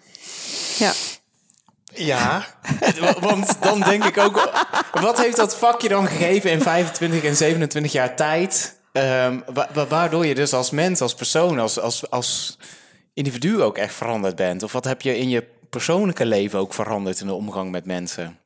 Ja. 0.78 0.92
Ja, 1.94 2.46
want 3.20 3.62
dan 3.62 3.80
denk 3.80 4.04
ik 4.04 4.18
ook... 4.18 4.50
Wat 4.92 5.22
heeft 5.22 5.36
dat 5.36 5.56
vakje 5.58 5.88
dan 5.90 6.08
gegeven 6.08 6.52
in 6.52 6.62
25 6.62 7.24
en 7.24 7.36
27 7.36 7.92
jaar 7.92 8.16
tijd... 8.16 8.78
ehm, 8.92 9.40
wa- 9.54 9.70
wa- 9.74 9.88
waardoor 9.88 10.26
je 10.26 10.36
dus 10.36 10.54
als 10.54 10.70
mens, 10.70 11.02
als 11.02 11.14
persoon, 11.16 11.60
als, 11.60 11.80
als, 11.80 12.10
als 12.10 12.58
individu 13.14 13.62
ook 13.62 13.78
echt 13.78 13.94
veranderd 13.94 14.36
bent? 14.36 14.64
Of 14.64 14.72
wat 14.72 14.84
heb 14.86 15.02
je 15.02 15.18
in 15.18 15.30
je 15.30 15.44
persoonlijke 15.70 16.26
leven 16.26 16.60
ook 16.60 16.74
veranderd 16.74 17.20
in 17.20 17.28
de 17.28 17.34
omgang 17.34 17.72
met 17.72 17.86
mensen? 17.86 18.40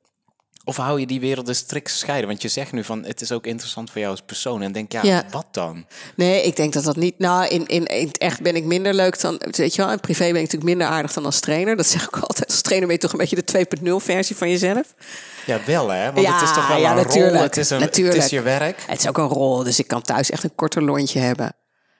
Of 0.65 0.77
hou 0.77 0.99
je 0.99 1.05
die 1.05 1.19
werelden 1.19 1.55
strikt 1.55 1.91
gescheiden? 1.91 2.27
Want 2.27 2.41
je 2.41 2.47
zegt 2.47 2.71
nu 2.71 2.83
van, 2.83 3.03
het 3.05 3.21
is 3.21 3.31
ook 3.31 3.45
interessant 3.45 3.89
voor 3.89 3.99
jou 3.99 4.11
als 4.11 4.21
persoon. 4.21 4.61
En 4.61 4.71
denk, 4.71 4.91
ja, 4.91 5.03
Ja. 5.03 5.23
wat 5.31 5.47
dan? 5.51 5.85
Nee, 6.15 6.43
ik 6.43 6.55
denk 6.55 6.73
dat 6.73 6.83
dat 6.83 6.95
niet... 6.95 7.19
Nou, 7.19 7.47
in, 7.47 7.67
in, 7.67 7.85
in 7.85 8.07
het 8.07 8.17
echt 8.17 8.41
ben 8.41 8.55
ik 8.55 8.63
minder 8.63 8.93
leuk 8.93 9.21
dan... 9.21 9.41
Weet 9.51 9.75
je 9.75 9.81
wel, 9.81 9.91
in 9.91 9.99
privé 9.99 10.19
ben 10.19 10.27
ik 10.29 10.41
natuurlijk 10.41 10.63
minder 10.63 10.87
aardig 10.87 11.13
dan 11.13 11.25
als 11.25 11.39
trainer. 11.39 11.75
Dat 11.75 11.85
zeg 11.85 12.03
ik 12.07 12.17
altijd. 12.17 12.49
Als 12.49 12.61
trainer 12.61 12.87
ben 12.87 12.95
je 12.95 13.01
toch 13.01 13.11
een 13.11 13.17
beetje 13.17 13.43
de 13.43 13.65
2.0 13.99 14.05
versie 14.05 14.35
van 14.35 14.49
jezelf. 14.49 14.93
Ja, 15.45 15.59
wel 15.65 15.89
hè? 15.89 16.11
Want 16.11 16.25
Ja, 16.27 16.33
het 16.33 16.41
is 16.49 16.53
toch 16.55 16.67
wel 16.67 16.77
ja, 16.77 16.89
een 16.89 16.95
natuurlijk. 16.95 17.33
rol, 17.33 17.41
het 17.41 17.57
is, 17.57 17.69
een, 17.69 17.81
het 17.81 17.85
Natuurlijk. 17.89 18.23
is 18.23 18.29
je 18.29 18.41
werk. 18.41 18.83
Het 18.87 18.99
is 18.99 19.07
ook 19.07 19.17
een 19.17 19.27
rol, 19.27 19.63
dus 19.63 19.79
ik 19.79 19.87
kan 19.87 20.01
thuis 20.01 20.29
echt 20.29 20.43
een 20.43 20.55
korter 20.55 20.83
lontje 20.83 21.19
hebben 21.19 21.55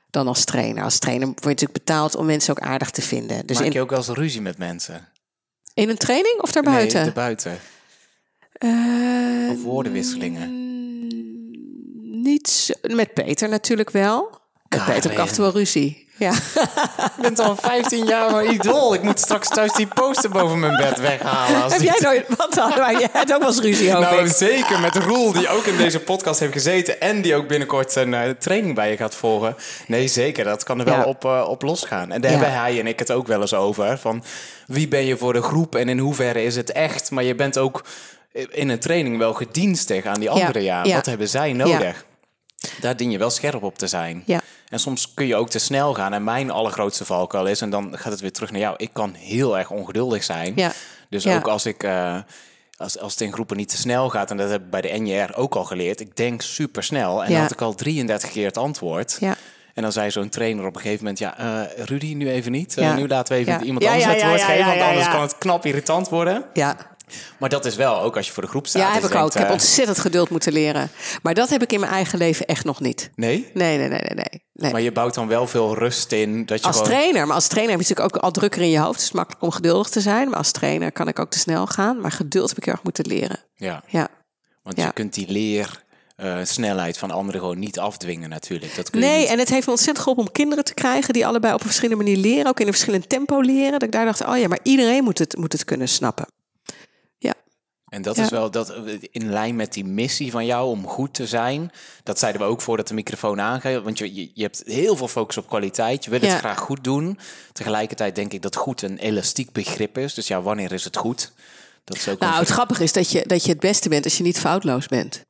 dan 0.10 0.28
als 0.28 0.44
trainer. 0.44 0.84
Als 0.84 1.00
trainer 1.00 1.28
word 1.28 1.40
je 1.42 1.48
natuurlijk 1.50 1.86
betaald 1.86 2.16
om 2.16 2.26
mensen 2.26 2.58
ook 2.58 2.64
aardig 2.64 2.90
te 2.90 3.02
vinden. 3.02 3.46
Dus 3.46 3.58
Maak 3.58 3.66
in, 3.66 3.72
je 3.72 3.82
ook 3.82 3.90
wel 3.90 4.00
eens 4.00 4.08
ruzie 4.08 4.42
met 4.42 4.58
mensen? 4.58 5.08
in 5.74 5.90
een 5.90 5.98
training 5.98 6.40
of 6.42 6.52
daarbuiten? 6.52 6.98
Nee, 6.98 7.08
erbuiten. 7.08 7.60
Eh, 8.64 9.52
Of 9.52 9.64
woordenwisselingen. 9.64 10.62
niet 12.24 12.48
zo- 12.50 12.74
met 12.82 13.14
Peter 13.14 13.50
natuurlijk 13.50 13.90
wel. 13.90 14.30
Met 14.70 14.86
Peter 14.86 15.04
heb 15.04 15.12
ik 15.12 15.18
af 15.20 15.28
en 15.30 15.34
toe 15.36 15.44
wel 15.44 15.54
ruzie. 15.54 16.02
Ja. 16.18 16.32
Ik 16.32 17.22
ben 17.22 17.36
al 17.36 17.56
15 17.56 18.06
jaar 18.06 18.32
mijn 18.32 18.54
idool. 18.54 18.94
Ik 18.94 19.02
moet 19.04 19.20
straks 19.20 19.48
thuis 19.48 19.74
die 19.74 19.88
poster 19.88 20.30
boven 20.30 20.60
mijn 20.60 20.76
bed 20.78 21.00
weghalen. 21.00 21.64
Als 21.64 21.74
heb 21.74 21.82
jij 21.82 21.98
nooit 22.00 22.26
wat 22.38 22.54
dan? 22.54 22.70
Jij 23.00 23.10
hebt 23.12 23.34
ook 23.34 23.40
wel 23.40 23.48
eens 23.48 23.60
ruzie 23.60 23.92
hoop 23.92 24.02
Nou, 24.04 24.26
ik. 24.26 24.32
zeker 24.32 24.80
met 24.80 24.96
Roel, 24.96 25.32
die 25.32 25.50
ook 25.50 25.66
in 25.66 25.78
deze 25.78 26.00
podcast 26.00 26.40
heeft 26.40 26.54
gezeten... 26.54 27.02
en 27.02 27.22
die 27.22 27.36
ook 27.36 27.48
binnenkort 27.48 27.96
een 27.96 28.14
eh, 28.14 28.30
training 28.30 28.76
bij 28.76 28.90
je 28.92 28.98
gaat 28.98 29.16
volgen. 29.16 29.56
Nee, 29.88 30.08
zeker, 30.08 30.44
dat 30.44 30.64
kan 30.64 30.80
er 30.80 30.86
wel 30.86 30.94
Ja. 30.96 31.04
op, 31.06 31.26
eh, 31.26 31.46
op 31.50 31.62
losgaan. 31.62 32.12
En 32.12 32.22
daar 32.22 32.32
Ja. 32.32 32.38
hebben 32.38 32.58
hij 32.60 32.80
en 32.80 32.88
ik 32.88 33.00
het 33.00 33.12
ook 33.12 33.28
wel 33.28 33.42
eens 33.42 33.54
over. 33.54 33.98
Van 33.98 34.24
wie 34.68 34.88
ben 34.88 35.06
je 35.06 35.18
voor 35.18 35.34
de 35.34 35.42
groep 35.42 35.76
en 35.76 35.90
in 35.90 36.00
hoeverre 36.00 36.44
is 36.44 36.56
het 36.56 36.72
echt? 36.72 37.12
Maar 37.12 37.24
je 37.24 37.36
bent 37.36 37.58
ook 37.58 37.84
in 38.34 38.70
een 38.70 38.80
training 38.80 39.18
wel 39.18 39.34
gedienstig 39.34 40.06
aan 40.06 40.20
die 40.20 40.30
anderen. 40.30 40.64
Ja, 40.64 40.84
ja. 40.84 40.96
Wat 40.96 41.06
hebben 41.06 41.30
zij 41.30 41.54
nodig? 41.54 42.06
Daar 42.80 42.96
dien 42.98 43.12
je 43.12 43.18
wel 43.18 43.30
scherp 43.30 43.64
op 43.64 43.78
te 43.78 43.88
zijn. 43.88 44.24
Ja. 44.26 44.42
En 44.70 44.80
soms 44.80 45.14
kun 45.14 45.26
je 45.26 45.36
ook 45.36 45.50
te 45.50 45.60
snel 45.60 45.94
gaan. 45.94 46.14
En 46.14 46.24
mijn 46.24 46.52
allergrootste 46.52 47.06
valkuil 47.06 47.46
is, 47.46 47.62
en 47.62 47.70
dan 47.70 47.98
gaat 47.98 48.12
het 48.12 48.22
weer 48.22 48.32
terug 48.32 48.52
naar 48.52 48.60
jou. 48.62 48.76
Ik 48.78 48.90
kan 48.94 49.14
heel 49.14 49.58
erg 49.58 49.70
ongeduldig 49.72 50.24
zijn. 50.24 50.54
Ja. 50.56 50.72
Dus 51.10 51.24
Ja. 51.24 51.36
ook 51.36 51.48
als 51.48 51.66
ik... 51.66 51.84
eh, 51.84 52.18
als, 52.78 53.00
als 53.00 53.12
het 53.12 53.22
in 53.22 53.34
groepen 53.34 53.58
niet 53.58 53.70
te 53.70 53.78
snel 53.78 54.10
gaat, 54.10 54.32
en 54.32 54.38
dat 54.38 54.50
heb 54.50 54.62
ik 54.62 54.70
bij 54.70 54.82
de 54.82 55.00
NJR 55.00 55.34
ook 55.36 55.56
al 55.56 55.64
geleerd. 55.64 56.00
Ik 56.00 56.16
denk 56.16 56.42
super 56.42 56.84
snel. 56.84 57.24
En 57.24 57.32
dan 57.32 57.42
had 57.42 57.52
ik 57.52 57.62
al 57.62 57.74
33 57.76 58.32
keer 58.32 58.46
het 58.46 58.58
antwoord. 58.58 59.18
Ja. 59.20 59.36
En 59.74 59.82
dan 59.84 59.92
zei 59.92 60.12
zo'n 60.12 60.30
trainer 60.30 60.66
op 60.66 60.76
een 60.76 60.82
gegeven 60.82 61.00
moment: 61.04 61.20
Ja, 61.20 61.38
eh, 61.38 61.86
Rudy, 61.86 62.14
nu 62.14 62.30
even 62.30 62.52
niet. 62.52 62.78
Eh, 62.78 62.96
nu 62.96 63.08
laten 63.08 63.34
we 63.36 63.40
even 63.40 63.64
iemand 63.66 63.86
anders 63.86 64.06
het 64.06 64.24
woord 64.24 64.42
geven. 64.42 64.66
Want 64.66 64.82
anders 64.82 65.10
kan 65.10 65.22
het 65.22 65.38
knap 65.38 65.66
irritant 65.66 66.10
worden. 66.10 66.46
Ja. 66.54 66.78
Maar 67.40 67.50
dat 67.50 67.66
is 67.66 67.76
wel 67.76 68.02
ook 68.02 68.18
als 68.18 68.28
je 68.28 68.34
voor 68.34 68.44
de 68.44 68.50
groep 68.50 68.68
staat. 68.68 68.82
ja, 68.82 68.94
heb 68.94 69.04
ik 69.04 69.16
ook. 69.16 69.28
Ik 69.28 69.34
heb 69.38 69.46
eh, 69.48 69.52
ontzettend 69.52 70.00
geduld 70.00 70.30
moeten 70.30 70.54
leren. 70.54 70.90
Maar 71.22 71.34
dat 71.34 71.50
heb 71.50 71.62
ik 71.62 71.72
in 71.74 71.80
mijn 71.80 71.92
eigen 71.92 72.18
leven 72.18 72.46
echt 72.46 72.66
nog 72.66 72.80
niet. 72.80 73.10
Nee? 73.16 73.50
Nee, 73.54 73.78
nee, 73.78 73.88
nee, 73.90 74.00
nee. 74.16 74.42
nee. 74.54 74.72
Maar 74.72 74.82
je 74.82 74.92
bouwt 74.92 75.14
dan 75.14 75.28
wel 75.28 75.48
veel 75.48 75.78
rust 75.78 76.12
in. 76.12 76.46
Dat 76.46 76.60
je 76.60 76.66
Als 76.66 76.76
gewoon... 76.78 76.92
trainer, 76.92 77.26
maar 77.28 77.36
als 77.36 77.48
trainer 77.48 77.72
heb 77.76 77.82
je 77.82 77.88
natuurlijk 77.90 78.16
ook 78.16 78.24
al 78.24 78.32
drukker 78.32 78.62
in 78.62 78.70
je 78.70 78.80
hoofd. 78.80 78.94
Het 79.00 79.02
is 79.04 79.12
makkelijk 79.12 79.44
om 79.44 79.52
geduldig 79.52 79.90
te 79.90 80.02
zijn. 80.02 80.30
Maar 80.30 80.38
als 80.38 80.52
trainer 80.52 80.92
kan 80.92 81.08
ik 81.08 81.20
ook 81.20 81.30
te 81.32 81.40
snel 81.40 81.68
gaan. 81.68 82.02
Maar 82.02 82.12
geduld 82.12 82.50
heb 82.50 82.58
ik 82.58 82.64
heel 82.66 82.74
erg 82.74 82.84
moeten 82.84 83.06
leren. 83.08 83.40
Ja, 83.56 83.84
Ja. 83.88 84.08
want 84.64 84.78
Ja. 84.78 84.86
je 84.86 84.94
kunt 84.94 85.14
die 85.14 85.32
leer... 85.32 85.82
eh, 86.16 86.38
snelheid 86.44 86.98
van 86.98 87.12
anderen 87.12 87.42
gewoon 87.42 87.60
niet 87.60 87.80
afdwingen 87.80 88.30
natuurlijk. 88.30 88.76
Dat 88.76 88.90
kun 88.90 89.00
je 89.02 89.06
Nee, 89.06 89.20
niet. 89.20 89.28
en 89.30 89.40
het 89.40 89.50
heeft 89.50 89.66
me 89.66 89.72
ontzettend 89.72 90.00
geholpen 90.06 90.26
om 90.28 90.32
kinderen 90.32 90.64
te 90.64 90.74
krijgen... 90.74 91.14
die 91.14 91.26
allebei 91.28 91.54
op 91.54 91.60
een 91.60 91.66
verschillende 91.66 92.04
manier 92.04 92.18
leren. 92.18 92.48
Ook 92.48 92.60
in 92.60 92.66
een 92.68 92.74
verschillend 92.74 93.10
tempo 93.10 93.40
leren. 93.40 93.72
Dat 93.72 93.84
ik 93.84 93.92
daar 93.92 94.06
dacht, 94.06 94.26
oh 94.26 94.38
ja, 94.38 94.48
maar 94.48 94.60
iedereen 94.64 95.04
moet 95.04 95.20
het, 95.20 95.38
moet 95.38 95.52
het 95.52 95.66
kunnen 95.66 95.88
snappen. 95.90 96.26
En 97.94 98.02
dat 98.02 98.16
Ja. 98.16 98.24
is 98.24 98.30
wel 98.30 98.52
dat, 98.52 98.74
in 99.12 99.30
lijn 99.30 99.56
met 99.56 99.74
die 99.74 99.86
missie 99.86 100.32
van 100.32 100.46
jou 100.46 100.70
om 100.70 100.88
goed 100.88 101.14
te 101.14 101.28
zijn. 101.28 101.72
Dat 102.04 102.20
zeiden 102.20 102.42
we 102.42 102.48
ook 102.48 102.62
voordat 102.62 102.88
de 102.88 102.94
microfoon 102.94 103.42
aangeeft. 103.42 103.84
Want 103.84 103.98
je, 103.98 104.32
je, 104.34 104.44
hebt 104.44 104.64
heel 104.66 104.96
veel 104.96 105.08
focus 105.08 105.38
op 105.38 105.48
kwaliteit. 105.48 106.04
Je 106.04 106.10
wil 106.10 106.20
het 106.20 106.38
graag 106.38 106.60
goed 106.60 106.84
doen. 106.84 107.20
Tegelijkertijd 107.52 108.16
denk 108.16 108.34
ik 108.34 108.42
dat 108.42 108.56
goed 108.56 108.82
een 108.82 108.98
elastiek 108.98 109.52
begrip 109.52 109.98
is. 109.98 110.14
Dus 110.14 110.28
ja, 110.28 110.42
wanneer 110.42 110.72
is 110.72 110.84
het 110.84 110.98
goed? 110.98 111.32
Dat 111.84 111.98
is 111.98 112.08
ook 112.08 112.20
Nou, 112.20 112.40
het 112.40 112.50
grappige 112.50 112.84
is 112.84 112.94
dat 112.94 113.12
je, 113.12 113.24
dat 113.28 113.44
je 113.44 113.52
het 113.52 113.60
beste 113.60 113.90
bent 113.90 114.04
als 114.04 114.18
je 114.18 114.24
niet 114.24 114.40
foutloos 114.40 114.88
bent. 114.88 115.22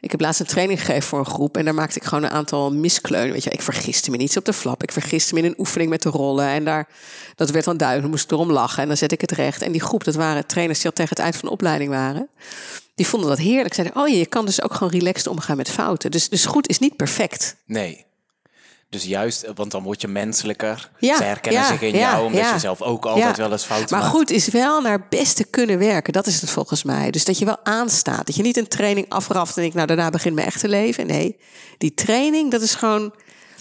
Ik 0.00 0.10
heb 0.10 0.20
laatst 0.20 0.40
een 0.40 0.46
training 0.46 0.80
gegeven 0.80 1.08
voor 1.08 1.18
een 1.18 1.26
groep 1.26 1.56
en 1.56 1.64
daar 1.64 1.74
maakte 1.74 1.98
ik 1.98 2.04
gewoon 2.04 2.24
een 2.24 2.30
aantal 2.30 2.72
miskleunen. 2.72 3.32
Weet 3.32 3.44
je, 3.44 3.50
ik 3.50 3.62
vergiste 3.62 4.10
me 4.10 4.16
niet 4.16 4.36
op 4.36 4.44
de 4.44 4.52
flap. 4.52 4.82
Ik 4.82 4.92
vergiste 4.92 5.34
me 5.34 5.40
in 5.40 5.46
een 5.46 5.58
oefening 5.58 5.90
met 5.90 6.02
de 6.02 6.08
rollen. 6.08 6.46
En 6.46 6.64
daar, 6.64 6.88
dat 7.34 7.50
werd 7.50 7.64
dan 7.64 7.76
duidelijk, 7.76 8.08
moest 8.08 8.24
ik 8.24 8.30
erom 8.30 8.50
lachen. 8.50 8.82
En 8.82 8.88
dan 8.88 8.96
zet 8.96 9.12
ik 9.12 9.20
het 9.20 9.30
recht. 9.30 9.62
En 9.62 9.72
die 9.72 9.80
groep, 9.80 10.04
dat 10.04 10.14
waren 10.14 10.46
trainers 10.46 10.78
die 10.78 10.88
al 10.88 10.94
tegen 10.94 11.10
het 11.10 11.18
eind 11.18 11.36
van 11.36 11.48
de 11.48 11.54
opleiding 11.54 11.90
waren. 11.90 12.28
Die 12.94 13.06
vonden 13.06 13.28
dat 13.28 13.38
heerlijk. 13.38 13.74
Zeiden, 13.74 13.96
oh 13.96 14.08
ja, 14.08 14.14
je 14.14 14.26
kan 14.26 14.46
dus 14.46 14.62
ook 14.62 14.74
gewoon 14.74 14.92
relaxed 14.92 15.26
omgaan 15.26 15.56
met 15.56 15.70
fouten. 15.70 16.10
Dus, 16.10 16.28
dus 16.28 16.46
goed 16.46 16.68
is 16.68 16.78
niet 16.78 16.96
perfect. 16.96 17.56
Nee. 17.64 18.08
Dus 18.90 19.04
juist, 19.04 19.46
want 19.54 19.70
dan 19.70 19.82
word 19.82 20.00
je 20.00 20.08
menselijker. 20.08 20.90
Ja, 20.98 21.16
Ze 21.16 21.22
herkennen 21.22 21.60
ja, 21.62 21.68
zich 21.68 21.80
in 21.80 21.92
ja, 21.94 21.98
jou, 22.10 22.24
omdat 22.26 22.50
je 22.50 22.58
zelf 22.58 22.82
ook 22.82 23.06
altijd 23.06 23.36
wel 23.36 23.52
eens 23.52 23.64
fouten 23.64 23.88
Maar 23.96 24.00
maakt. 24.04 24.14
goed 24.14 24.30
is 24.30 24.48
wel 24.48 24.80
naar 24.80 25.06
beste 25.08 25.44
kunnen 25.44 25.78
werken. 25.78 26.12
Dat 26.12 26.26
is 26.26 26.40
het 26.40 26.50
volgens 26.50 26.82
mij. 26.82 27.10
Dus 27.10 27.24
dat 27.24 27.38
je 27.38 27.44
wel 27.44 27.58
aanstaat. 27.62 28.26
Dat 28.26 28.36
je 28.36 28.42
niet 28.42 28.56
een 28.56 28.68
training 28.68 29.08
afraft 29.08 29.54
en 29.54 29.60
denkt, 29.60 29.74
nou 29.76 29.86
daarna 29.86 30.10
begint 30.10 30.34
mijn 30.34 30.46
echte 30.46 30.68
leven. 30.68 31.06
Nee, 31.06 31.36
die 31.78 31.94
training, 31.94 32.50
dat 32.50 32.62
is 32.62 32.74
gewoon... 32.74 33.14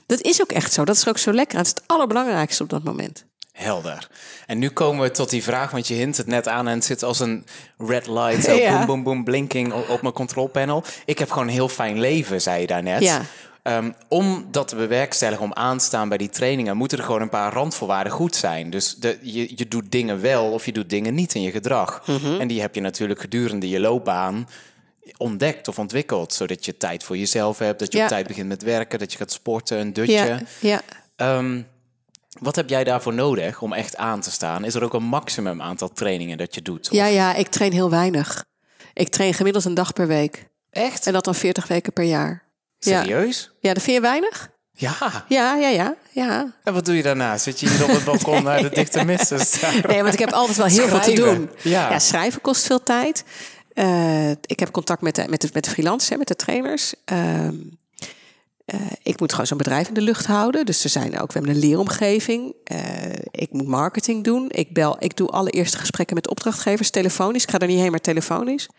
Dat 0.06 0.22
is 0.22 0.42
ook 0.42 0.52
echt 0.52 0.74
zo. 0.74 0.86
Dat 0.86 0.96
is 0.96 1.08
ook 1.08 1.18
zo 1.18 1.34
lekker. 1.34 1.58
Het 1.58 1.68
is 1.68 1.74
het 1.74 1.84
allerbelangrijkste 1.86 2.64
op 2.64 2.70
dat 2.70 2.84
moment. 2.84 3.26
Helder. 3.52 4.08
En 4.46 4.60
nu 4.60 4.70
komen 4.70 5.02
we 5.04 5.12
tot 5.12 5.30
die 5.30 5.44
vraag, 5.44 5.72
want 5.72 5.88
je 5.88 5.94
hint 5.94 6.18
het 6.18 6.28
net 6.28 6.48
aan 6.48 6.68
en 6.68 6.74
het 6.74 6.86
zit 6.86 7.04
als 7.04 7.20
een 7.20 7.46
red 7.78 8.08
light, 8.08 8.44
zo 8.46 8.54
Ja. 8.54 8.72
boom, 8.78 8.86
boom, 8.86 9.04
boom, 9.04 9.24
blinking 9.24 9.74
op, 9.74 9.90
op 9.90 10.02
mijn 10.02 10.14
controlpanel. 10.14 10.84
Ik 11.06 11.20
heb 11.20 11.32
gewoon 11.32 11.48
een 11.48 11.54
heel 11.54 11.70
fijn 11.70 12.00
leven, 12.00 12.42
zei 12.42 12.62
je 12.62 12.68
daarnet. 12.68 13.02
Ja. 13.02 13.22
Ehm, 13.70 13.92
om 14.08 14.48
dat 14.52 14.68
te 14.68 14.76
bewerkstelligen, 14.76 15.44
om 15.46 15.54
aan 15.54 15.78
te 15.78 15.84
staan 15.86 16.10
bij 16.10 16.18
die 16.18 16.30
trainingen, 16.30 16.78
moeten 16.78 16.98
er 16.98 17.04
gewoon 17.04 17.22
een 17.22 17.30
paar 17.30 17.54
randvoorwaarden 17.54 18.14
goed 18.14 18.36
zijn. 18.36 18.70
Dus 18.70 18.96
de, 18.96 19.18
je, 19.22 19.52
je 19.56 19.68
doet 19.68 19.92
dingen 19.92 20.22
wel 20.22 20.52
of 20.52 20.66
je 20.66 20.72
doet 20.72 20.90
dingen 20.90 21.14
niet 21.14 21.34
in 21.36 21.42
je 21.42 21.52
gedrag. 21.52 22.08
Mhm. 22.08 22.40
En 22.40 22.48
die 22.48 22.62
heb 22.62 22.76
je 22.76 22.82
natuurlijk 22.82 23.20
gedurende 23.20 23.70
je 23.70 23.80
loopbaan 23.80 24.48
ontdekt 25.18 25.68
of 25.68 25.80
ontwikkeld. 25.80 26.34
Zodat 26.34 26.66
je 26.66 26.78
tijd 26.78 27.04
voor 27.04 27.18
jezelf 27.18 27.58
hebt, 27.58 27.80
dat 27.80 27.92
je 27.92 27.98
Ja. 27.98 28.04
op 28.04 28.10
tijd 28.10 28.28
begint 28.28 28.48
met 28.48 28.64
werken, 28.64 29.00
dat 29.00 29.12
je 29.12 29.18
gaat 29.18 29.32
sporten, 29.32 29.80
een 29.80 29.94
dutje. 29.94 30.14
Ja, 30.14 30.40
ja. 30.60 30.82
Ehm, 31.16 31.62
wat 32.40 32.56
heb 32.56 32.70
jij 32.70 32.84
daarvoor 32.84 33.14
nodig 33.14 33.62
om 33.62 33.74
echt 33.74 33.96
aan 33.98 34.22
te 34.22 34.32
staan? 34.32 34.66
Is 34.66 34.76
er 34.76 34.84
ook 34.84 34.94
een 34.94 35.04
maximum 35.04 35.62
aantal 35.62 35.92
trainingen 35.94 36.38
dat 36.38 36.56
je 36.56 36.62
doet? 36.62 36.88
Of- 36.90 36.96
ja, 36.96 37.06
ja, 37.06 37.36
ik 37.36 37.48
train 37.48 37.72
heel 37.72 37.90
weinig. 37.90 38.46
Ik 38.94 39.10
train 39.10 39.34
gemiddeld 39.34 39.66
een 39.66 39.74
dag 39.74 39.94
per 39.94 40.08
week. 40.08 40.48
Echt? 40.72 41.08
En 41.08 41.14
dat 41.14 41.24
dan 41.26 41.36
40 41.36 41.68
weken 41.68 41.94
per 41.94 42.04
jaar. 42.04 42.48
Serieus? 42.80 43.52
Ja, 43.60 43.74
dat 43.74 43.84
vind 43.84 43.96
je 43.96 44.02
weinig? 44.02 44.50
Ja. 44.80 45.26
Ja, 45.28 45.56
ja, 45.56 45.70
ja. 45.70 45.96
ja. 46.12 46.54
En 46.64 46.74
wat 46.74 46.86
doe 46.86 46.96
je 46.96 47.04
daarna? 47.04 47.38
Zit 47.38 47.60
je 47.60 47.70
hier 47.70 47.84
op 47.84 47.90
het 47.90 48.04
balkon 48.04 48.44
naar 48.44 48.62
de 48.62 48.70
dichte 48.70 49.06
mist 49.06 49.28
te? 49.28 49.80
Nee, 49.88 50.02
want 50.02 50.14
ik 50.14 50.20
heb 50.20 50.32
altijd 50.32 50.58
wel 50.58 50.66
heel 50.66 50.88
veel 50.88 51.00
te 51.00 51.14
doen. 51.14 51.50
Ja. 51.62 52.00
schrijven 52.00 52.42
kost 52.42 52.66
veel 52.66 52.84
tijd. 52.84 53.24
Eh, 53.74 54.32
ik 54.32 54.60
heb 54.60 54.72
contact 54.72 55.02
met 55.02 55.16
de, 55.16 55.26
met 55.30 55.42
de, 55.42 55.50
met 55.54 55.64
de 55.64 55.70
freelancers, 55.70 56.18
met 56.18 56.28
de 56.28 56.36
trainers. 56.36 56.94
Ehm, 57.06 57.56
eh, 58.66 58.80
ik 59.04 59.20
moet 59.20 59.32
gewoon 59.32 59.48
zo'n 59.48 59.58
bedrijf 59.58 59.88
in 59.88 59.94
de 59.94 60.02
lucht 60.02 60.26
houden. 60.26 60.66
Dus 60.66 60.84
er 60.84 60.90
zijn 60.90 61.20
ook, 61.20 61.32
we 61.32 61.40
hebben 61.40 61.52
een 61.52 61.62
leeromgeving. 61.62 62.56
Eh, 62.64 62.80
ik 63.32 63.52
moet 63.52 63.68
marketing 63.68 64.24
doen. 64.24 64.46
Ik, 64.50 64.74
bel, 64.74 64.96
ik 65.00 65.18
doe 65.18 65.28
alle 65.28 65.50
eerste 65.50 65.78
gesprekken 65.78 66.16
met 66.16 66.30
opdrachtgevers 66.30 66.90
telefonisch. 66.90 67.44
Ik 67.44 67.50
ga 67.50 67.60
er 67.60 67.68
niet 67.68 67.80
heen, 67.80 67.92
maar 67.92 68.02
telefonisch. 68.02 68.70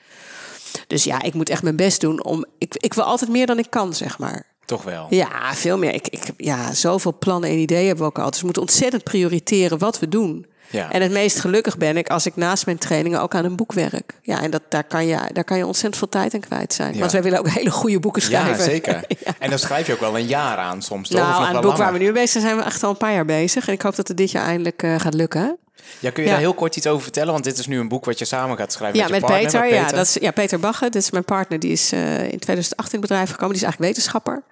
Dus 0.87 1.05
ja, 1.05 1.23
ik 1.23 1.35
moet 1.35 1.49
echt 1.49 1.63
mijn 1.63 1.77
best 1.77 2.01
doen 2.01 2.25
om. 2.25 2.45
Ik, 2.59 2.75
ik 2.77 2.95
wil 2.95 3.05
altijd 3.05 3.31
meer 3.31 3.47
dan 3.47 3.59
ik 3.59 3.71
kan, 3.71 3.95
zeg 3.95 4.19
maar. 4.19 4.47
Toch 4.65 4.83
wel. 4.83 5.07
Ja, 5.11 5.55
veel 5.55 5.79
meer. 5.79 5.95
Ik, 5.95 6.09
ik, 6.09 6.23
ja, 6.37 6.75
zoveel 6.75 7.17
plannen 7.19 7.51
en 7.51 7.59
ideeën 7.59 7.87
hebben 7.87 8.05
we 8.05 8.11
ook 8.11 8.17
altijd. 8.17 8.33
Dus 8.33 8.41
we 8.41 8.47
moeten 8.47 8.63
ontzettend 8.63 9.05
prioriteren 9.05 9.79
wat 9.79 9.99
we 9.99 10.09
doen. 10.09 10.47
Ja. 10.71 10.93
En 10.93 11.03
het 11.03 11.11
meest 11.11 11.41
gelukkig 11.41 11.77
ben 11.77 11.97
ik 11.97 12.09
als 12.09 12.27
ik 12.27 12.37
naast 12.37 12.67
mijn 12.67 12.79
trainingen 12.79 13.21
ook 13.21 13.35
aan 13.35 13.45
een 13.45 13.57
boek 13.57 13.73
werk. 13.73 14.15
Ja, 14.23 14.43
en 14.43 14.51
dat, 14.51 14.63
daar, 14.69 14.85
kan 14.85 15.07
je, 15.07 15.19
daar 15.33 15.45
kan 15.45 15.57
je 15.57 15.67
ontzettend 15.67 15.97
veel 15.97 16.09
tijd 16.09 16.35
aan 16.35 16.41
kwijt 16.41 16.73
zijn. 16.73 16.93
Ja. 16.93 16.99
Want 16.99 17.13
wij 17.13 17.23
willen 17.23 17.39
ook 17.39 17.49
hele 17.49 17.71
goede 17.71 18.01
boeken 18.01 18.23
schrijven. 18.23 18.57
Ja, 18.57 18.63
zeker. 18.63 19.05
Ja. 19.25 19.35
En 19.39 19.51
dan 19.51 19.59
schrijf 19.59 19.87
je 19.87 19.93
ook 19.93 20.01
wel 20.01 20.19
een 20.19 20.27
jaar 20.27 20.57
aan 20.57 20.83
soms, 20.83 21.09
toch? 21.09 21.21
Nou, 21.21 21.45
aan 21.45 21.55
het 21.55 21.65
boek 21.65 21.77
waar 21.77 21.93
we 21.93 21.99
nu 21.99 22.05
mee 22.05 22.13
bezig 22.13 22.31
zijn, 22.31 22.43
zijn 22.43 22.57
we 22.57 22.63
echt 22.63 22.83
al 22.83 22.91
een 22.91 22.97
paar 22.97 23.13
jaar 23.13 23.25
bezig. 23.25 23.67
En 23.67 23.73
ik 23.73 23.83
hoop 23.83 23.97
dat 23.97 24.09
het 24.09 24.17
dit 24.17 24.31
jaar 24.31 24.45
eindelijk 24.45 24.83
eh, 24.83 25.01
gaat 25.01 25.15
lukken. 25.15 25.59
Ja, 25.99 26.11
kun 26.11 26.23
je 26.23 26.29
Ja. 26.29 26.35
daar 26.35 26.45
heel 26.45 26.55
kort 26.55 26.77
iets 26.77 26.87
over 26.87 27.03
vertellen? 27.03 27.33
Want 27.33 27.45
dit 27.45 27.59
is 27.59 27.67
nu 27.67 27.79
een 27.79 27.89
boek 27.89 28.05
wat 28.05 28.19
je 28.19 28.25
samen 28.25 28.57
gaat 28.57 28.73
schrijven 28.73 28.99
Ja, 28.99 29.03
met 29.05 29.13
met 29.13 29.21
partner. 29.21 29.45
Peter. 29.51 29.61
met 29.61 29.91
Ja, 29.91 29.97
dat 29.97 30.07
is, 30.07 30.15
ja, 30.21 30.31
Peter 30.31 30.61
Bagge, 30.61 30.85
dit 30.85 31.03
is 31.03 31.11
mijn 31.11 31.25
partner. 31.25 31.59
Die 31.59 31.73
is 31.73 31.93
eh, 31.93 32.33
in 32.33 32.39
2008 32.39 32.93
in 32.93 32.99
het 32.99 33.09
bedrijf 33.09 33.31
gekomen. 33.31 33.55
Die 33.55 33.63
is 33.63 33.69
eigenlijk 33.69 33.93
wetenschapper. 33.93 34.43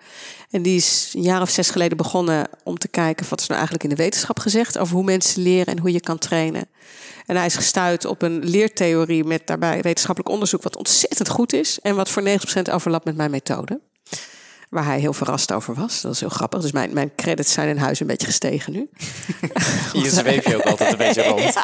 En 0.51 0.63
die 0.63 0.77
is 0.77 1.13
een 1.17 1.23
jaar 1.23 1.41
of 1.43 1.51
zes 1.51 1.71
geleden 1.71 1.97
begonnen 1.97 2.47
om 2.63 2.79
te 2.79 2.89
kijken... 2.89 3.27
wat 3.29 3.41
is 3.41 3.47
nou 3.47 3.59
eigenlijk 3.61 3.91
in 3.91 3.97
de 3.97 4.03
wetenschap 4.03 4.39
gezegd... 4.39 4.79
over 4.79 4.95
hoe 4.95 5.05
mensen 5.05 5.43
leren 5.43 5.67
en 5.67 5.79
hoe 5.79 5.93
je 5.93 6.01
kan 6.01 6.19
trainen. 6.19 6.67
En 7.27 7.37
hij 7.37 7.47
is 7.47 7.57
gestuurd 7.57 8.05
op 8.05 8.23
een 8.23 8.45
leertheorie 8.45 9.25
met 9.25 9.47
daarbij 9.47 9.81
wetenschappelijk 9.83 10.33
onderzoek... 10.33 10.63
wat 10.63 10.77
ontzettend 10.77 11.29
goed 11.29 11.53
is 11.53 11.79
en 11.83 11.95
wat 11.97 12.09
voor 12.09 12.23
90% 12.23 12.73
overlapt 12.73 13.05
met 13.05 13.17
mijn 13.17 13.31
methode. 13.31 13.81
Waar 14.71 14.85
hij 14.85 14.99
heel 15.01 15.13
verrast 15.13 15.53
over 15.53 15.75
was. 15.75 16.01
Dat 16.01 16.13
is 16.13 16.21
heel 16.21 16.29
grappig. 16.29 16.61
Dus 16.61 16.73
mijn, 16.73 16.93
mijn 16.93 17.13
credits 17.17 17.53
zijn 17.53 17.69
in 17.69 17.77
huis 17.77 18.01
een 18.01 18.07
beetje 18.07 18.27
gestegen 18.27 18.73
nu. 18.73 18.89
Hier 19.93 20.11
zweef 20.11 20.49
je 20.49 20.57
ook 20.57 20.63
altijd 20.63 20.93
een 20.93 20.99
beetje 20.99 21.23
rond. 21.29 21.55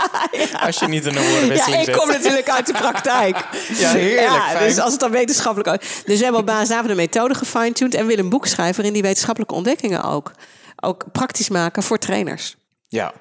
Als 0.61 0.79
je 0.79 0.87
niet 0.89 1.07
in 1.07 1.17
een 1.17 1.29
woordenwisseling 1.31 1.85
Ja, 1.85 1.93
ik 1.93 1.99
kom 1.99 2.09
natuurlijk 2.09 2.51
uit 2.51 2.67
de 2.67 2.73
praktijk. 2.73 3.37
Ja, 3.79 3.91
heerlijk, 3.91 4.21
Ja, 4.27 4.49
fijn. 4.51 4.69
dus 4.69 4.79
als 4.79 4.91
het 4.93 5.01
dan 5.01 5.11
wetenschappelijk 5.11 5.69
ook. 5.69 5.81
Dus 6.05 6.19
we 6.19 6.23
hebben 6.23 6.41
op 6.41 6.47
basis 6.47 6.69
daarvan 6.69 6.89
de 6.89 6.95
methode 6.95 7.35
gefine-tuned 7.35 7.95
en 7.95 8.07
willen 8.07 8.25
een 8.25 8.31
boek 8.31 8.47
schrijven 8.47 8.75
waarin 8.77 8.93
die 8.93 9.03
wetenschappelijke 9.03 9.55
ontdekkingen 9.55 10.03
ook, 10.05 10.33
ook 10.81 11.05
praktisch 11.13 11.49
maken 11.49 11.83
voor 11.83 11.99
trainers. 11.99 12.57
Ja, 12.89 13.13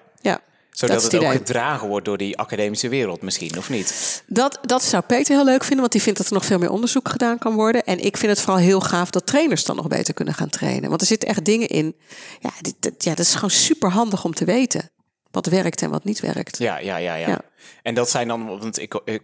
zodat 0.73 1.01
dat 1.01 1.11
het 1.11 1.23
ook 1.23 1.31
gedragen 1.31 1.87
wordt 1.87 2.05
door 2.05 2.17
die 2.17 2.37
academische 2.37 2.89
wereld 2.89 3.21
misschien, 3.21 3.57
of 3.57 3.69
niet? 3.69 4.23
Dat, 4.27 4.59
dat 4.61 4.83
zou 4.83 5.03
Peter 5.03 5.35
heel 5.35 5.45
leuk 5.45 5.61
vinden, 5.61 5.79
want 5.79 5.91
die 5.91 6.01
vindt 6.01 6.17
dat 6.19 6.27
er 6.27 6.33
nog 6.33 6.45
veel 6.45 6.57
meer 6.57 6.69
onderzoek 6.71 7.09
gedaan 7.09 7.37
kan 7.37 7.53
worden. 7.53 7.83
En 7.83 7.99
ik 7.99 8.17
vind 8.17 8.31
het 8.31 8.41
vooral 8.41 8.61
heel 8.61 8.81
gaaf 8.81 9.09
dat 9.09 9.25
trainers 9.25 9.63
dan 9.63 9.75
nog 9.75 9.87
beter 9.87 10.13
kunnen 10.13 10.33
gaan 10.33 10.49
trainen. 10.49 10.89
Want 10.89 11.01
er 11.01 11.07
zitten 11.07 11.29
echt 11.29 11.45
dingen 11.45 11.67
in. 11.67 11.95
Ja, 12.39 12.49
dit, 12.61 12.75
dit- 12.79 13.03
ja 13.03 13.09
dat 13.09 13.25
is 13.25 13.33
gewoon 13.33 13.49
super 13.49 13.89
handig 13.91 14.23
om 14.25 14.33
te 14.33 14.45
weten. 14.45 14.89
Wat 15.31 15.45
werkt 15.45 15.81
en 15.81 15.89
wat 15.89 16.03
niet 16.03 16.19
werkt. 16.19 16.57
Ja, 16.57 16.77
ja, 16.77 16.97
ja, 16.97 17.15
ja. 17.15 17.27
Ja. 17.27 17.41
En 17.83 17.93
dat 17.95 18.09
zijn 18.09 18.27
dan, 18.27 18.45
want 18.47 18.79
ik, 18.79 19.01
ik, 19.05 19.21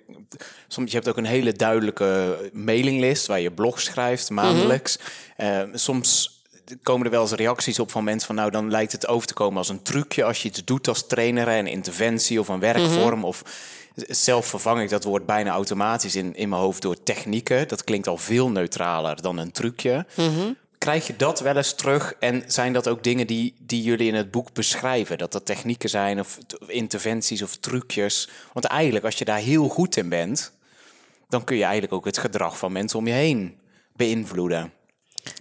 soms 0.67 0.91
je 0.91 0.97
hebt 0.97 1.09
ook 1.09 1.17
een 1.17 1.25
hele 1.25 1.51
duidelijke 1.51 2.37
mailinglist 2.53 3.25
waar 3.27 3.39
je 3.39 3.51
blog 3.51 3.81
schrijft 3.81 4.29
maandelijks. 4.29 4.99
Eh, 5.35 5.61
soms 5.73 6.38
komen 6.83 7.05
er 7.05 7.11
wel 7.11 7.21
eens 7.21 7.31
reacties 7.31 7.79
op 7.79 7.91
van 7.91 8.03
mensen 8.03 8.27
van 8.27 8.35
nou 8.35 8.51
dan 8.51 8.71
lijkt 8.71 8.91
het 8.91 9.07
over 9.07 9.27
te 9.27 9.33
komen 9.33 9.57
als 9.57 9.69
een 9.69 9.83
trucje 9.83 10.23
als 10.23 10.41
je 10.41 10.47
iets 10.47 10.65
doet 10.65 10.87
als 10.87 11.07
trainer, 11.07 11.47
een 11.47 11.67
interventie 11.67 12.39
of 12.39 12.47
een 12.47 12.59
werkvorm 12.59 13.25
of 13.25 13.43
zelf 14.07 14.45
vervang 14.45 14.81
ik 14.81 14.89
dat 14.89 15.03
woord 15.03 15.25
bijna 15.25 15.51
automatisch 15.51 16.15
in, 16.15 16.35
in 16.35 16.49
mijn 16.49 16.61
hoofd 16.61 16.81
door 16.81 17.03
technieken. 17.03 17.67
Dat 17.67 17.83
klinkt 17.83 18.07
al 18.07 18.17
veel 18.17 18.49
neutraler 18.49 19.21
dan 19.21 19.37
een 19.37 19.51
trucje. 19.51 20.05
Krijg 20.77 21.07
je 21.07 21.15
dat 21.15 21.39
wel 21.39 21.55
eens 21.55 21.73
terug? 21.73 22.13
En 22.19 22.43
zijn 22.47 22.73
dat 22.73 22.87
ook 22.87 23.03
dingen 23.03 23.27
die, 23.27 23.55
die 23.59 23.83
jullie 23.83 24.07
in 24.07 24.15
het 24.15 24.31
boek 24.31 24.53
beschrijven? 24.53 25.17
Dat 25.17 25.31
dat 25.31 25.45
technieken 25.45 25.89
zijn 25.89 26.19
of 26.19 26.37
interventies 26.67 27.41
of 27.41 27.55
trucjes? 27.55 28.29
Want 28.53 28.65
eigenlijk, 28.65 29.05
als 29.05 29.15
je 29.15 29.25
daar 29.25 29.37
heel 29.37 29.67
goed 29.67 29.97
in 29.97 30.09
bent, 30.09 30.51
dan 31.29 31.43
kun 31.43 31.57
je 31.57 31.63
eigenlijk 31.63 31.93
ook 31.93 32.05
het 32.05 32.17
gedrag 32.17 32.57
van 32.57 32.71
mensen 32.71 32.99
om 32.99 33.07
je 33.07 33.13
heen 33.13 33.57
beïnvloeden. 33.95 34.71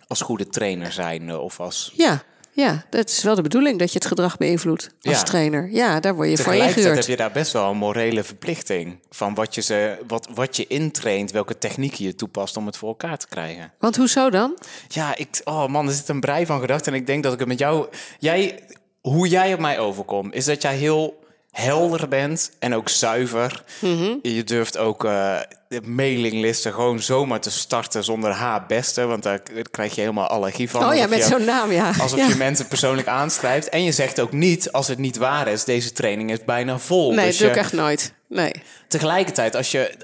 Als 0.06 0.20
goede 0.20 0.46
trainer 0.48 0.92
zijn 0.92 1.36
of 1.36 1.60
als. 1.60 1.92
Ja, 1.96 2.22
ja, 2.52 2.84
dat 2.90 3.08
is 3.08 3.22
wel 3.22 3.34
de 3.34 3.42
bedoeling 3.42 3.78
dat 3.78 3.92
je 3.92 3.98
het 3.98 4.06
gedrag 4.06 4.36
beïnvloedt 4.36 4.90
als 5.02 5.16
Ja. 5.16 5.22
trainer. 5.22 5.68
Ja, 5.70 6.00
daar 6.00 6.14
word 6.14 6.30
je 6.30 6.36
voor 6.38 6.54
ingehuurd. 6.54 6.94
heb 6.96 7.04
je 7.06 7.16
daar 7.16 7.30
best 7.32 7.52
wel 7.52 7.70
een 7.70 7.76
morele 7.76 8.22
verplichting 8.24 8.98
van 9.10 9.34
wat 9.34 9.54
je, 9.54 9.60
ze, 9.60 9.98
wat, 10.06 10.28
wat 10.34 10.56
je 10.56 10.66
intraint, 10.66 11.30
welke 11.30 11.58
technieken 11.58 12.04
je 12.04 12.14
toepast 12.14 12.56
om 12.56 12.66
het 12.66 12.76
voor 12.76 12.88
elkaar 12.88 13.18
te 13.18 13.26
krijgen. 13.28 13.72
Want 13.78 13.96
hoezo 13.96 14.30
dan? 14.30 14.58
Ja, 14.88 15.16
ik, 15.16 15.40
oh 15.44 15.66
man, 15.66 15.86
er 15.86 15.92
zit 15.94 16.08
een 16.08 16.20
brei 16.20 16.46
van 16.46 16.60
gedachten. 16.60 16.92
En 16.92 16.98
ik 16.98 17.06
denk 17.06 17.22
dat 17.22 17.32
ik 17.32 17.38
het 17.38 17.48
met 17.48 17.58
jou. 17.58 17.86
Jij, 18.18 18.62
hoe 19.00 19.28
jij 19.28 19.54
op 19.54 19.60
mij 19.60 19.78
overkomt, 19.78 20.34
is 20.34 20.44
dat 20.44 20.62
jij 20.62 20.76
heel 20.76 21.18
helder 21.60 22.08
bent 22.08 22.50
en 22.58 22.74
ook 22.74 22.88
zuiver. 22.88 23.62
Mhm. 23.80 24.14
Je 24.22 24.44
durft 24.44 24.76
ook 24.78 25.04
eh, 25.04 25.36
de 25.68 25.80
mailinglisten 25.82 26.72
gewoon 26.72 27.00
zomaar 27.02 27.40
te 27.40 27.50
starten 27.50 28.04
zonder 28.04 28.30
haar 28.30 28.64
beste, 28.66 29.06
want 29.06 29.22
daar 29.22 29.40
krijg 29.70 29.94
je 29.94 30.00
helemaal 30.00 30.26
allergie 30.26 30.70
van. 30.70 30.88
Oh 30.88 30.94
ja, 30.94 31.06
met 31.06 31.18
je- 31.18 31.24
zo'n 31.24 31.44
naam, 31.44 31.72
ja. 31.72 31.92
Alsof 32.00 32.18
Ja. 32.18 32.26
je 32.28 32.34
mensen 32.34 32.66
persoonlijk 32.68 33.08
aanschrijft. 33.08 33.68
En 33.68 33.84
je 33.84 33.92
zegt 33.92 34.20
ook 34.20 34.32
niet, 34.32 34.72
als 34.72 34.88
het 34.88 34.98
niet 34.98 35.16
waar 35.16 35.48
is, 35.48 35.64
deze 35.64 35.92
training 35.92 36.30
is 36.30 36.44
bijna 36.44 36.78
vol. 36.78 37.12
Nee, 37.14 37.26
dus 37.26 37.38
dat 37.38 37.38
doe 37.38 37.48
ik 37.48 37.54
je- 37.54 37.60
echt 37.60 37.72
nooit. 37.72 38.12
Nee. 38.28 38.52
tegelijkertijd, 38.88 39.56
als 39.56 39.70
je, 39.70 39.94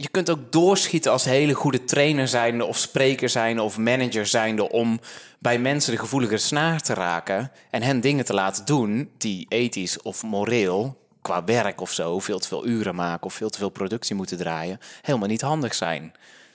je- 0.00 0.08
kunt 0.10 0.30
ook 0.30 0.52
doorschieten 0.52 1.12
als 1.12 1.24
hele 1.24 1.52
goede 1.54 1.84
trainer 1.84 2.28
zijnde 2.28 2.64
of 2.64 2.76
spreker 2.78 3.28
zijnde 3.28 3.62
of 3.62 3.78
manager 3.78 4.26
zijnde 4.26 4.70
om 4.70 5.00
bij 5.38 5.58
mensen 5.58 5.92
de 5.92 5.98
gevoelige 5.98 6.36
snaar 6.36 6.80
te 6.80 6.94
raken 6.94 7.52
en 7.70 7.82
hen 7.82 8.00
dingen 8.00 8.24
te 8.24 8.34
laten 8.34 8.64
doen 8.64 9.10
die 9.18 9.46
ethisch 9.48 10.02
of 10.02 10.22
moreel 10.22 11.06
qua 11.22 11.44
werk 11.44 11.80
of 11.80 11.92
zo 11.92 12.18
veel 12.18 12.38
te 12.38 12.48
veel 12.48 12.66
uren 12.66 12.94
maken 12.94 13.26
of 13.26 13.34
veel 13.34 13.50
te 13.50 13.58
veel 13.58 13.68
productie 13.68 14.14
moeten 14.16 14.36
draaien, 14.36 14.80
helemaal 15.02 15.28
niet 15.28 15.40
handig 15.40 15.74
zijn. 15.74 16.12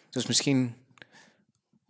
Dus 0.09 0.25
misschien 0.25 0.75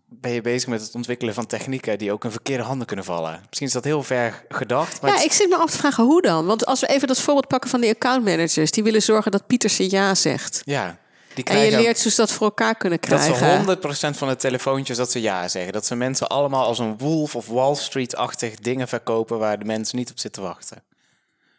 ben 0.09 0.31
je 0.31 0.41
bezig 0.41 0.69
met 0.69 0.81
het 0.81 0.95
ontwikkelen 0.95 1.33
van 1.33 1.45
technieken 1.45 1.97
die 1.97 2.11
ook 2.11 2.23
in 2.23 2.31
verkeerde 2.31 2.63
handen 2.63 2.87
kunnen 2.87 3.05
vallen. 3.05 3.39
Misschien 3.47 3.67
is 3.67 3.73
dat 3.73 3.83
heel 3.83 4.03
ver 4.03 4.43
gedacht, 4.49 5.01
maar 5.01 5.09
Ja, 5.11 5.15
het- 5.15 5.25
ik 5.25 5.31
zit 5.31 5.49
me 5.49 5.55
af 5.57 5.71
te 5.71 5.77
vragen 5.77 6.03
hoe 6.03 6.21
dan. 6.21 6.45
Want 6.45 6.65
als 6.65 6.79
we 6.79 6.87
even 6.87 7.07
dat 7.07 7.19
voorbeeld 7.21 7.47
pakken 7.47 7.69
van 7.69 7.81
die 7.81 7.89
accountmanagers... 7.89 8.71
die 8.71 8.83
willen 8.83 9.01
zorgen 9.01 9.31
dat 9.31 9.47
Pieterse 9.47 9.91
ja 9.91 10.15
zegt. 10.15 10.61
ja, 10.63 10.97
die 11.35 11.43
En 11.45 11.57
je 11.59 11.71
leert 11.71 12.15
dat 12.15 12.31
voor 12.31 12.45
elkaar 12.47 12.75
kunnen 12.75 12.99
Dat 13.01 13.09
krijgen. 13.09 13.65
ze 13.65 14.11
100% 14.13 14.17
van 14.17 14.27
de 14.27 14.35
telefoontjes 14.35 14.97
dat 14.97 15.11
ze 15.11 15.21
ja 15.21 15.47
zeggen. 15.47 15.73
Dat 15.73 15.85
ze 15.85 15.95
mensen 15.95 16.27
allemaal 16.27 16.65
als 16.65 16.79
een 16.79 16.97
Wolf 16.97 17.35
of 17.35 17.47
Wall 17.47 17.75
Street-achtig 17.75 18.55
dingen 18.55 18.87
verkopen 18.87 19.39
waar 19.39 19.59
de 19.59 19.65
mensen 19.65 19.97
niet 19.97 20.11
op 20.11 20.19
zitten 20.19 20.41
te 20.41 20.47
wachten. 20.47 20.83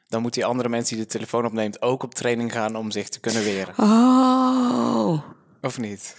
Dan 0.08 0.22
moet 0.22 0.34
die 0.34 0.44
andere 0.44 0.68
mensen 0.68 0.96
die 0.96 1.04
de 1.04 1.10
telefoon 1.10 1.44
opneemt 1.46 1.82
ook 1.82 2.02
op 2.02 2.14
training 2.14 2.52
gaan 2.52 2.76
om 2.76 2.90
zich 2.90 3.08
te 3.08 3.20
kunnen 3.20 3.42
weren. 3.44 3.74
Oh. 3.78 5.22
Of 5.62 5.78
niet? 5.78 6.14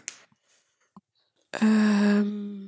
Ehm. 1.49 2.63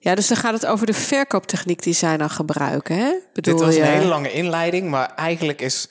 Ja, 0.00 0.14
dus 0.14 0.28
dan 0.28 0.36
gaat 0.36 0.52
het 0.52 0.66
over 0.66 0.86
de 0.86 0.92
verkooptechniek 0.94 1.82
die 1.82 1.94
zij 1.94 2.16
dan 2.16 2.30
gebruiken, 2.30 2.96
hè? 2.96 3.12
Bedoel 3.32 3.56
Dit 3.56 3.64
was 3.66 3.74
je? 3.74 3.80
een 3.80 3.86
hele 3.86 4.04
lange 4.06 4.32
inleiding, 4.32 4.90
maar 4.90 5.14
eigenlijk 5.14 5.60
is 5.60 5.88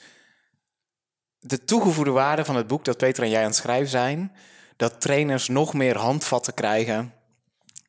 de 1.46 1.64
toegevoegde 1.64 2.10
waarde 2.10 2.44
van 2.44 2.56
het 2.56 2.66
boek 2.66 2.84
dat 2.84 2.96
Peter 2.96 3.22
en 3.22 3.30
jij 3.30 3.40
aan 3.40 3.46
het 3.46 3.56
schrijven 3.56 3.88
zijn, 3.88 4.32
dat 4.76 5.00
trainers 5.00 5.48
nog 5.48 5.74
meer 5.74 5.96
handvatten 5.96 6.54
krijgen, 6.54 7.12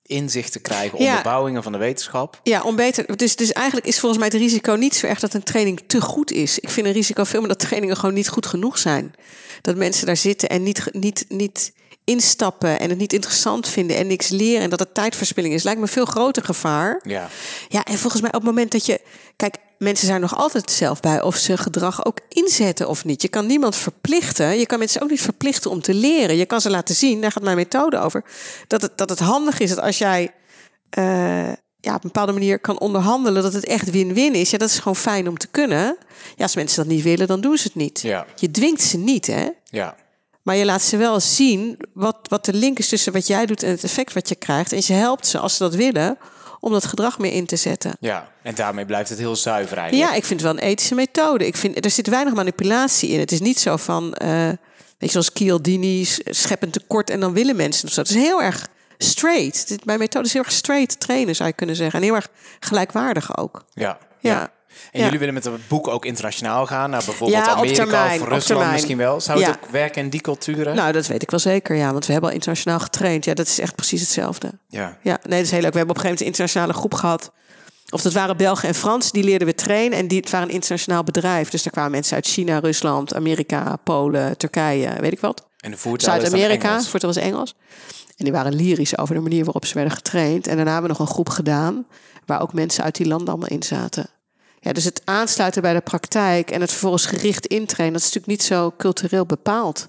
inzichten 0.06 0.62
krijgen, 0.62 1.00
Ja. 1.02 1.08
onderbouwingen 1.08 1.64
van 1.64 1.72
de 1.72 1.78
wetenschap. 1.78 2.40
Ja, 2.44 2.62
om 2.62 2.76
beter. 2.76 3.18
Dus, 3.18 3.36
dus 3.36 3.52
eigenlijk 3.52 3.88
is 3.88 4.00
volgens 4.00 4.22
mij 4.22 4.30
het 4.32 4.42
risico 4.42 4.74
niet 4.74 4.96
zo 4.96 5.08
erg 5.08 5.20
dat 5.20 5.34
een 5.34 5.44
training 5.44 5.84
te 5.88 6.02
goed 6.02 6.32
is. 6.32 6.60
Ik 6.60 6.70
vind 6.70 6.88
een 6.88 6.94
risico 6.94 7.24
veel 7.24 7.40
meer 7.40 7.50
dat 7.50 7.60
trainingen 7.60 7.96
gewoon 7.96 8.16
niet 8.16 8.30
goed 8.30 8.46
genoeg 8.46 8.78
zijn. 8.78 9.14
Dat 9.62 9.76
mensen 9.76 10.06
daar 10.06 10.18
zitten 10.18 10.50
en 10.50 10.64
niet, 10.64 10.90
niet, 10.92 11.26
niet 11.28 11.74
instappen 12.04 12.80
en 12.80 12.90
het 12.90 12.98
niet 12.98 13.14
interessant 13.14 13.68
vinden 13.68 13.98
en 13.98 14.08
niks 14.08 14.30
leren 14.30 14.62
en 14.62 14.70
dat 14.70 14.80
het 14.80 14.94
tijdverspilling 14.94 15.54
is, 15.54 15.64
lijkt 15.64 15.80
me 15.80 15.88
veel 15.88 16.06
groter 16.06 16.44
gevaar. 16.44 17.00
Ja. 17.04 17.30
Ja, 17.68 17.84
en 17.84 17.98
volgens 17.98 18.22
mij 18.22 18.32
op 18.34 18.40
het 18.42 18.50
moment 18.50 18.72
dat 18.72 18.86
je. 18.86 19.02
Kijk, 19.36 19.56
mensen 19.78 20.08
zijn 20.08 20.22
nog 20.22 20.38
altijd 20.38 20.72
zelf 20.72 21.00
bij 21.00 21.22
of 21.22 21.36
ze 21.36 21.58
gedrag 21.58 22.06
ook 22.06 22.20
inzetten 22.30 22.90
of 22.90 23.06
niet. 23.06 23.22
Je 23.22 23.28
kan 23.28 23.46
niemand 23.46 23.76
verplichten. 23.76 24.60
Je 24.60 24.66
kan 24.66 24.80
mensen 24.80 25.02
ook 25.02 25.10
niet 25.10 25.22
verplichten 25.22 25.72
om 25.72 25.82
te 25.82 25.94
leren. 25.94 26.36
Je 26.36 26.46
kan 26.46 26.62
ze 26.62 26.70
laten 26.70 26.96
zien, 26.96 27.22
daar 27.22 27.32
gaat 27.32 27.44
mijn 27.44 27.56
methode 27.56 28.00
over. 28.00 28.24
Dat 28.68 28.82
het, 28.82 28.98
dat 28.98 29.10
het 29.10 29.20
handig 29.20 29.60
is 29.60 29.70
dat 29.70 29.80
als 29.80 29.98
jij 29.98 30.34
eh, 30.90 31.52
ja, 31.80 31.96
op 31.96 32.04
een 32.04 32.12
bepaalde 32.12 32.32
manier 32.32 32.60
kan 32.60 32.80
onderhandelen, 32.80 33.44
dat 33.44 33.54
het 33.54 33.66
echt 33.66 33.92
win-win 33.92 34.34
is. 34.34 34.50
Ja, 34.50 34.58
dat 34.58 34.70
is 34.70 34.78
gewoon 34.78 34.96
fijn 34.96 35.28
om 35.28 35.38
te 35.38 35.48
kunnen. 35.48 35.98
Ja, 36.36 36.44
als 36.44 36.56
mensen 36.56 36.78
dat 36.78 36.94
niet 36.94 37.04
willen, 37.04 37.28
dan 37.28 37.42
doen 37.42 37.58
ze 37.58 37.64
het 37.64 37.76
niet. 37.76 38.02
Ja. 38.02 38.26
Je 38.36 38.52
dwingt 38.52 38.82
ze 38.82 38.98
niet, 38.98 39.28
hè? 39.28 39.50
Ja. 39.64 39.96
Maar 40.42 40.56
je 40.56 40.66
laat 40.66 40.82
ze 40.82 40.98
wel 40.98 41.20
zien 41.20 41.78
wat, 41.94 42.18
wat 42.24 42.46
de 42.46 42.54
link 42.54 42.80
is 42.80 42.90
tussen 42.90 43.14
wat 43.14 43.28
jij 43.28 43.46
doet 43.46 43.64
en 43.64 43.70
het 43.70 43.84
effect 43.84 44.14
wat 44.14 44.30
je 44.30 44.36
krijgt. 44.36 44.72
En 44.72 44.82
je 44.86 44.94
helpt 44.94 45.28
ze, 45.28 45.40
als 45.40 45.58
ze 45.58 45.64
dat 45.64 45.76
willen, 45.76 46.18
om 46.66 46.72
dat 46.72 46.86
gedrag 46.86 47.20
meer 47.20 47.32
in 47.34 47.46
te 47.46 47.56
zetten. 47.56 47.96
Ja. 48.00 48.32
En 48.42 48.56
daarmee 48.56 48.86
blijft 48.86 49.10
het 49.10 49.18
heel 49.20 49.36
zuiver 49.36 49.78
eigenlijk. 49.78 50.10
Ja, 50.12 50.18
ik 50.18 50.26
vind 50.26 50.42
het 50.42 50.50
wel 50.52 50.60
een 50.62 50.70
ethische 50.70 50.96
methode. 50.96 51.46
Ik 51.48 51.56
vind, 51.58 51.86
er 51.86 51.92
zit 51.92 52.08
weinig 52.08 52.34
manipulatie 52.34 53.10
in. 53.10 53.20
Het 53.20 53.32
is 53.32 53.40
niet 53.40 53.60
zo 53.60 53.78
van, 53.78 54.14
eh, 54.14 54.30
weet 54.48 54.58
je, 54.98 55.10
zoals 55.10 55.30
Cialdini, 55.34 56.06
s- 56.06 56.20
scheppend 56.24 56.74
tekort 56.74 57.10
en 57.10 57.20
dan 57.20 57.34
willen 57.34 57.56
mensen 57.56 57.88
of 57.88 57.94
zo. 57.94 58.00
Het 58.02 58.10
is 58.10 58.16
heel 58.16 58.42
erg 58.42 58.68
straight. 58.98 59.68
Dit- 59.68 59.86
Mijn 59.86 60.00
methode 60.00 60.26
is 60.26 60.34
heel 60.34 60.44
erg 60.44 60.52
straight 60.52 61.00
trainen, 61.00 61.36
zou 61.36 61.50
je 61.50 61.56
kunnen 61.56 61.76
zeggen. 61.76 62.00
En 62.00 62.06
heel 62.06 62.16
erg 62.16 62.28
gelijkwaardig 62.60 63.38
ook. 63.38 63.66
Ja. 63.74 63.98
Ja. 64.20 64.52
En 64.92 65.04
jullie 65.04 65.20
willen 65.20 65.34
met 65.34 65.44
het 65.44 65.68
boek 65.68 65.88
ook 65.88 66.06
internationaal 66.06 66.66
gaan, 66.66 66.90
naar 66.90 67.04
bijvoorbeeld 67.06 67.48
Amerika 67.48 67.84
termijn, 67.84 68.22
of 68.22 68.28
Rusland 68.28 68.72
misschien 68.72 68.98
wel. 68.98 69.22
Zou 69.22 69.44
het 69.44 69.50
ook 69.50 69.70
werken 69.70 70.02
in 70.02 70.10
die 70.10 70.22
culturen? 70.22 70.76
Nou, 70.76 70.92
dat 70.92 71.08
weet 71.08 71.22
ik 71.22 71.30
wel 71.30 71.40
zeker, 71.40 71.76
ja. 71.76 71.92
Want 71.92 72.06
we 72.06 72.12
hebben 72.12 72.30
al 72.30 72.36
internationaal 72.36 72.80
getraind. 72.80 73.26
Ja, 73.26 73.34
dat 73.34 73.48
is 73.48 73.60
echt 73.60 73.76
precies 73.76 74.02
hetzelfde. 74.02 74.52
ja. 74.70 74.98
Ja, 75.02 75.20
nee, 75.24 75.38
dat 75.38 75.46
is 75.46 75.52
heel 75.52 75.62
leuk. 75.62 75.72
We 75.72 75.78
hebben 75.78 75.96
op 75.96 76.04
een 76.04 76.10
gegeven 76.10 76.10
moment 76.10 76.20
een 76.20 76.26
internationale 76.26 76.74
groep 76.74 76.94
gehad. 76.94 77.32
Of 77.90 78.02
dat 78.02 78.14
waren 78.14 78.38
Belgen 78.38 78.68
en 78.68 78.76
Fransen, 78.76 79.14
die 79.14 79.24
leerden 79.24 79.48
we 79.48 79.56
trainen. 79.56 79.98
En 79.98 80.08
die, 80.08 80.20
het 80.20 80.30
waren 80.30 80.48
een 80.48 80.54
internationaal 80.54 81.04
bedrijf. 81.04 81.50
Dus 81.50 81.64
daar 81.64 81.74
kwamen 81.74 81.92
mensen 81.92 82.16
uit 82.16 82.28
China, 82.28 82.60
Rusland, 82.60 83.16
Amerika, 83.16 83.76
Polen, 83.84 84.38
Turkije, 84.38 84.96
weet 85.00 85.12
ik 85.12 85.20
wat. 85.20 85.48
En 85.60 85.72
de 85.72 85.78
dan 85.84 86.00
Zuid-Amerika, 86.00 86.76
het 86.92 87.02
was 87.02 87.16
Engels. 87.16 87.56
En 88.18 88.24
die 88.24 88.34
waren 88.34 88.56
lyrisch 88.56 88.98
over 88.98 89.16
de 89.16 89.22
manier 89.22 89.44
waarop 89.44 89.66
ze 89.66 89.74
werden 89.74 89.94
getraind. 89.94 90.48
En 90.48 90.56
daarna 90.56 90.72
hebben 90.72 90.92
we 90.92 90.98
nog 90.98 91.08
een 91.08 91.14
groep 91.14 91.30
gedaan, 91.30 91.86
waar 92.26 92.42
ook 92.42 92.54
mensen 92.54 92.84
uit 92.84 92.96
die 92.96 93.08
landen 93.08 93.28
allemaal 93.28 93.50
in 93.50 93.64
zaten. 93.64 94.10
Ja, 94.66 94.74
dus 94.74 94.84
het 94.84 95.02
aansluiten 95.04 95.62
bij 95.62 95.74
de 95.74 95.82
praktijk 95.82 96.52
en 96.52 96.62
het 96.62 96.70
vervolgens 96.70 97.06
gericht 97.06 97.46
intrainen, 97.46 97.94
dat 98.00 98.08
is 98.08 98.14
natuurlijk 98.14 98.40
niet 98.40 98.48
zo 98.48 98.74
cultureel 98.78 99.26
bepaald. 99.26 99.88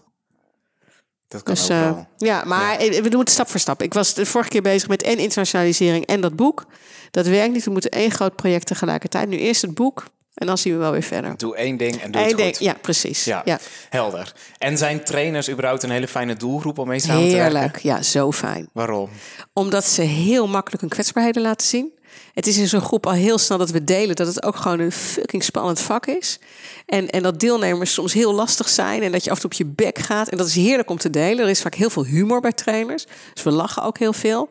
Dat 1.28 1.42
kan 1.42 1.54
Dus 1.54 1.64
ook 1.64 1.70
eh, 1.70 1.80
wel. 1.82 2.06
ja, 2.16 2.44
maar 2.44 2.76
eh, 2.78 3.02
we 3.02 3.08
doen 3.10 3.20
het 3.20 3.30
stap 3.30 3.48
voor 3.48 3.60
stap. 3.60 3.82
Ik 3.82 3.94
was 3.94 4.14
de 4.14 4.26
vorige 4.26 4.50
keer 4.50 4.62
bezig 4.62 4.88
met 4.88 5.02
en 5.02 5.18
internationalisering 5.18 6.06
en 6.06 6.20
dat 6.20 6.36
boek. 6.36 6.66
Dat 7.10 7.26
werkt 7.26 7.52
niet. 7.52 7.64
We 7.64 7.70
moeten 7.70 7.90
één 7.90 8.10
groot 8.10 8.36
project 8.36 8.66
tegelijkertijd. 8.66 9.28
Nu 9.28 9.36
eerst 9.38 9.62
het 9.62 9.74
boek 9.74 10.04
en 10.34 10.46
dan 10.46 10.58
zien 10.58 10.72
we 10.72 10.78
wel 10.78 10.92
weer 10.92 11.02
verder. 11.02 11.36
Doe 11.36 11.56
één 11.56 11.76
ding 11.76 11.96
en 12.02 12.10
doe 12.10 12.20
Eén 12.22 12.28
het 12.28 12.36
ding- 12.36 12.56
goed. 12.56 12.64
ja, 12.66 12.74
precies. 12.82 13.24
Ja, 13.24 13.42
Ja. 13.44 13.58
helder. 13.88 14.32
En 14.58 14.78
zijn 14.78 15.04
trainers 15.04 15.50
überhaupt 15.50 15.82
een 15.82 15.90
hele 15.90 16.08
fijne 16.08 16.34
doelgroep 16.34 16.78
om 16.78 16.88
mee 16.88 16.98
samen 17.00 17.28
te 17.28 17.36
werken? 17.36 17.52
Heerlijk. 17.60 17.78
Ja, 17.82 18.02
zo 18.02 18.32
fijn. 18.32 18.68
Waarom? 18.72 19.10
Omdat 19.52 19.84
ze 19.84 20.02
heel 20.02 20.46
makkelijk 20.48 20.80
hun 20.80 20.90
kwetsbaarheden 20.90 21.42
laten 21.42 21.66
zien. 21.66 21.92
Het 22.36 22.46
is 22.46 22.58
in 22.58 22.68
zo'n 22.68 22.80
groep 22.80 23.06
al 23.06 23.12
heel 23.12 23.38
snel 23.38 23.58
dat 23.58 23.70
we 23.70 23.84
delen 23.84 24.16
dat 24.16 24.26
het 24.26 24.42
ook 24.42 24.56
gewoon 24.56 24.78
een 24.78 24.92
fucking 24.92 25.44
spannend 25.44 25.80
vak 25.80 26.06
is. 26.06 26.38
En, 26.86 27.10
en 27.10 27.22
dat 27.22 27.40
deelnemers 27.40 27.92
soms 27.92 28.12
heel 28.12 28.32
lastig 28.32 28.68
zijn 28.68 29.02
en 29.02 29.12
dat 29.12 29.24
je 29.24 29.30
af 29.30 29.36
en 29.36 29.42
toe 29.42 29.50
op 29.50 29.56
je 29.56 29.84
bek 29.84 29.98
gaat. 29.98 30.28
En 30.28 30.36
dat 30.36 30.46
is 30.46 30.54
heerlijk 30.54 30.90
om 30.90 30.98
te 30.98 31.10
delen. 31.10 31.44
Er 31.44 31.50
is 31.50 31.62
vaak 31.62 31.74
heel 31.74 31.90
veel 31.90 32.04
humor 32.04 32.40
bij 32.40 32.52
trainers. 32.52 33.06
Dus 33.34 33.42
we 33.42 33.50
lachen 33.50 33.82
ook 33.82 33.98
heel 33.98 34.12
veel. 34.12 34.48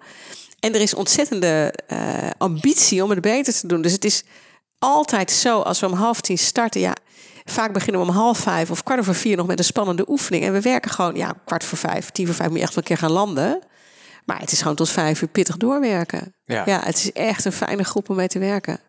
En 0.59 0.73
er 0.73 0.81
is 0.81 0.93
ontzettende 0.93 1.73
eh, 1.87 1.99
ambitie 2.37 3.03
om 3.03 3.09
het 3.09 3.21
beter 3.21 3.53
te 3.53 3.67
doen. 3.67 3.81
Dus 3.81 3.91
het 3.91 4.05
is 4.05 4.23
altijd 4.79 5.31
zo, 5.31 5.59
als 5.59 5.79
we 5.79 5.85
om 5.85 5.93
half 5.93 6.21
tien 6.21 6.37
starten, 6.37 6.81
ja, 6.81 6.93
vaak 7.43 7.73
beginnen 7.73 8.01
we 8.01 8.07
om 8.07 8.13
half 8.13 8.37
vijf 8.37 8.71
of 8.71 8.83
kwart 8.83 8.99
over 8.99 9.15
vier 9.15 9.37
nog 9.37 9.47
met 9.47 9.59
een 9.59 9.65
spannende 9.65 10.09
oefening. 10.09 10.43
En 10.43 10.53
we 10.53 10.61
werken 10.61 10.91
gewoon, 10.91 11.15
ja, 11.15 11.33
kwart 11.45 11.63
voor 11.63 11.77
vijf, 11.77 12.09
tien 12.09 12.25
voor 12.25 12.35
vijf 12.35 12.49
moet 12.49 12.57
je 12.57 12.63
echt 12.63 12.75
wel 12.75 12.83
een 12.83 12.89
keer 12.89 13.07
gaan 13.07 13.11
landen. 13.11 13.61
Maar 14.25 14.39
het 14.39 14.51
is 14.51 14.61
gewoon 14.61 14.75
tot 14.75 14.89
vijf 14.89 15.21
uur 15.21 15.27
pittig 15.27 15.57
doorwerken. 15.57 16.35
Ja. 16.45 16.63
Ja, 16.65 16.81
het 16.83 16.95
is 16.95 17.11
echt 17.11 17.45
een 17.45 17.51
fijne 17.51 17.83
groep 17.83 18.09
om 18.09 18.15
mee 18.15 18.27
te 18.27 18.39
werken. 18.39 18.79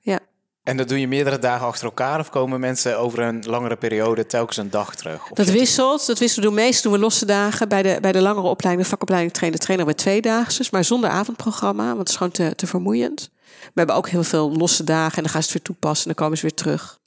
Ja. 0.00 0.18
En 0.62 0.76
dat 0.76 0.88
doe 0.88 1.00
je 1.00 1.08
meerdere 1.08 1.38
dagen 1.38 1.66
achter 1.66 1.84
elkaar 1.84 2.20
of 2.20 2.30
komen 2.30 2.60
mensen 2.60 2.98
over 2.98 3.18
een 3.18 3.44
langere 3.46 3.76
periode 3.76 4.26
telkens 4.26 4.56
een 4.56 4.70
dag 4.70 4.94
terug? 4.94 5.30
Of 5.30 5.36
Dat 5.36 5.48
wisselt. 5.48 6.06
Dat 6.06 6.18
wisselt. 6.18 6.44
We 6.44 6.52
meestal 6.52 6.90
doen 6.90 7.00
we 7.00 7.06
losse 7.06 7.26
dagen. 7.26 7.68
Bij 7.68 7.82
de, 7.82 7.98
bij 8.00 8.12
de 8.12 8.20
langere 8.20 8.46
opleiding, 8.46 8.84
de 8.84 8.90
vakopleiding 8.90 9.34
trainen, 9.34 9.60
trainen 9.60 9.86
we 9.86 9.94
tweedaagse. 9.94 10.64
Maar 10.70 10.84
zonder 10.84 11.10
avondprogramma, 11.10 11.86
want 11.86 11.98
het 11.98 12.08
is 12.08 12.16
gewoon 12.16 12.32
te, 12.32 12.54
te 12.54 12.66
vermoeiend. 12.66 13.30
We 13.58 13.72
hebben 13.74 13.96
ook 13.96 14.08
heel 14.08 14.24
veel 14.24 14.52
losse 14.56 14.84
dagen 14.84 15.16
en 15.16 15.22
dan 15.22 15.32
gaan 15.32 15.42
ze 15.42 15.48
het 15.48 15.56
weer 15.56 15.66
toepassen 15.66 16.08
en 16.08 16.14
dan 16.14 16.24
komen 16.24 16.38
ze 16.38 16.46
weer 16.46 16.56
terug. 16.56 16.98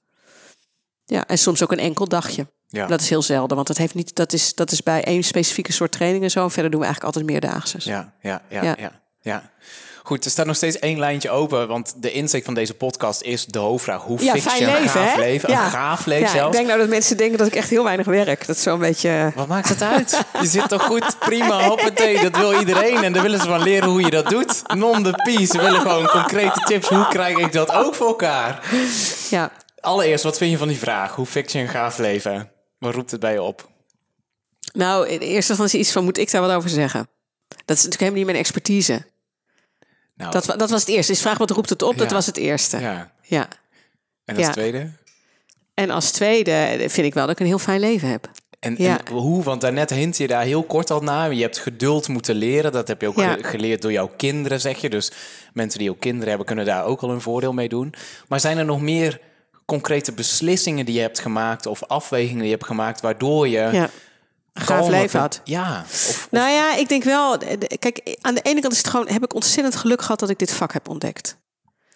Ja, 1.06 1.28
en 1.28 1.38
soms 1.38 1.64
ook 1.64 1.72
een 1.72 1.80
enkel 1.80 2.08
dagje. 2.08 2.48
Ja. 2.72 2.88
Dat 2.88 3.02
is 3.02 3.10
heel 3.10 3.22
zelden, 3.22 3.56
want 3.56 3.68
dat, 3.68 3.78
heeft 3.78 3.94
niet, 3.94 4.16
dat, 4.16 4.34
is, 4.34 4.56
dat 4.56 4.72
is 4.72 4.84
bij 4.84 5.04
één 5.04 5.24
specifieke 5.24 5.72
soort 5.72 5.92
training 5.92 6.24
en 6.24 6.32
zo. 6.32 6.48
Verder 6.48 6.72
doen 6.72 6.80
we 6.80 6.86
eigenlijk 6.86 7.16
altijd 7.16 7.32
meerdaagse. 7.32 7.78
Ja, 7.82 8.14
ja, 8.22 8.42
ja, 8.50 8.64
ja. 8.64 8.76
Ja. 8.78 8.92
ja, 9.22 9.50
Goed, 10.04 10.26
er 10.26 10.32
staat 10.32 10.46
nog 10.46 10.56
steeds 10.56 10.80
één 10.80 11.00
lijntje 11.00 11.30
open, 11.30 11.68
want 11.68 11.94
de 11.98 12.12
insteek 12.12 12.46
van 12.46 12.54
deze 12.54 12.74
podcast 12.74 13.22
is 13.22 13.46
de 13.46 13.60
hoofdvraag. 13.60 14.02
Hoe 14.02 14.24
Ja, 14.24 14.36
fijn 14.36 14.60
je 14.60 14.66
een 14.66 14.74
leven, 14.74 14.90
gaaf 14.90 15.14
hè? 15.14 15.20
leven? 15.20 15.50
Ja. 15.50 15.66
Een 15.66 15.72
gaaf 15.72 16.06
leven 16.06 16.36
Ja, 16.36 16.46
ik 16.46 16.52
denk 16.52 16.68
nou 16.68 16.80
dat 16.80 16.90
mensen 16.90 17.18
denken 17.18 17.38
dat 17.38 17.48
ik 17.48 17.56
echt 17.56 17.70
heel 17.70 17.84
weinig 17.84 18.06
werk. 18.06 18.48
Dat 18.48 18.56
is 18.56 18.64
zo'n 18.64 18.80
beetje... 18.80 19.32
Wat 19.36 19.48
maakt 19.48 19.70
het 19.70 19.82
uit? 19.82 20.26
Je 20.42 20.48
zit 20.48 20.70
toch 20.70 20.84
goed? 20.84 21.20
Prima, 21.20 21.64
hoppatee. 21.64 22.22
Dat 22.22 22.38
wil 22.38 22.60
iedereen. 22.60 23.04
En 23.04 23.14
dan 23.14 23.22
willen 23.22 23.40
ze 23.40 23.48
van 23.48 23.64
leren 23.64 23.90
hoe 23.90 24.02
je 24.02 24.10
dat 24.10 24.30
doet. 24.30 24.62
Non 24.76 25.04
de 25.04 25.14
pie. 25.24 25.46
Ze 25.46 25.62
willen 25.62 25.82
gewoon 25.82 26.08
concrete 26.08 26.60
tips. 26.60 26.88
Hoe 26.88 27.08
krijg 27.08 27.38
ik 27.38 27.52
dat 27.52 27.72
ook 27.72 27.96
voor 27.96 28.08
elkaar? 28.08 28.70
Ja, 29.30 29.52
Allereerst, 29.82 30.24
wat 30.24 30.38
vind 30.38 30.52
je 30.52 30.58
van 30.58 30.68
die 30.68 30.78
vraag? 30.78 31.16
Hoe 31.16 31.26
fix 31.26 31.54
je 31.54 31.60
een 31.60 31.68
gaaf 31.68 31.98
leven? 31.98 32.52
Wat 32.82 32.94
roept 32.94 33.12
het 33.12 33.20
bij 33.20 33.34
je 33.34 33.42
op? 33.42 33.70
nou, 34.74 35.08
in 35.08 35.20
eerste 35.20 35.50
instantie 35.52 35.80
iets 35.80 35.92
van, 35.92 36.04
moet 36.04 36.18
ik 36.18 36.32
daar 36.32 36.42
wat 36.42 36.52
over 36.52 36.70
zeggen? 36.70 37.08
Dat 37.48 37.78
is 37.78 37.84
natuurlijk 37.84 38.00
helemaal 38.00 38.18
niet 38.18 38.26
mijn 38.26 38.38
expertise. 38.38 39.06
Nou, 40.16 40.32
Dat, 40.32 40.46
dat 40.60 40.70
was 40.70 40.80
het 40.80 40.90
eerste. 40.90 41.12
Dus 41.12 41.22
vraag 41.22 41.38
wat 41.38 41.50
roept 41.50 41.70
het 41.70 41.82
op? 41.82 41.98
Dat 41.98 42.12
was 42.12 42.26
het 42.26 42.38
eerste. 42.38 42.80
Ja. 42.80 43.12
ja. 43.22 43.48
En 44.26 44.36
als 44.36 44.46
Ja. 44.46 44.52
tweede? 44.52 44.92
En 45.74 45.90
als 45.90 46.12
tweede 46.12 46.76
vind 46.90 47.08
ik 47.08 47.14
wel 47.14 47.24
dat 47.24 47.32
ik 47.34 47.40
een 47.40 47.46
heel 47.46 47.60
fijn 47.60 47.80
leven 47.80 48.10
heb. 48.10 48.32
En, 48.60 48.76
Ja. 48.78 49.04
en 49.06 49.14
hoe? 49.14 49.44
Want 49.44 49.62
daarnet 49.62 49.90
hint 49.90 50.18
je 50.18 50.28
daar 50.28 50.44
heel 50.44 50.64
kort 50.64 50.92
al 50.92 51.02
naar. 51.02 51.34
Je 51.34 51.42
hebt 51.42 51.58
geduld 51.58 52.08
moeten 52.08 52.36
leren. 52.36 52.72
Dat 52.72 52.88
heb 52.88 53.02
je 53.02 53.08
ook 53.08 53.18
Ja. 53.20 53.38
geleerd 53.42 53.82
door 53.82 53.92
jouw 53.92 54.12
kinderen, 54.18 54.62
zeg 54.62 54.78
je. 54.82 54.90
Dus 54.90 55.12
mensen 55.54 55.80
die 55.80 55.90
ook 55.90 56.00
kinderen 56.00 56.28
hebben, 56.28 56.46
kunnen 56.46 56.66
daar 56.66 56.86
ook 56.86 57.02
al 57.02 57.10
een 57.12 57.22
voordeel 57.22 57.54
mee 57.54 57.70
doen. 57.70 57.94
Maar 58.28 58.40
zijn 58.40 58.58
er 58.58 58.66
nog 58.66 58.82
meer 58.82 59.20
concrete 59.72 60.12
beslissingen 60.12 60.86
die 60.86 60.96
je 60.96 61.02
hebt 61.02 61.20
gemaakt... 61.20 61.66
of 61.66 61.84
afwegingen 61.84 62.38
die 62.38 62.46
je 62.48 62.54
hebt 62.56 62.66
gemaakt... 62.66 63.02
waardoor 63.02 63.48
je... 63.48 63.70
Ja. 63.72 63.90
Gaaf 64.54 64.88
leven 64.88 65.20
had. 65.20 65.42
Ja. 65.44 65.82
Of, 65.86 66.10
of- 66.10 66.28
Nou 66.32 66.50
ja, 66.52 66.76
ik 66.76 66.90
denk 66.90 67.04
wel... 67.04 67.40
de- 67.40 67.78
Kijk, 67.80 68.18
aan 68.22 68.34
de 68.36 68.42
ene 68.42 68.60
kant 68.62 68.72
is 68.74 68.78
het 68.80 68.88
gewoon, 68.88 69.08
heb 69.08 69.24
ik 69.24 69.34
ontzettend 69.34 69.76
geluk 69.76 70.02
gehad 70.02 70.20
dat 70.20 70.30
ik 70.30 70.40
dit 70.40 70.52
vak 70.54 70.74
heb 70.74 70.90
ontdekt. 70.90 71.38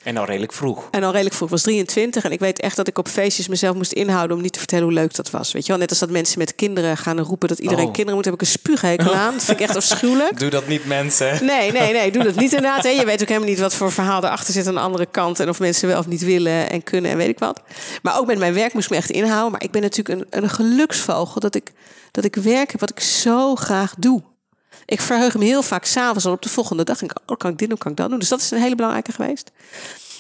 En 0.06 0.18
al 0.18 0.26
redelijk 0.26 0.54
vroeg. 0.54 0.88
En 0.92 1.04
al 1.04 1.12
redelijk 1.12 1.36
vroeg. 1.36 1.48
Ik 1.48 1.54
was 1.54 1.64
23 1.64 2.24
en 2.24 2.32
ik 2.32 2.40
weet 2.40 2.60
echt 2.60 2.76
dat 2.76 2.88
ik 2.88 2.98
op 2.98 3.08
feestjes 3.08 3.48
mezelf 3.48 3.76
moest 3.76 3.92
inhouden 3.92 4.36
om 4.38 4.42
niet 4.44 4.54
te 4.54 4.60
vertellen 4.60 4.84
hoe 4.86 4.94
leuk 4.94 5.16
dat 5.16 5.30
was. 5.30 5.52
Weet 5.52 5.62
je 5.66 5.72
wel, 5.72 5.78
net 5.82 5.90
als 5.90 6.00
dat 6.00 6.10
mensen 6.10 6.40
met 6.40 6.56
kinderen 6.56 6.98
gaan 6.98 7.20
roepen 7.20 7.48
dat 7.48 7.60
iedereen 7.60 7.86
Oh. 7.86 7.92
kinderen 7.92 8.16
moet, 8.16 8.26
heb 8.26 8.34
ik 8.34 8.42
een 8.42 8.48
spuughekel 8.48 9.14
aan. 9.24 9.34
Dat 9.34 9.44
vind 9.44 9.60
ik 9.60 9.66
echt 9.68 9.76
afschuwelijk. 9.76 10.40
Doe 10.40 10.50
dat 10.50 10.68
niet, 10.68 10.86
mensen. 10.86 11.46
Nee, 11.46 11.72
nee, 11.72 11.94
nee, 11.94 12.12
doe 12.12 12.24
dat 12.24 12.36
niet 12.36 12.54
inderdaad. 12.58 12.84
Hè. 12.84 12.90
Je 12.90 13.06
weet 13.06 13.22
ook 13.22 13.28
helemaal 13.28 13.50
niet 13.50 13.60
wat 13.60 13.74
voor 13.76 13.92
verhaal 13.92 14.24
erachter 14.24 14.54
zit 14.54 14.68
aan 14.68 14.74
de 14.74 14.80
andere 14.80 15.06
kant. 15.06 15.40
En 15.40 15.50
of 15.50 15.60
mensen 15.60 15.88
wel 15.88 16.00
of 16.00 16.08
niet 16.08 16.24
willen 16.24 16.70
en 16.70 16.84
kunnen 16.84 17.12
en 17.12 17.18
weet 17.18 17.30
ik 17.30 17.40
wat. 17.40 17.62
Maar 18.02 18.20
ook 18.20 18.26
met 18.28 18.38
mijn 18.38 18.54
werk 18.54 18.74
moest 18.74 18.86
ik 18.86 18.92
me 18.92 18.98
echt 18.98 19.10
inhouden. 19.10 19.52
Maar 19.52 19.64
ik 19.64 19.72
ben 19.72 19.82
natuurlijk 19.82 20.22
een, 20.34 20.44
een 20.44 20.50
geluksvogel 20.50 21.40
dat 21.40 21.56
ik, 21.56 21.72
dat 22.12 22.24
ik 22.24 22.36
werk 22.36 22.72
heb 22.72 22.80
wat 22.80 22.90
ik 22.90 23.00
zo 23.00 23.56
graag 23.56 23.94
doe. 23.98 24.22
Ik 24.86 25.02
verheug 25.02 25.38
me 25.38 25.46
heel 25.46 25.64
vaak 25.64 25.86
s'avonds 25.86 26.26
op 26.26 26.42
de 26.42 26.50
volgende 26.50 26.84
dag. 26.84 27.02
En 27.02 27.10
oh, 27.26 27.38
kan 27.38 27.52
ik 27.52 27.58
dit 27.58 27.70
doen, 27.70 27.78
kan 27.78 27.92
ik 27.92 27.98
dat 27.98 28.10
doen. 28.10 28.20
Dus 28.20 28.30
dat 28.30 28.40
is 28.40 28.52
een 28.52 28.62
hele 28.62 28.76
belangrijke 28.76 29.12
geweest. 29.12 29.52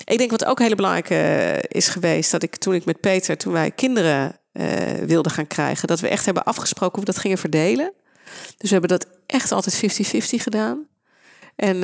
Ik 0.05 0.17
denk 0.17 0.31
wat 0.31 0.45
ook 0.45 0.57
een 0.57 0.63
hele 0.63 0.75
belangrijke 0.75 1.15
eh, 1.15 1.77
is 1.77 1.87
geweest... 1.87 2.31
dat 2.31 2.43
ik 2.43 2.55
toen 2.55 2.73
ik 2.73 2.85
met 2.85 2.99
Peter, 2.99 3.37
toen 3.37 3.53
wij 3.53 3.71
kinderen 3.71 4.39
eh, 4.51 4.65
wilden 5.05 5.31
gaan 5.31 5.47
krijgen... 5.47 5.87
dat 5.87 5.99
we 5.99 6.07
echt 6.07 6.25
hebben 6.25 6.43
afgesproken 6.43 6.95
hoe 6.95 7.05
we 7.05 7.11
dat 7.11 7.21
gingen 7.21 7.37
verdelen. 7.37 7.91
Dus 8.57 8.69
we 8.69 8.77
hebben 8.77 8.89
dat 8.99 9.07
echt 9.25 9.51
altijd 9.51 10.03
50-50 10.03 10.19
gedaan. 10.19 10.87
En 11.55 11.83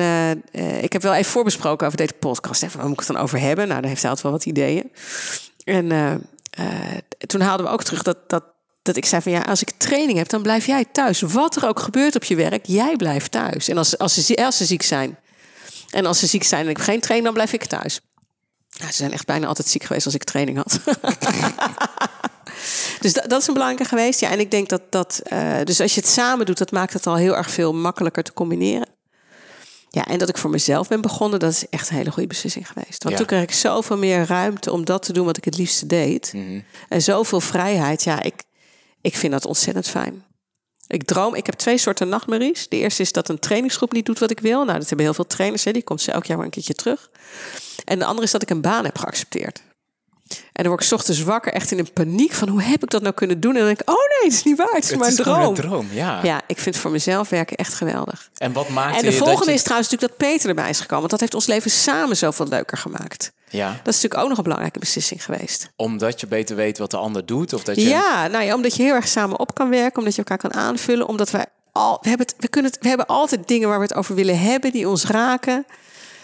eh, 0.52 0.82
ik 0.82 0.92
heb 0.92 1.02
wel 1.02 1.14
even 1.14 1.32
voorbesproken 1.32 1.86
over 1.86 1.98
deze 1.98 2.12
podcast. 2.12 2.62
Even, 2.62 2.78
waar 2.78 2.88
moet 2.88 3.00
ik 3.00 3.06
het 3.06 3.14
dan 3.14 3.24
over 3.24 3.40
hebben? 3.40 3.68
Nou, 3.68 3.80
daar 3.80 3.90
heeft 3.90 4.02
hij 4.02 4.10
altijd 4.10 4.28
wel 4.28 4.38
wat 4.38 4.46
ideeën. 4.46 4.92
En 5.64 5.88
toen 7.26 7.40
haalden 7.40 7.66
we 7.66 7.72
ook 7.72 7.82
terug 7.82 8.02
dat, 8.02 8.16
dat, 8.26 8.44
dat 8.82 8.96
ik 8.96 9.04
zei 9.06 9.22
van... 9.22 9.32
ja, 9.32 9.40
als 9.40 9.62
ik 9.62 9.70
training 9.76 10.18
heb, 10.18 10.28
dan 10.28 10.42
blijf 10.42 10.66
jij 10.66 10.84
thuis. 10.92 11.20
Wat 11.20 11.56
er 11.56 11.66
ook 11.68 11.80
gebeurt 11.80 12.16
op 12.16 12.24
je 12.24 12.34
werk, 12.34 12.66
jij 12.66 12.96
blijft 12.96 13.30
thuis. 13.30 13.68
En 13.68 13.78
als, 13.78 13.98
als, 13.98 14.14
ze, 14.14 14.20
zie- 14.20 14.44
als 14.44 14.56
ze 14.56 14.64
ziek 14.64 14.82
zijn... 14.82 15.18
en 15.90 16.06
als 16.06 16.18
ze 16.18 16.26
ziek 16.26 16.42
zijn 16.42 16.64
en 16.64 16.70
ik 16.70 16.76
heb 16.76 16.86
geen 16.86 17.00
training, 17.00 17.24
dan 17.24 17.34
blijf 17.34 17.52
ik 17.52 17.64
thuis. 17.64 18.00
Ja, 18.68 18.86
ze 18.86 18.92
zijn 18.92 19.12
echt 19.12 19.26
bijna 19.26 19.46
altijd 19.46 19.68
ziek 19.68 19.84
geweest 19.84 20.06
als 20.06 20.14
ik 20.14 20.24
training 20.24 20.56
had. 20.56 20.78
dus 23.00 23.12
dat, 23.12 23.24
dat 23.30 23.40
is 23.40 23.46
een 23.46 23.52
belangrijke 23.54 23.88
geweest. 23.88 24.20
Ja, 24.20 24.30
en 24.30 24.40
ik 24.40 24.50
denk 24.50 24.68
dat 24.68 24.82
dat. 24.90 25.20
eh, 25.24 25.54
dus 25.64 25.80
als 25.80 25.94
je 25.94 26.00
het 26.00 26.08
samen 26.10 26.46
doet, 26.46 26.58
dat 26.58 26.70
maakt 26.70 26.92
het 26.92 27.06
al 27.06 27.16
heel 27.16 27.36
erg 27.36 27.50
veel 27.50 27.74
makkelijker 27.74 28.22
te 28.22 28.32
combineren. 28.32 28.88
Ja, 29.88 30.04
en 30.06 30.18
dat 30.18 30.28
ik 30.28 30.38
voor 30.38 30.50
mezelf 30.50 30.88
ben 30.88 31.00
begonnen, 31.00 31.40
dat 31.40 31.50
is 31.52 31.64
echt 31.70 31.90
een 31.90 31.96
hele 31.96 32.10
goede 32.10 32.28
beslissing 32.28 32.68
geweest. 32.68 33.02
Want 33.02 33.10
Ja. 33.10 33.16
toen 33.16 33.26
kreeg 33.26 33.42
ik 33.42 33.52
zoveel 33.52 33.96
meer 33.98 34.26
ruimte 34.26 34.72
om 34.72 34.84
dat 34.84 35.02
te 35.02 35.12
doen 35.12 35.26
wat 35.26 35.36
ik 35.36 35.44
het 35.44 35.56
liefste 35.58 35.86
deed. 35.86 36.34
En 36.88 37.02
zoveel 37.02 37.40
vrijheid. 37.40 38.02
Ja, 38.02 38.22
ik, 38.22 38.42
ik 39.02 39.16
vind 39.16 39.32
dat 39.32 39.46
ontzettend 39.46 39.88
fijn. 39.88 40.24
Ik 40.86 41.04
droom, 41.04 41.34
ik 41.34 41.46
heb 41.46 41.54
twee 41.54 41.78
soorten 41.78 42.08
nachtmerries. 42.08 42.68
De 42.68 42.76
eerste 42.76 43.02
is 43.02 43.12
dat 43.12 43.28
een 43.28 43.38
trainingsgroep 43.38 43.92
niet 43.92 44.06
doet 44.06 44.18
wat 44.18 44.30
ik 44.30 44.40
wil. 44.40 44.64
Nou, 44.64 44.78
dat 44.78 44.88
hebben 44.88 45.06
heel 45.06 45.14
veel 45.14 45.26
trainers, 45.26 45.64
hè. 45.64 45.72
die 45.72 45.82
komt 45.82 46.00
ze 46.00 46.12
elk 46.12 46.24
jaar 46.24 46.36
maar 46.36 46.46
een 46.46 46.52
keertje 46.52 46.74
terug. 46.74 47.10
En 47.84 47.98
de 47.98 48.04
andere 48.04 48.26
is 48.26 48.32
dat 48.32 48.42
ik 48.42 48.50
een 48.50 48.60
baan 48.60 48.84
heb 48.84 48.98
geaccepteerd. 48.98 49.62
En 50.36 50.62
dan 50.62 50.66
word 50.66 50.80
ik 50.80 50.86
's 50.88 50.92
ochtends 50.92 51.22
wakker, 51.22 51.52
echt 51.52 51.70
in 51.70 51.78
een 51.78 51.92
paniek 51.92 52.32
van 52.32 52.48
hoe 52.48 52.62
heb 52.62 52.82
ik 52.82 52.90
dat 52.90 53.02
nou 53.02 53.14
kunnen 53.14 53.40
doen? 53.40 53.50
En 53.52 53.58
dan 53.58 53.66
denk 53.66 53.80
ik, 53.80 53.88
oh 53.90 53.94
nee, 53.96 54.30
het 54.30 54.32
is 54.32 54.42
niet 54.42 54.56
waar, 54.56 54.66
het 54.72 54.84
is 54.84 54.90
Het 54.90 54.98
maar 54.98 55.08
een 55.08 55.14
is 55.14 55.20
gewoon 55.20 55.54
droom. 55.54 55.54
een 55.54 55.62
droom, 55.70 55.86
ja. 55.92 56.20
Ja, 56.22 56.40
ik 56.46 56.58
vind 56.58 56.76
voor 56.76 56.90
mezelf 56.90 57.28
werken 57.28 57.56
echt 57.56 57.74
geweldig. 57.74 58.30
En 58.36 58.52
wat 58.52 58.68
maakt 58.68 58.96
En 58.96 59.02
de 59.04 59.12
volgende 59.12 59.50
je- 59.50 59.56
is 59.56 59.62
trouwens 59.62 59.90
natuurlijk 59.90 60.18
dat 60.18 60.28
Peter 60.28 60.48
erbij 60.48 60.68
is 60.68 60.76
gekomen. 60.80 60.98
Want 60.98 61.10
dat 61.10 61.20
heeft 61.20 61.34
ons 61.34 61.46
leven 61.46 61.70
samen 61.70 62.16
zoveel 62.16 62.46
leuker 62.48 62.78
gemaakt. 62.78 63.32
Ja, 63.48 63.68
Dat 63.68 63.94
is 63.94 64.02
natuurlijk 64.02 64.20
ook 64.22 64.28
nog 64.28 64.36
een 64.36 64.42
belangrijke 64.42 64.78
beslissing 64.78 65.24
geweest. 65.24 65.68
omdat 65.76 66.20
je 66.20 66.26
beter 66.26 66.56
weet 66.56 66.78
wat 66.78 66.90
de 66.90 66.96
ander 66.96 67.26
doet? 67.26 67.52
Of 67.52 67.62
dat 67.64 67.76
je... 67.76 67.88
Ja, 67.88 68.26
nou 68.26 68.44
ja, 68.44 68.54
omdat 68.54 68.76
je 68.76 68.82
heel 68.82 68.94
erg 68.94 69.08
samen 69.08 69.38
op 69.38 69.54
kan 69.54 69.68
werken, 69.68 69.98
omdat 69.98 70.12
je 70.14 70.18
elkaar 70.24 70.50
kan 70.50 70.54
aanvullen, 70.54 71.08
omdat 71.08 71.30
wij 71.30 71.46
al, 71.72 71.98
we 72.02 72.08
hebben, 72.08 72.26
het, 72.26 72.34
we 72.38 72.48
kunnen 72.48 72.70
het, 72.70 72.82
we 72.82 72.88
hebben 72.88 73.06
altijd 73.06 73.48
dingen 73.48 73.68
waar 73.68 73.76
we 73.78 73.84
het 73.84 73.94
over 73.94 74.14
willen 74.14 74.38
hebben, 74.38 74.72
die 74.72 74.88
ons 74.88 75.04
raken. 75.06 75.66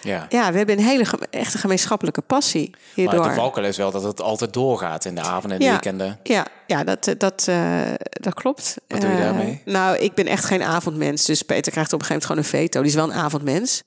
Ja. 0.02 0.26
Ja, 0.28 0.50
we 0.50 0.56
hebben 0.56 0.78
een 0.78 0.84
hele 0.84 1.04
echte 1.30 1.58
gemeenschappelijke 1.58 2.20
passie 2.20 2.74
hierdoor. 2.94 3.18
Maar 3.20 3.28
de 3.28 3.34
valkuil 3.34 3.66
is 3.66 3.76
wel 3.76 3.90
dat 3.90 4.02
het 4.02 4.20
altijd 4.20 4.52
doorgaat 4.52 5.04
in 5.04 5.14
de 5.14 5.20
avonden 5.20 5.50
en 5.50 5.58
de 5.58 5.64
ja, 5.64 5.70
weekenden. 5.70 6.18
ja, 6.22 6.46
ja, 6.66 6.84
dat, 6.84 7.06
eh, 7.06 7.14
dat, 7.18 7.44
eh, 7.48 7.80
dat 8.10 8.34
klopt. 8.34 8.76
Wat 8.88 9.00
doe 9.00 9.10
je 9.10 9.16
Eh, 9.16 9.22
daarmee? 9.22 9.62
nou, 9.64 9.96
ik 9.96 10.14
ben 10.14 10.26
echt 10.26 10.44
geen 10.44 10.62
avondmens. 10.62 11.24
Dus 11.24 11.42
Peter 11.42 11.72
krijgt 11.72 11.92
op 11.92 12.00
een 12.00 12.06
gegeven 12.06 12.28
moment 12.28 12.50
gewoon 12.52 12.62
een 12.62 12.68
veto. 12.68 12.80
Die 12.80 12.90
is 12.90 12.96
wel 12.96 13.04
een 13.10 13.24
avondmens. 13.24 13.82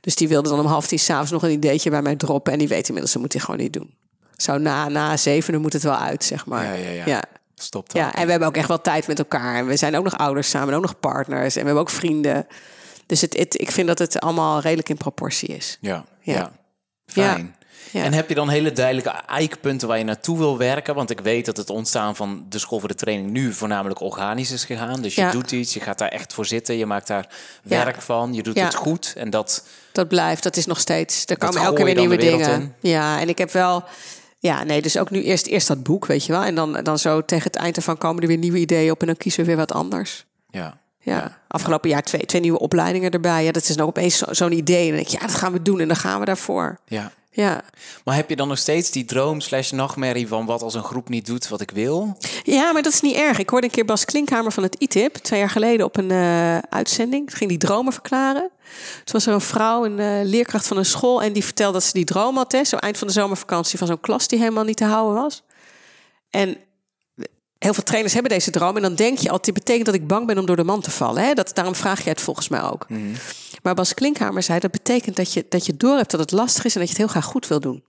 Dus 0.00 0.14
die 0.14 0.28
wilde 0.28 0.48
dan 0.48 0.58
om 0.60 0.66
half 0.66 0.86
tien 0.86 0.98
s'avonds 0.98 1.30
nog 1.30 1.42
een 1.42 1.50
ideetje 1.50 1.90
bij 1.90 2.02
mij 2.02 2.16
droppen. 2.16 2.52
En 2.52 2.58
die 2.58 2.68
weet 2.68 2.86
inmiddels, 2.86 3.12
dat 3.12 3.22
moet 3.22 3.32
hij 3.32 3.42
gewoon 3.42 3.60
niet 3.60 3.72
doen. 3.72 3.94
Zo 4.36 4.58
na, 4.58 4.88
na 4.88 5.16
zevenen 5.16 5.60
moet 5.60 5.72
het 5.72 5.82
wel 5.82 5.96
uit, 5.96 6.24
zeg 6.24 6.46
maar. 6.46 6.64
Ja, 6.64 6.72
ja, 6.72 6.90
ja. 6.90 7.02
ja. 7.06 7.22
Stop 7.54 7.92
dan. 7.92 8.02
Ja, 8.02 8.14
en 8.14 8.24
we 8.24 8.30
hebben 8.30 8.48
ook 8.48 8.56
echt 8.56 8.68
wel 8.68 8.80
tijd 8.80 9.06
met 9.06 9.18
elkaar. 9.18 9.54
En 9.56 9.66
we 9.66 9.76
zijn 9.76 9.96
ook 9.96 10.04
nog 10.04 10.18
ouders 10.18 10.48
samen, 10.50 10.68
en 10.68 10.74
ook 10.74 10.82
nog 10.82 11.00
partners. 11.00 11.54
En 11.54 11.60
we 11.60 11.66
hebben 11.66 11.80
ook 11.82 11.90
vrienden. 11.90 12.46
Dus 13.06 13.20
het, 13.20 13.36
het, 13.36 13.60
ik 13.60 13.70
vind 13.70 13.86
dat 13.86 13.98
het 13.98 14.20
allemaal 14.20 14.60
redelijk 14.60 14.88
in 14.88 14.96
proportie 14.96 15.48
is. 15.48 15.78
Ja, 15.80 16.04
Ja. 16.20 16.34
ja. 16.34 16.52
Fijn. 17.06 17.54
Ja. 17.90 18.02
En 18.04 18.12
heb 18.12 18.28
je 18.28 18.34
dan 18.34 18.48
hele 18.48 18.72
duidelijke 18.72 19.10
eikpunten 19.10 19.88
waar 19.88 19.98
je 19.98 20.04
naartoe 20.04 20.38
wil 20.38 20.58
werken? 20.58 20.94
Want 20.94 21.10
ik 21.10 21.20
weet 21.20 21.46
dat 21.46 21.56
het 21.56 21.70
ontstaan 21.70 22.16
van 22.16 22.46
de 22.48 22.58
school 22.58 22.78
voor 22.78 22.88
de 22.88 22.94
training 22.94 23.30
nu 23.30 23.52
voornamelijk 23.52 24.00
organisch 24.00 24.50
is 24.50 24.64
gegaan. 24.64 25.02
Dus 25.02 25.14
je 25.14 25.20
Ja. 25.20 25.30
doet 25.30 25.50
iets, 25.52 25.74
je 25.74 25.80
gaat 25.80 25.98
daar 25.98 26.08
echt 26.08 26.32
voor 26.32 26.46
zitten, 26.46 26.76
je 26.76 26.86
maakt 26.86 27.06
daar 27.06 27.28
Ja. 27.62 27.84
werk 27.84 28.02
van, 28.02 28.34
je 28.34 28.42
doet 28.42 28.60
het 28.60 28.74
goed. 28.74 29.12
En 29.16 29.30
dat, 29.30 29.64
Dat 29.92 30.08
blijft, 30.08 30.42
dat 30.42 30.56
is 30.56 30.66
nog 30.66 30.80
steeds. 30.80 31.24
Er 31.26 31.38
komen 31.38 31.60
elke 31.60 31.74
keer 31.76 31.84
weer 31.84 31.94
nieuwe 31.94 32.16
dingen. 32.16 32.74
Ja, 32.80 33.20
en 33.20 33.28
ik 33.28 33.38
heb 33.38 33.50
wel. 33.50 33.84
Ja, 34.38 34.62
nee, 34.64 34.82
dus 34.82 34.98
ook 34.98 35.10
nu 35.10 35.22
eerst, 35.22 35.46
eerst 35.46 35.68
dat 35.68 35.82
boek, 35.82 36.06
weet 36.06 36.24
je 36.24 36.32
wel. 36.32 36.42
En 36.42 36.54
dan, 36.54 36.72
dan 36.82 36.98
zo 36.98 37.24
tegen 37.24 37.44
het 37.46 37.56
eind 37.56 37.76
ervan 37.76 37.98
komen 37.98 38.22
er 38.22 38.28
weer 38.28 38.38
nieuwe 38.38 38.58
ideeën 38.58 38.90
op. 38.90 39.00
En 39.00 39.06
dan 39.06 39.16
kiezen 39.16 39.40
we 39.40 39.46
weer 39.46 39.56
wat 39.56 39.72
anders. 39.72 40.24
ja. 40.50 40.78
Ja, 41.12 41.38
afgelopen 41.48 41.90
jaar 41.90 42.02
twee, 42.02 42.26
twee 42.26 42.40
nieuwe 42.40 42.58
opleidingen 42.58 43.10
erbij. 43.10 43.44
Ja, 43.44 43.52
dat 43.52 43.68
is 43.68 43.76
nou 43.76 43.88
opeens 43.88 44.18
zo- 44.18 44.32
zo'n 44.32 44.52
idee. 44.52 44.80
En 44.82 44.86
dan 44.86 44.96
denk 44.96 45.06
ik, 45.08 45.20
ja, 45.20 45.26
dat 45.26 45.36
gaan 45.36 45.52
we 45.52 45.62
doen 45.62 45.80
en 45.80 45.86
dan 45.88 45.96
gaan 45.96 46.20
we 46.20 46.26
daarvoor. 46.26 46.78
ja. 46.86 47.12
Ja. 47.30 47.62
Maar 48.04 48.14
heb 48.14 48.28
je 48.28 48.36
dan 48.36 48.48
nog 48.48 48.58
steeds 48.58 48.90
die 48.90 49.04
droom 49.04 49.40
slash 49.40 49.70
nachtmerrie 49.70 50.28
van 50.28 50.46
wat 50.46 50.62
als 50.62 50.74
een 50.74 50.82
groep 50.82 51.08
niet 51.08 51.26
doet 51.26 51.48
wat 51.48 51.60
ik 51.60 51.70
wil? 51.70 52.16
ja, 52.44 52.72
maar 52.72 52.82
dat 52.82 52.92
is 52.92 53.00
niet 53.00 53.16
erg. 53.16 53.38
Ik 53.38 53.48
hoorde 53.48 53.66
een 53.66 53.72
keer 53.72 53.84
Bas 53.84 54.04
Klinkhamer 54.04 54.52
van 54.52 54.62
het 54.62 54.74
ITIP... 54.78 55.14
twee 55.14 55.38
jaar 55.40 55.50
geleden 55.50 55.86
op 55.86 55.96
een 55.96 56.10
eh, 56.10 56.58
uitzending. 56.58 57.28
Toen 57.28 57.36
ging 57.38 57.50
die 57.50 57.58
dromen 57.58 57.92
verklaren. 57.92 58.50
Toen 58.94 59.12
was 59.12 59.26
er 59.26 59.32
een 59.32 59.40
vrouw, 59.40 59.84
een 59.84 59.98
eh, 59.98 60.20
leerkracht 60.22 60.66
van 60.66 60.76
een 60.76 60.84
school... 60.84 61.22
en 61.22 61.32
die 61.32 61.44
vertelde 61.44 61.72
dat 61.72 61.82
ze 61.84 61.92
die 61.92 62.04
droom 62.04 62.36
had, 62.36 62.52
hè, 62.52 62.64
zo 62.64 62.76
eind 62.76 62.98
van 62.98 63.06
de 63.06 63.12
zomervakantie... 63.12 63.78
van 63.78 63.86
zo'n 63.86 64.00
klas 64.00 64.28
die 64.28 64.38
helemaal 64.38 64.64
niet 64.64 64.76
te 64.76 64.84
houden 64.84 65.22
was. 65.22 65.42
En 66.30 66.56
heel 67.58 67.74
veel 67.74 67.82
trainers 67.82 68.12
hebben 68.12 68.32
deze 68.32 68.50
droom. 68.50 68.76
En 68.76 68.82
dan 68.82 68.94
denk 68.94 69.18
je 69.18 69.30
altijd, 69.30 69.44
dit 69.44 69.64
betekent 69.64 69.86
dat 69.86 69.94
ik 69.94 70.06
bang 70.06 70.26
ben 70.26 70.38
om 70.38 70.46
door 70.46 70.56
de 70.56 70.64
man 70.64 70.80
te 70.80 70.90
vallen. 70.90 71.24
Hè? 71.24 71.34
Dat, 71.34 71.54
daarom 71.54 71.74
vraag 71.74 72.02
je 72.04 72.08
het 72.08 72.20
volgens 72.20 72.48
mij 72.48 72.62
ook. 72.62 72.86
Maar 73.62 73.74
Bas 73.74 73.94
Klinkhamer 73.94 74.42
zei, 74.42 74.58
dat 74.60 74.70
betekent 74.70 75.16
dat 75.16 75.32
je, 75.32 75.46
dat 75.48 75.66
je 75.66 75.76
door 75.76 75.96
hebt 75.96 76.10
dat 76.10 76.20
het 76.20 76.32
lastig 76.32 76.64
is... 76.64 76.74
en 76.74 76.80
dat 76.80 76.88
je 76.88 76.94
het 76.94 77.04
heel 77.04 77.12
graag 77.12 77.30
goed 77.30 77.46
wil 77.46 77.60
doen. 77.60 77.84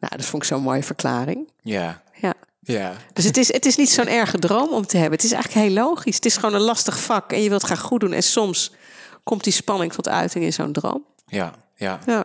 Nou, 0.00 0.16
dat 0.16 0.24
vond 0.24 0.42
ik 0.42 0.48
zo'n 0.48 0.62
mooie 0.62 0.82
verklaring. 0.82 1.48
Ja. 1.62 2.02
Ja. 2.20 2.34
Ja. 2.60 2.96
Dus 3.12 3.24
het 3.24 3.36
is, 3.36 3.52
het 3.52 3.66
is 3.66 3.76
niet 3.76 3.90
zo'n 3.90 4.08
erge 4.08 4.38
droom 4.38 4.68
om 4.68 4.86
te 4.86 4.96
hebben. 4.96 5.14
Het 5.14 5.24
is 5.24 5.32
eigenlijk 5.32 5.66
heel 5.66 5.74
logisch. 5.74 6.14
Het 6.14 6.24
is 6.24 6.36
gewoon 6.36 6.54
een 6.54 6.60
lastig 6.60 7.00
vak 7.00 7.32
en 7.32 7.42
je 7.42 7.48
wilt 7.48 7.62
het 7.62 7.70
graag 7.70 7.82
goed 7.82 8.00
doen. 8.00 8.12
En 8.12 8.22
soms 8.22 8.72
komt 9.22 9.44
die 9.44 9.52
spanning 9.52 9.92
tot 9.92 10.08
uiting 10.08 10.44
in 10.44 10.52
zo'n 10.52 10.72
droom. 10.72 11.04
Ja. 11.26 11.54
Ja. 11.74 11.98
Ja. 12.06 12.24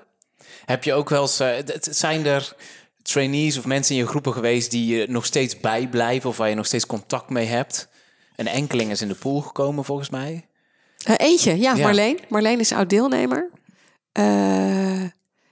Heb 0.66 0.84
je 0.84 0.94
ook 0.94 1.10
wel 1.10 1.22
eens, 1.22 1.40
eh, 1.40 1.56
zijn 1.80 2.26
er 2.26 2.56
trainees 3.04 3.58
of 3.58 3.66
mensen 3.66 3.96
in 3.96 4.02
je 4.02 4.08
groepen 4.08 4.34
geweest 4.34 4.72
die 4.72 4.96
je 4.96 5.06
nog 5.10 5.26
steeds 5.26 5.60
bijblijven 5.60 6.30
of 6.30 6.38
waar 6.38 6.50
je 6.50 6.56
nog 6.56 6.66
steeds 6.66 6.86
contact 6.86 7.30
mee 7.30 7.46
hebt? 7.46 7.88
Een 8.36 8.48
enkeling 8.48 8.92
is 8.92 9.02
in 9.02 9.08
de 9.08 9.16
pool 9.16 9.42
gekomen 9.42 9.86
volgens 9.86 10.10
mij. 10.10 10.48
Eh, 11.04 11.16
eentje, 11.18 11.60
ja, 11.60 11.74
Ja. 11.74 11.84
Marleen. 11.84 12.20
Marleen 12.30 12.60
is 12.60 12.72
oud-deelnemer. 12.72 13.50
Eh, 14.12 15.04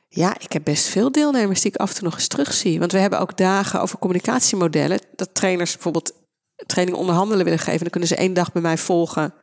ja, 0.08 0.36
ik 0.40 0.52
heb 0.52 0.64
best 0.64 0.86
veel 0.88 1.12
deelnemers 1.12 1.62
die 1.62 1.72
ik 1.72 1.78
af 1.78 1.90
en 1.90 1.96
toe 1.96 2.04
nog 2.04 2.14
eens 2.14 2.28
terugzie. 2.28 2.80
Want 2.80 2.92
we 2.92 2.98
hebben 2.98 3.20
ook 3.20 3.38
dagen 3.38 3.82
over 3.82 4.00
communicatiemodellen. 4.00 5.00
Dat 5.16 5.30
trainers 5.34 5.74
bijvoorbeeld 5.74 6.14
training 6.66 6.98
onderhandelen 6.98 7.44
willen 7.44 7.60
geven. 7.60 7.80
Dan 7.80 7.90
kunnen 7.90 8.10
ze 8.10 8.16
één 8.16 8.34
dag 8.34 8.52
bij 8.52 8.62
mij 8.62 8.78
volgen. 8.78 9.34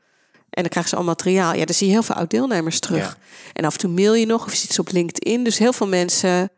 En 0.51 0.63
dan 0.63 0.69
krijgen 0.69 0.91
ze 0.91 0.97
al 0.97 1.05
materiaal. 1.05 1.55
Ja, 1.55 1.65
dan 1.65 1.75
zie 1.75 1.87
je 1.87 1.93
heel 1.93 2.03
veel 2.03 2.15
oud-deelnemers 2.15 2.81
terug. 2.81 2.99
Ja. 3.03 3.17
En 3.53 3.65
af 3.65 3.73
en 3.73 3.79
toe 3.79 3.91
mail 3.91 4.15
je 4.15 4.27
nog 4.27 4.45
of 4.45 4.51
je 4.53 4.59
ziet 4.59 4.73
ze 4.73 4.81
op 4.81 4.93
LinkedIn. 4.93 5.45
Dus 5.45 5.59
heel 5.59 5.73
veel 5.73 5.89
mensen, 5.89 6.51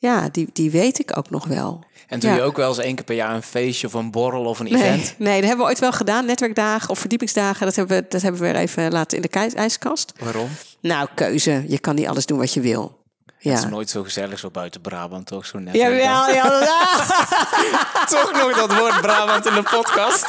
ja, 0.00 0.28
die, 0.32 0.48
die 0.52 0.70
weet 0.70 0.98
ik 0.98 1.16
ook 1.16 1.30
nog 1.30 1.46
wel. 1.46 1.84
En 2.08 2.20
doe 2.20 2.30
Ja. 2.30 2.36
je 2.36 2.42
ook 2.42 2.56
wel 2.56 2.68
eens 2.68 2.78
één 2.78 2.94
keer 2.94 3.04
per 3.04 3.14
jaar 3.14 3.34
een 3.34 3.42
feestje 3.42 3.86
of 3.86 3.92
een 3.92 4.10
borrel 4.10 4.44
of 4.44 4.58
een 4.58 4.64
Nee, 4.70 4.82
event? 4.82 5.14
nee, 5.18 5.34
dat 5.40 5.48
hebben 5.48 5.64
we 5.66 5.70
ooit 5.70 5.78
wel 5.78 5.92
gedaan. 5.92 6.26
Netwerkdagen 6.26 6.90
of 6.90 6.98
verdiepingsdagen. 6.98 7.66
Dat 7.66 7.76
hebben 7.76 7.96
we, 7.96 8.06
dat 8.08 8.22
hebben 8.22 8.40
we 8.40 8.46
weer 8.46 8.56
even 8.56 8.92
laten 8.92 9.16
in 9.22 9.22
de 9.30 9.50
ijskast. 9.54 10.12
Waarom? 10.20 10.48
Nou, 10.80 11.08
keuze. 11.14 11.64
Je 11.68 11.78
kan 11.78 11.94
niet 11.94 12.06
alles 12.06 12.26
doen 12.26 12.38
wat 12.38 12.54
je 12.54 12.60
wil. 12.60 12.98
Het 13.40 13.52
is 13.52 13.62
Ja. 13.62 13.68
nooit 13.68 13.90
zo 13.90 14.02
gezellig 14.02 14.38
zo 14.38 14.50
buiten 14.50 14.80
Brabant, 14.80 15.26
toch? 15.26 15.46
Zo 15.46 15.58
net. 15.58 15.74
Jawel, 15.74 15.98
ja, 15.98 16.26
Toch 18.08 18.32
nog 18.32 18.56
dat 18.56 18.78
woord 18.78 19.00
Brabant 19.00 19.46
in 19.46 19.54
de 19.54 19.62
podcast. 19.62 20.26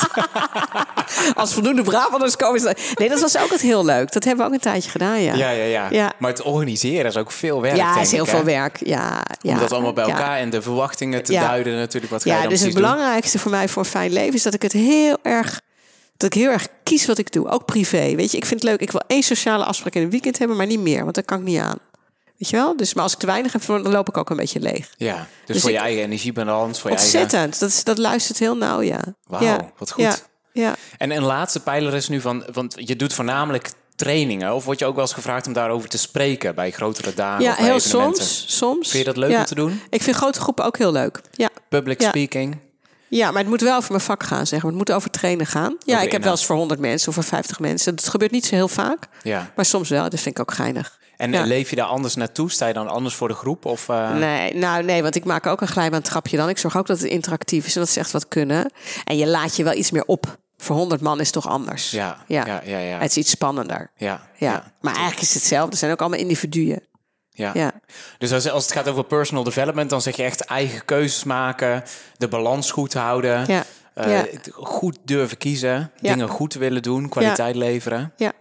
Als 1.36 1.54
voldoende 1.54 1.82
Brabanders 1.84 2.36
komen. 2.36 2.60
ze- 2.60 2.94
Nee, 2.96 3.10
dat 3.10 3.22
was 3.22 3.38
ook 3.38 3.50
het 3.50 3.62
heel 3.62 3.86
leuk. 3.86 4.12
Dat 4.12 4.24
hebben 4.24 4.42
we 4.46 4.50
ook 4.52 4.56
een 4.58 4.64
tijdje 4.64 4.90
gedaan, 4.90 5.22
ja. 5.22 5.34
Ja, 5.34 5.50
ja, 5.50 5.64
ja, 5.64 5.88
Ja. 5.90 6.14
Maar 6.18 6.30
het 6.30 6.42
organiseren 6.42 7.06
is 7.06 7.18
ook 7.18 7.32
veel 7.32 7.62
werk, 7.62 7.76
Ja, 7.76 8.00
is 8.00 8.12
heel 8.12 8.24
ik, 8.24 8.30
veel 8.30 8.40
hè? 8.40 8.46
werk. 8.46 8.78
Ja, 8.86 9.24
ja. 9.42 9.54
Om 9.54 9.60
dat 9.60 9.72
allemaal 9.72 9.94
bij 9.94 10.06
Ja. 10.06 10.12
elkaar 10.12 10.38
en 10.38 10.50
de 10.50 10.62
verwachtingen 10.62 11.24
te 11.24 11.32
Ja. 11.34 11.48
duiden 11.48 11.76
natuurlijk. 11.78 12.12
Wat 12.12 12.22
ga 12.24 12.30
je 12.30 12.36
Ja, 12.36 12.42
dan 12.42 12.50
dus 12.50 12.62
het 12.62 12.72
doen? 12.74 12.82
belangrijkste 12.82 13.40
voor 13.40 13.52
mij 13.52 13.68
voor 13.68 13.84
een 13.84 13.90
fijn 13.90 14.12
leven 14.14 14.34
is 14.34 14.44
dat 14.44 14.54
ik 14.54 14.62
het 14.62 14.72
heel 14.74 15.18
erg. 15.24 15.62
Dat 16.18 16.36
ik 16.36 16.42
heel 16.42 16.52
erg 16.52 16.68
kies 16.84 17.06
wat 17.06 17.18
ik 17.18 17.32
doe, 17.32 17.50
ook 17.50 17.66
privé. 17.66 18.16
Weet 18.16 18.32
je, 18.32 18.38
ik 18.38 18.46
vind 18.46 18.62
het 18.62 18.70
leuk. 18.70 18.82
Ik 18.82 18.92
wil 18.92 19.02
één 19.08 19.24
sociale 19.24 19.64
afspraak 19.64 19.94
in 19.94 20.02
een 20.02 20.10
weekend 20.10 20.38
hebben, 20.38 20.58
maar 20.58 20.66
niet 20.66 20.80
meer, 20.80 21.04
want 21.04 21.16
dat 21.16 21.26
kan 21.26 21.38
ik 21.40 21.44
niet 21.44 21.60
aan. 21.60 21.78
Weet 22.42 22.50
je 22.50 22.56
wel? 22.56 22.78
Dus, 22.78 22.94
maar 22.94 23.04
als 23.04 23.14
ik 23.14 23.20
te 23.20 23.26
weinig 23.26 23.52
heb, 23.54 23.66
dan 23.66 23.82
loop 23.90 24.08
ik 24.10 24.18
ook 24.18 24.30
een 24.30 24.38
beetje 24.38 24.60
leeg. 24.60 24.90
Ja, 24.98 25.16
dus, 25.16 25.26
Dus 25.46 25.62
voor 25.62 25.70
ik- 25.70 25.76
je 25.76 25.82
eigen 25.82 26.04
energiebalans, 26.04 26.80
voor 26.80 26.90
je 26.92 26.98
eigen... 26.98 27.20
Ontzettend. 27.20 27.60
Dat, 27.60 27.70
is, 27.70 27.84
dat 27.84 27.98
luistert 27.98 28.40
heel 28.40 28.58
nauw, 28.58 28.82
ja. 28.82 29.00
Wauw, 29.28 29.44
ja. 29.44 29.72
wat 29.78 29.92
goed. 29.92 30.04
Ja, 30.04 30.16
ja. 30.54 30.76
En 30.98 31.12
een 31.12 31.24
laatste 31.24 31.60
pijler 31.60 31.94
is 31.94 32.08
nu 32.10 32.22
van, 32.22 32.44
want 32.54 32.76
je 32.78 32.96
doet 32.96 33.14
voornamelijk 33.14 33.70
trainingen. 33.96 34.54
Of 34.54 34.66
word 34.66 34.80
je 34.80 34.86
ook 34.86 34.96
wel 34.96 35.04
eens 35.04 35.14
gevraagd 35.14 35.48
om 35.48 35.54
daarover 35.54 35.90
te 35.90 35.98
spreken 35.98 36.56
bij 36.56 36.72
grotere 36.72 37.14
dagen 37.14 37.44
ja 37.44 37.52
of 37.52 37.58
heel 37.58 37.80
soms, 37.80 38.44
soms. 38.58 38.90
Vind 38.90 39.06
je 39.06 39.10
dat 39.14 39.18
leuk 39.18 39.32
Ja. 39.32 39.40
om 39.40 39.46
te 39.46 39.56
doen? 39.56 39.82
Ik 39.90 40.02
vind 40.02 40.16
grote 40.16 40.40
groepen 40.40 40.66
ook 40.66 40.78
heel 40.78 40.92
leuk. 40.92 41.22
Ja. 41.32 41.50
Public 41.70 42.02
speaking. 42.02 42.58
ja, 43.08 43.32
maar 43.32 43.40
het 43.42 43.50
moet 43.50 43.62
wel 43.62 43.76
over 43.78 43.92
mijn 43.92 44.04
vak 44.04 44.24
gaan, 44.24 44.48
zeg 44.48 44.60
maar. 44.62 44.70
Het 44.72 44.80
moet 44.80 44.92
over 44.92 45.10
trainen 45.10 45.46
gaan. 45.46 45.76
Ja, 45.86 46.02
ik 46.02 46.12
heb 46.12 46.24
wel 46.24 46.32
eens 46.32 46.46
voor 46.46 46.56
100 46.56 46.80
mensen 46.80 47.08
of 47.08 47.14
voor 47.14 47.24
50 47.24 47.60
mensen. 47.60 47.96
Dat 47.96 48.08
gebeurt 48.10 48.32
niet 48.32 48.46
zo 48.46 48.56
heel 48.56 48.68
vaak, 48.68 49.08
Ja. 49.24 49.52
maar 49.56 49.66
soms 49.66 49.90
wel. 49.90 50.02
Dat 50.10 50.20
vind 50.20 50.36
ik 50.36 50.40
ook 50.40 50.54
geinig. 50.54 51.00
En 51.22 51.32
Ja. 51.32 51.44
leef 51.44 51.70
je 51.70 51.76
daar 51.76 51.86
anders 51.86 52.16
naartoe? 52.16 52.52
Sta 52.52 52.68
je 52.68 52.74
dan 52.74 52.88
anders 52.88 53.16
voor 53.16 53.28
de 53.28 53.34
groep? 53.34 53.66
Of, 53.66 53.90
eh, 53.90 54.14
Nee, 54.14 54.54
nou 54.56 54.84
nee, 54.84 55.02
want 55.02 55.16
ik 55.16 55.26
maak 55.26 55.46
ook 55.46 55.62
een 55.62 55.68
glijbaantrapje 55.68 56.38
dan. 56.38 56.50
Ik 56.50 56.58
zorg 56.58 56.78
ook 56.78 56.88
dat 56.88 57.00
het 57.00 57.10
interactief 57.10 57.66
is 57.66 57.76
en 57.76 57.82
dat 57.82 57.90
ze 57.90 58.00
echt 58.00 58.12
wat 58.12 58.28
kunnen. 58.28 58.72
En 59.04 59.18
je 59.18 59.28
laat 59.28 59.56
je 59.56 59.64
wel 59.64 59.74
iets 59.74 59.92
meer 59.92 60.06
op. 60.06 60.38
Voor 60.58 60.76
100 60.76 61.02
man 61.02 61.20
is 61.20 61.26
het 61.26 61.34
toch 61.34 61.48
anders. 61.48 61.92
Ja, 61.92 62.18
ja. 62.28 62.46
ja, 62.46 62.62
ja, 62.66 62.78
ja. 62.78 62.98
Het 63.00 63.10
is 63.10 63.18
iets 63.18 63.32
spannender. 63.32 63.92
Ja, 63.96 64.22
Ja. 64.38 64.72
Maar 64.82 64.94
eigenlijk 64.94 65.22
is 65.22 65.28
het 65.34 65.38
hetzelfde. 65.38 65.70
Het 65.70 65.80
zijn 65.80 65.92
ook 65.92 66.00
allemaal 66.00 66.20
individuen. 66.20 66.82
ja. 67.32 67.52
Ja. 67.54 67.72
Dus 68.18 68.32
als, 68.34 68.50
als 68.50 68.64
het 68.64 68.74
gaat 68.74 68.88
over 68.88 69.04
personal 69.04 69.44
development, 69.44 69.90
dan 69.90 70.02
zeg 70.02 70.16
je 70.16 70.24
echt 70.24 70.42
eigen 70.42 70.86
keuzes 70.86 71.24
maken, 71.24 71.84
de 72.18 72.28
balans 72.28 72.72
goed 72.72 72.94
houden, 72.94 73.44
Ja. 73.48 73.64
eh, 73.94 74.12
Ja. 74.12 74.26
goed 74.54 74.98
durven 75.06 75.38
kiezen, 75.38 75.92
dingen 76.02 76.28
goed 76.28 76.54
willen 76.54 76.82
doen, 76.82 77.10
kwaliteit 77.10 77.56
leveren. 77.56 78.14
Ja. 78.18 78.32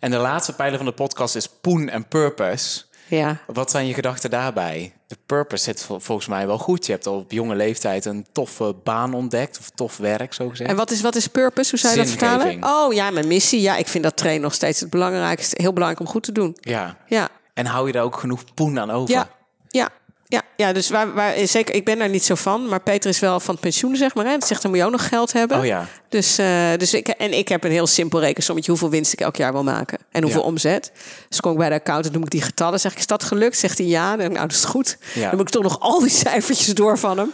En 0.00 0.10
de 0.10 0.16
laatste 0.16 0.52
pijler 0.54 0.76
van 0.76 0.86
de 0.86 0.92
podcast 0.92 1.36
is 1.36 1.48
poen 1.48 1.88
en 1.88 2.08
purpose. 2.08 2.82
Ja. 3.06 3.36
Wat 3.46 3.70
zijn 3.70 3.86
je 3.86 3.94
gedachten 3.94 4.30
daarbij? 4.30 4.92
De 5.06 5.16
purpose 5.26 5.64
zit 5.64 5.82
vol- 5.82 5.98
volgens 6.00 6.28
mij 6.28 6.46
wel 6.46 6.58
goed. 6.58 6.86
Je 6.86 6.92
hebt 6.92 7.06
al 7.06 7.14
op 7.18 7.32
jonge 7.32 7.54
leeftijd 7.54 8.04
een 8.04 8.26
toffe 8.32 8.74
baan 8.84 9.14
ontdekt, 9.14 9.58
of 9.58 9.70
tof 9.74 9.96
werk, 9.96 10.32
zo 10.34 10.48
gezegd. 10.48 10.70
En 10.70 10.76
wat 10.76 10.90
is, 10.90 11.00
wat 11.00 11.14
is 11.14 11.26
purpose? 11.26 11.70
Hoe 11.70 11.78
zou 11.78 11.92
je 11.92 11.98
dat 12.00 12.08
vertalen? 12.10 12.64
Oh 12.64 12.92
ja, 12.92 13.10
mijn 13.10 13.26
missie. 13.26 13.60
Ja, 13.60 13.76
ik 13.76 13.88
vind 13.88 14.04
dat 14.04 14.16
trainen 14.16 14.42
nog 14.42 14.54
steeds 14.54 14.80
het 14.80 14.90
belangrijkste. 14.90 15.62
Heel 15.62 15.72
belangrijk 15.72 16.06
om 16.06 16.12
goed 16.12 16.22
te 16.22 16.32
doen. 16.32 16.56
Ja. 16.60 16.96
Ja. 17.06 17.28
En 17.54 17.66
hou 17.66 17.86
je 17.86 17.92
daar 17.92 18.02
ook 18.02 18.16
genoeg 18.18 18.54
poen 18.54 18.78
aan 18.80 18.90
over? 18.90 19.14
Ja. 19.14 19.28
Ja. 19.68 19.88
Ja, 20.30 20.42
ja, 20.56 20.72
dus 20.72 20.90
waar, 20.90 21.14
waar, 21.14 21.34
zeker, 21.46 21.74
ik 21.74 21.84
ben 21.84 21.98
daar 21.98 22.08
niet 22.08 22.24
zo 22.24 22.34
van. 22.34 22.68
Maar 22.68 22.80
Peter 22.80 23.10
is 23.10 23.18
wel 23.20 23.40
van 23.40 23.54
het 23.54 23.62
pensioen, 23.62 23.96
zeg 23.96 24.14
maar. 24.14 24.24
Hè. 24.24 24.32
Dat 24.38 24.46
zegt, 24.46 24.62
dan 24.62 24.70
moet 24.70 24.80
je 24.80 24.86
ook 24.86 24.92
nog 24.92 25.08
geld 25.08 25.32
hebben. 25.32 25.58
Oh 25.58 25.64
ja. 25.64 25.86
Dus, 26.08 26.38
eh, 26.38 26.72
dus 26.76 26.94
ik, 26.94 27.08
en 27.08 27.32
ik 27.32 27.48
heb 27.48 27.64
een 27.64 27.70
heel 27.70 27.86
simpel 27.86 28.20
rekensommetje 28.20 28.70
hoeveel 28.70 28.90
winst 28.90 29.12
ik 29.12 29.20
elk 29.20 29.36
jaar 29.36 29.52
wil 29.52 29.62
maken. 29.62 29.98
En 30.10 30.22
hoeveel 30.22 30.40
Ja. 30.40 30.46
omzet. 30.46 30.92
Dus 31.28 31.40
kom 31.40 31.52
ik 31.52 31.58
bij 31.58 31.68
de 31.68 31.74
accountant, 31.74 32.14
noem 32.14 32.22
ik 32.22 32.30
die 32.30 32.42
getallen. 32.42 32.80
Zeg 32.80 32.92
ik, 32.92 32.98
is 32.98 33.06
dat 33.06 33.24
gelukt? 33.24 33.58
Zegt 33.58 33.78
hij 33.78 33.86
ja. 33.86 34.16
Dan 34.16 34.32
nou, 34.32 34.46
dat 34.46 34.56
is 34.56 34.64
goed. 34.64 34.98
Ja. 35.14 35.28
Dan 35.28 35.36
moet 35.36 35.46
ik 35.46 35.52
toch 35.54 35.62
nog 35.62 35.80
al 35.80 36.00
die 36.00 36.10
cijfertjes 36.10 36.74
door 36.74 36.98
van 36.98 37.18
hem. 37.18 37.32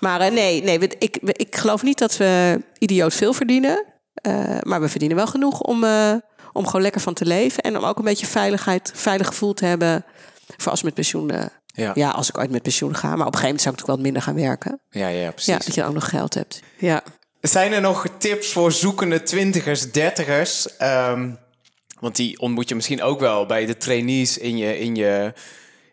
Maar 0.00 0.20
eh, 0.20 0.32
nee, 0.32 0.62
nee 0.62 0.78
ik, 0.98 1.18
ik 1.22 1.56
geloof 1.56 1.82
niet 1.82 1.98
dat 1.98 2.16
we 2.16 2.60
idioot 2.78 3.14
veel 3.14 3.32
verdienen. 3.32 3.84
Eh, 4.14 4.32
maar 4.62 4.80
we 4.80 4.88
verdienen 4.88 5.16
wel 5.16 5.26
genoeg 5.26 5.60
om, 5.60 5.84
om 6.52 6.66
gewoon 6.66 6.82
lekker 6.82 7.00
van 7.00 7.14
te 7.14 7.24
leven. 7.26 7.62
En 7.62 7.78
om 7.78 7.84
ook 7.84 7.98
een 7.98 8.04
beetje 8.04 8.26
veiligheid, 8.26 8.92
veilig 8.94 9.26
gevoel 9.26 9.54
te 9.54 9.64
hebben. 9.64 10.04
Voor 10.56 10.70
als 10.70 10.80
we 10.80 10.86
met 10.86 10.94
pensioen... 10.94 11.30
Ja. 11.76 11.90
ja, 11.94 12.10
als 12.10 12.28
ik 12.28 12.38
ooit 12.38 12.50
met 12.50 12.62
pensioen 12.62 12.94
ga. 12.96 13.16
Maar 13.16 13.26
op 13.26 13.34
een 13.34 13.40
gegeven 13.40 13.46
moment 13.46 13.62
zou 13.62 13.74
ik 13.74 13.80
natuurlijk 13.80 13.98
wat 13.98 14.12
minder 14.12 14.22
gaan 14.22 14.34
werken. 14.48 14.80
Ja, 14.90 15.08
ja, 15.08 15.30
precies. 15.30 15.52
Ja, 15.52 15.58
dat 15.58 15.74
je 15.74 15.84
ook 15.84 15.94
nog 15.94 16.08
geld 16.08 16.34
hebt. 16.34 16.60
Ja. 16.78 17.02
Zijn 17.40 17.72
er 17.72 17.80
nog 17.80 18.06
tips 18.18 18.52
voor 18.52 18.72
zoekende 18.72 19.22
twintigers, 19.22 19.92
dertigers? 19.92 20.76
Ehm, 20.76 21.30
want 22.00 22.16
die 22.16 22.40
ontmoet 22.40 22.68
je 22.68 22.74
misschien 22.74 23.02
ook 23.02 23.20
wel 23.20 23.46
bij 23.46 23.66
de 23.66 23.76
trainees 23.76 24.38
in 24.38 24.56
je, 24.56 24.78
in 24.78 24.94
je, 24.94 25.32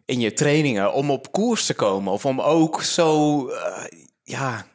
in 0.05 0.19
je 0.19 0.33
trainingen. 0.33 0.93
Om 0.93 1.11
op 1.11 1.31
koers 1.31 1.65
te 1.65 1.73
komen. 1.73 2.13
Of 2.13 2.25
om 2.25 2.41
ook 2.41 2.81
zo... 2.83 3.47
eh, 3.47 3.83
ja... 4.23 4.65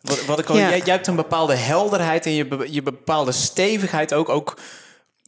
Wat, 0.00 0.24
wat 0.24 0.38
ik 0.38 0.48
al, 0.48 0.56
Ja. 0.56 0.68
jij, 0.68 0.78
jij 0.78 0.94
hebt 0.94 1.06
een 1.06 1.16
bepaalde 1.16 1.54
helderheid 1.54 2.26
en 2.26 2.32
je, 2.32 2.66
je 2.70 2.82
bepaalde 2.82 3.32
stevigheid 3.32 4.14
ook. 4.14 4.28
Ook 4.28 4.58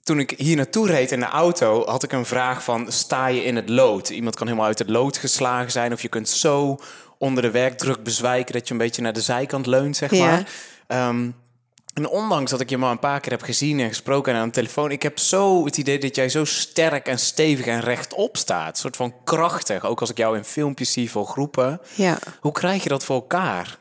toen 0.06 0.18
ik 0.18 0.34
hier 0.36 0.56
naartoe 0.56 0.86
reed 0.86 1.12
in 1.12 1.20
de 1.20 1.26
auto, 1.26 1.86
had 1.86 2.02
ik 2.02 2.12
een 2.12 2.24
vraag 2.26 2.64
van... 2.64 2.92
sta 2.92 3.26
je 3.26 3.44
in 3.44 3.56
het 3.56 3.68
lood? 3.68 4.08
Iemand 4.08 4.36
kan 4.36 4.46
helemaal 4.46 4.68
uit 4.68 4.78
het 4.78 4.88
lood 4.88 5.16
geslagen 5.16 5.70
zijn... 5.70 5.92
of 5.92 6.02
je 6.02 6.08
kunt 6.08 6.28
zo 6.28 6.78
onder 7.18 7.42
de 7.42 7.50
werkdruk 7.50 8.02
bezwijken... 8.02 8.52
dat 8.52 8.66
je 8.66 8.72
een 8.72 8.80
beetje 8.80 9.02
naar 9.02 9.12
de 9.12 9.20
zijkant 9.20 9.66
leunt, 9.66 9.96
zeg 9.96 10.10
Ja. 10.10 10.26
maar. 10.26 10.48
Ehm, 10.86 11.30
en 11.94 12.08
ondanks 12.08 12.50
dat 12.50 12.60
ik 12.60 12.70
je 12.70 12.78
maar 12.78 12.90
een 12.90 12.98
paar 12.98 13.20
keer 13.20 13.32
heb 13.32 13.42
gezien 13.42 13.80
en 13.80 13.88
gesproken 13.88 14.32
en 14.34 14.38
aan 14.40 14.46
de 14.46 14.54
telefoon... 14.54 14.90
ik 14.90 15.02
heb 15.02 15.18
zo 15.18 15.64
het 15.64 15.76
idee 15.76 15.98
dat 15.98 16.16
jij 16.16 16.28
zo 16.28 16.44
sterk 16.44 17.06
en 17.06 17.18
stevig 17.18 17.66
en 17.66 17.80
rechtop 17.80 18.36
staat. 18.36 18.68
Een 18.68 18.76
soort 18.76 18.96
van 18.96 19.14
krachtig. 19.24 19.84
Ook 19.84 20.00
als 20.00 20.10
ik 20.10 20.16
jou 20.16 20.36
in 20.36 20.44
filmpjes 20.44 20.92
zie 20.92 21.10
voor 21.10 21.26
groepen. 21.26 21.80
Ja. 21.94 22.18
Hoe 22.40 22.52
krijg 22.52 22.82
je 22.82 22.88
dat 22.88 23.04
voor 23.04 23.16
elkaar? 23.16 23.78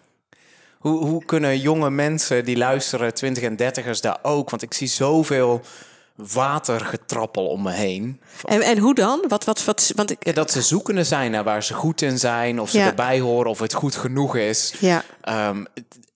Hoe, 0.80 1.06
hoe 1.06 1.26
kunnen 1.26 1.60
jonge 1.60 1.90
mensen 1.90 2.46
die 2.46 2.58
luisteren, 2.58 3.14
20 3.14 3.44
en 3.44 3.58
30ers, 3.58 4.00
daar 4.00 4.20
ook? 4.22 4.50
Want 4.50 4.62
ik 4.62 4.74
zie 4.74 4.88
zoveel 4.88 5.62
watergetrappel 6.16 7.48
om 7.48 7.62
me 7.62 7.72
heen. 7.72 8.22
En, 8.46 8.62
en 8.62 8.78
hoe 8.78 8.96
dan? 8.96 9.24
Wat, 9.28 9.44
wat, 9.44 9.64
wat, 9.66 9.92
want 9.96 10.12
ik, 10.12 10.18
Ja, 10.20 10.32
dat 10.32 10.52
ze 10.52 10.62
zoekende 10.62 11.04
zijn 11.04 11.32
naar 11.32 11.44
waar 11.44 11.64
ze 11.64 11.74
goed 11.74 12.02
in 12.02 12.18
zijn, 12.20 12.60
of 12.62 12.70
ze 12.70 12.78
Ja. 12.78 12.86
erbij 12.86 13.20
horen, 13.20 13.50
of 13.52 13.60
het 13.60 13.74
goed 13.74 13.96
genoeg 13.96 14.36
is. 14.36 14.74
Ja. 14.80 15.04
Ehm, 15.22 15.64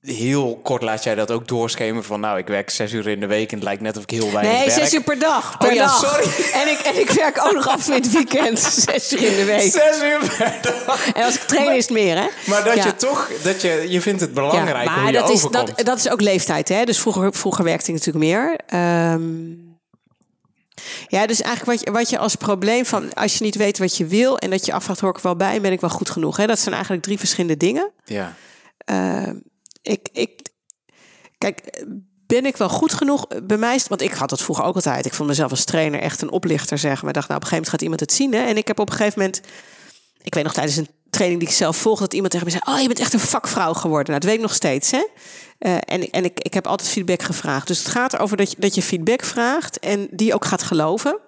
heel 0.01 0.59
kort 0.63 0.81
laat 0.81 1.03
jij 1.03 1.15
dat 1.15 1.31
ook 1.31 1.47
doorschemen 1.47 2.03
van, 2.03 2.19
nou, 2.19 2.37
ik 2.37 2.47
werk 2.47 2.69
zes 2.69 2.91
uur 2.93 3.07
in 3.07 3.19
de 3.19 3.25
week 3.27 3.49
en 3.49 3.55
het 3.55 3.63
lijkt 3.63 3.81
net 3.81 3.97
of 3.97 4.03
ik 4.03 4.09
heel 4.09 4.31
weinig 4.31 4.53
Nee, 4.57 4.65
werk. 4.65 4.79
zes 4.79 4.93
uur 4.93 5.01
per 5.03 5.19
dag. 5.19 5.57
Per 5.57 5.67
Oh 5.69 5.73
ja, 5.73 5.85
dag. 5.85 5.97
sorry. 5.99 6.51
En 6.53 6.67
ik, 6.71 6.79
en 6.79 6.99
ik 6.99 7.09
werk 7.09 7.45
ook 7.45 7.53
nog 7.53 7.67
af 7.67 7.87
in 7.87 7.93
het 7.93 8.11
weekend. 8.11 8.59
Zes 8.89 9.13
uur 9.13 9.23
in 9.27 9.35
de 9.35 9.45
week. 9.45 9.71
Zes 9.71 10.01
uur 10.03 10.19
per 10.37 10.59
dag. 10.85 11.11
En 11.11 11.23
als 11.23 11.35
ik 11.35 11.41
train 11.41 11.75
is 11.75 11.83
het 11.83 11.93
meer, 11.93 12.15
hè? 12.17 12.27
Maar 12.45 12.63
dat 12.63 12.75
Ja. 12.75 12.85
je 12.85 12.95
toch, 12.95 13.29
dat 13.43 13.61
je, 13.61 13.85
je 13.89 14.01
vindt 14.01 14.21
het 14.21 14.33
belangrijk 14.33 14.85
ja, 14.85 14.93
hoe 14.93 15.01
maar 15.03 15.11
je 15.11 15.17
dat 15.19 15.29
is, 15.29 15.41
dat, 15.51 15.71
dat 15.75 15.97
is 15.97 16.09
ook 16.09 16.21
leeftijd, 16.21 16.69
hè? 16.69 16.83
Dus 16.83 16.99
vroeger, 16.99 17.33
vroeger 17.33 17.63
werkte 17.63 17.91
ik 17.91 17.93
natuurlijk 17.97 18.25
meer. 18.25 18.55
Ehm, 18.67 19.23
ja, 21.07 21.25
dus 21.25 21.41
eigenlijk 21.41 21.79
wat 21.79 21.87
je, 21.87 21.91
wat 21.91 22.09
je 22.09 22.17
als 22.17 22.35
probleem 22.35 22.85
van... 22.85 23.13
als 23.13 23.37
je 23.37 23.43
niet 23.43 23.55
weet 23.55 23.77
wat 23.77 23.97
je 23.97 24.05
wil 24.05 24.37
en 24.37 24.49
dat 24.49 24.65
je 24.65 24.73
afvraagt... 24.73 24.99
hoor 24.99 25.15
ik 25.15 25.21
wel 25.21 25.35
bij 25.35 25.55
en 25.55 25.61
ben 25.61 25.71
ik 25.71 25.81
wel 25.81 25.89
goed 25.89 26.09
genoeg? 26.09 26.37
Hè? 26.37 26.47
Dat 26.47 26.59
zijn 26.59 26.73
eigenlijk 26.73 27.03
drie 27.03 27.17
verschillende 27.19 27.57
dingen. 27.57 27.91
Ja. 28.05 28.35
ik, 29.81 30.09
ik, 30.11 30.41
kijk, 31.37 31.83
ben 32.27 32.45
ik 32.45 32.57
wel 32.57 32.69
goed 32.69 32.93
genoeg? 32.93 33.27
Bij 33.43 33.57
mij 33.57 33.79
want 33.87 34.01
ik 34.01 34.11
had 34.11 34.29
dat 34.29 34.41
vroeger 34.41 34.65
ook 34.65 34.75
altijd. 34.75 35.05
Ik 35.05 35.13
vond 35.13 35.29
mezelf 35.29 35.51
als 35.51 35.63
trainer 35.63 35.99
echt 35.99 36.21
een 36.21 36.31
oplichter, 36.31 36.77
zeg 36.77 37.01
maar. 37.01 37.09
Ik 37.09 37.15
dacht, 37.15 37.27
nou, 37.27 37.39
op 37.39 37.45
een 37.45 37.49
gegeven 37.49 37.55
moment 37.55 37.69
gaat 37.69 37.81
iemand 37.81 37.99
het 37.99 38.13
zien. 38.13 38.33
Hè? 38.33 38.49
En 38.49 38.57
ik 38.57 38.67
heb 38.67 38.79
op 38.79 38.89
een 38.89 38.95
gegeven 38.95 39.19
moment, 39.19 39.41
ik 40.21 40.33
weet 40.33 40.43
nog 40.43 40.53
tijdens 40.53 40.77
een 40.77 40.89
training 41.09 41.39
die 41.39 41.49
ik 41.49 41.55
zelf 41.55 41.77
volgde, 41.77 42.03
dat 42.03 42.13
iemand 42.13 42.31
tegen 42.31 42.47
me 42.47 42.51
zei: 42.51 42.63
Oh, 42.75 42.81
je 42.81 42.87
bent 42.87 42.99
echt 42.99 43.13
een 43.13 43.19
vakvrouw 43.19 43.73
geworden. 43.73 44.07
Nou, 44.07 44.19
dat 44.19 44.29
weet 44.29 44.39
ik 44.39 44.45
nog 44.45 44.53
steeds. 44.53 44.91
Hè? 44.91 45.07
Eh, 45.57 45.73
en 45.73 46.09
en 46.09 46.23
ik, 46.23 46.39
ik 46.39 46.53
heb 46.53 46.67
altijd 46.67 46.89
feedback 46.89 47.23
gevraagd. 47.23 47.67
Dus 47.67 47.79
het 47.79 47.87
gaat 47.87 48.13
erover 48.13 48.37
dat 48.37 48.51
je, 48.51 48.55
dat 48.59 48.75
je 48.75 48.81
feedback 48.81 49.23
vraagt 49.23 49.79
en 49.79 50.07
die 50.11 50.33
ook 50.33 50.45
gaat 50.45 50.63
geloven. 50.63 51.19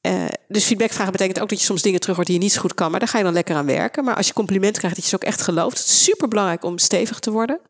Eh, 0.00 0.24
dus 0.48 0.64
feedback 0.64 0.92
vragen 0.92 1.12
betekent 1.12 1.40
ook 1.40 1.48
dat 1.48 1.58
je 1.58 1.64
soms 1.64 1.82
dingen 1.82 2.00
terug 2.00 2.16
hoort 2.16 2.28
die 2.28 2.36
je 2.36 2.42
niet 2.42 2.52
zo 2.52 2.60
goed 2.60 2.74
kan. 2.74 2.90
Maar 2.90 3.00
daar 3.00 3.08
ga 3.08 3.18
je 3.18 3.24
dan 3.24 3.32
lekker 3.32 3.56
aan 3.56 3.66
werken. 3.66 4.04
Maar 4.04 4.16
als 4.16 4.26
je 4.26 4.32
complimenten 4.32 4.78
krijgt, 4.78 4.96
dat 4.96 5.04
je 5.04 5.10
ze 5.10 5.16
ook 5.16 5.30
echt 5.30 5.42
gelooft. 5.42 5.78
Het 5.78 5.86
is 5.86 6.04
super 6.04 6.28
belangrijk 6.28 6.64
om 6.64 6.78
stevig 6.78 7.18
te 7.18 7.30
worden. 7.30 7.60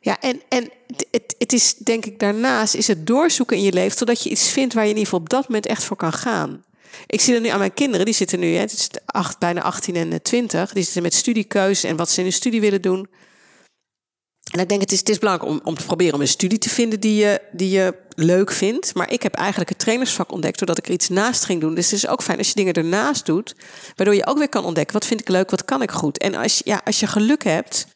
Ja, 0.00 0.20
en, 0.20 0.40
en 0.48 0.70
het, 1.10 1.34
het 1.38 1.52
is 1.52 1.74
denk 1.74 2.04
ik 2.04 2.18
daarnaast 2.18 2.74
is 2.74 2.86
het 2.86 3.06
doorzoeken 3.06 3.56
in 3.56 3.62
je 3.62 3.72
leven 3.72 3.98
totdat 3.98 4.22
je 4.22 4.30
iets 4.30 4.48
vindt 4.48 4.74
waar 4.74 4.84
je 4.84 4.90
in 4.90 4.96
ieder 4.96 5.10
geval 5.10 5.24
op 5.24 5.30
dat 5.30 5.48
moment 5.48 5.66
echt 5.66 5.84
voor 5.84 5.96
kan 5.96 6.12
gaan. 6.12 6.64
Ik 7.06 7.20
zie 7.20 7.32
dat 7.32 7.42
nu 7.42 7.48
aan 7.48 7.58
mijn 7.58 7.74
kinderen, 7.74 8.04
die 8.04 8.14
zitten 8.14 8.40
nu, 8.40 8.54
hè, 8.54 8.60
het 8.60 8.72
is 8.72 8.88
bijna 9.38 9.62
18 9.62 9.96
en 9.96 10.12
eh, 10.12 10.18
20, 10.18 10.72
die 10.72 10.82
zitten 10.82 11.02
met 11.02 11.14
studiekeuze 11.14 11.88
en 11.88 11.96
wat 11.96 12.10
ze 12.10 12.16
in 12.16 12.22
hun 12.22 12.32
studie 12.32 12.60
willen 12.60 12.82
doen. 12.82 13.08
En 14.50 14.60
ik 14.60 14.68
denk, 14.68 14.80
het 14.80 14.92
is, 14.92 14.98
het 14.98 15.08
is 15.08 15.18
belangrijk 15.18 15.50
om, 15.50 15.60
om 15.64 15.74
te 15.74 15.84
proberen 15.84 16.14
om 16.14 16.20
een 16.20 16.28
studie 16.28 16.58
te 16.58 16.68
vinden 16.68 17.00
die 17.00 17.16
je, 17.16 17.40
die 17.52 17.70
je 17.70 17.94
leuk 18.14 18.52
vindt. 18.52 18.94
Maar 18.94 19.12
ik 19.12 19.22
heb 19.22 19.34
eigenlijk 19.34 19.68
het 19.68 19.78
trainersvak 19.78 20.32
ontdekt 20.32 20.58
doordat 20.58 20.78
ik 20.78 20.86
er 20.86 20.92
iets 20.92 21.08
naast 21.08 21.44
ging 21.44 21.60
doen. 21.60 21.74
Dus 21.74 21.84
het 21.90 21.94
is 21.94 22.06
ook 22.06 22.22
fijn 22.22 22.38
als 22.38 22.48
je 22.48 22.54
dingen 22.54 22.72
ernaast 22.72 23.26
doet, 23.26 23.54
waardoor 23.94 24.14
je 24.14 24.26
ook 24.26 24.38
weer 24.38 24.48
kan 24.48 24.64
ontdekken 24.64 24.94
wat 24.94 25.06
vind 25.06 25.20
ik 25.20 25.28
leuk, 25.28 25.50
wat 25.50 25.64
kan 25.64 25.82
ik 25.82 25.90
goed. 25.90 26.18
En 26.18 26.34
als, 26.34 26.60
ja, 26.64 26.80
als 26.84 27.00
je 27.00 27.06
geluk 27.06 27.44
hebt, 27.44 27.86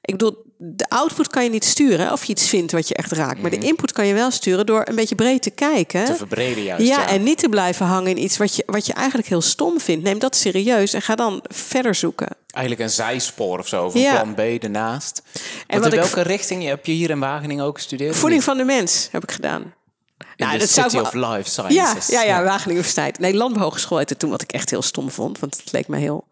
ik 0.00 0.16
bedoel, 0.18 0.44
de 0.64 0.88
output 0.88 1.28
kan 1.28 1.44
je 1.44 1.50
niet 1.50 1.64
sturen 1.64 2.12
of 2.12 2.24
je 2.24 2.32
iets 2.32 2.48
vindt 2.48 2.72
wat 2.72 2.88
je 2.88 2.94
echt 2.94 3.12
raakt. 3.12 3.40
Maar 3.42 3.50
de 3.50 3.58
input 3.58 3.92
kan 3.92 4.06
je 4.06 4.14
wel 4.14 4.30
sturen 4.30 4.66
door 4.66 4.82
een 4.84 4.94
beetje 4.94 5.14
breed 5.14 5.42
te 5.42 5.50
kijken. 5.50 6.04
Te 6.04 6.14
verbreden 6.16 6.62
juist, 6.62 6.86
Ja, 6.86 6.98
ja. 7.00 7.08
en 7.08 7.22
niet 7.22 7.38
te 7.38 7.48
blijven 7.48 7.86
hangen 7.86 8.10
in 8.10 8.22
iets 8.22 8.36
wat 8.36 8.56
je, 8.56 8.62
wat 8.66 8.86
je 8.86 8.92
eigenlijk 8.92 9.28
heel 9.28 9.40
stom 9.40 9.80
vindt. 9.80 10.04
Neem 10.04 10.18
dat 10.18 10.36
serieus 10.36 10.92
en 10.92 11.02
ga 11.02 11.14
dan 11.14 11.40
verder 11.48 11.94
zoeken. 11.94 12.28
Eigenlijk 12.50 12.84
een 12.88 12.94
zijspoor 12.94 13.58
of 13.58 13.68
zo, 13.68 13.84
of 13.84 13.94
een 13.94 14.00
Ja. 14.00 14.12
plan 14.22 14.34
B 14.34 14.38
ernaast. 14.62 15.22
En 15.66 15.80
wat 15.80 15.92
in 15.92 15.98
ik- 15.98 16.04
welke 16.04 16.22
richting 16.28 16.64
heb 16.64 16.86
je 16.86 16.92
hier 16.92 17.10
in 17.10 17.20
Wageningen 17.20 17.64
ook 17.64 17.76
gestudeerd? 17.76 18.16
Voeding 18.16 18.44
van 18.44 18.56
de 18.56 18.64
mens 18.64 19.08
heb 19.12 19.22
ik 19.22 19.32
gedaan. 19.32 19.62
In 19.62 20.26
Nou, 20.36 20.52
de 20.52 20.58
dat 20.58 20.68
zou 20.68 20.90
City 20.90 21.04
ik 21.04 21.12
wel- 21.12 21.22
of 21.28 21.36
Life 21.36 21.62
Ja, 21.72 21.86
Sciences. 21.86 22.14
ja, 22.14 22.22
ja, 22.22 22.42
Wageningen 22.42 22.70
Universiteit. 22.70 23.18
Nee, 23.18 23.34
Landbouwhogeschool 23.34 23.98
heette 23.98 24.16
toen, 24.16 24.30
wat 24.30 24.42
ik 24.42 24.52
echt 24.52 24.70
heel 24.70 24.82
stom 24.82 25.10
vond. 25.10 25.38
Want 25.38 25.56
het 25.56 25.72
leek 25.72 25.88
me 25.88 25.96
heel... 25.98 26.24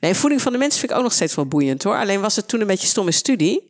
Nee, 0.00 0.14
voeding 0.14 0.42
van 0.42 0.52
de 0.52 0.58
mensen 0.58 0.78
vind 0.80 0.92
ik 0.92 0.96
ook 0.98 1.02
nog 1.04 1.12
steeds 1.12 1.34
wel 1.34 1.46
boeiend 1.46 1.82
hoor. 1.82 1.96
Alleen 1.98 2.20
was 2.20 2.36
het 2.36 2.48
toen 2.48 2.60
een 2.60 2.66
beetje 2.66 2.86
stomme 2.86 3.12
studie. 3.12 3.67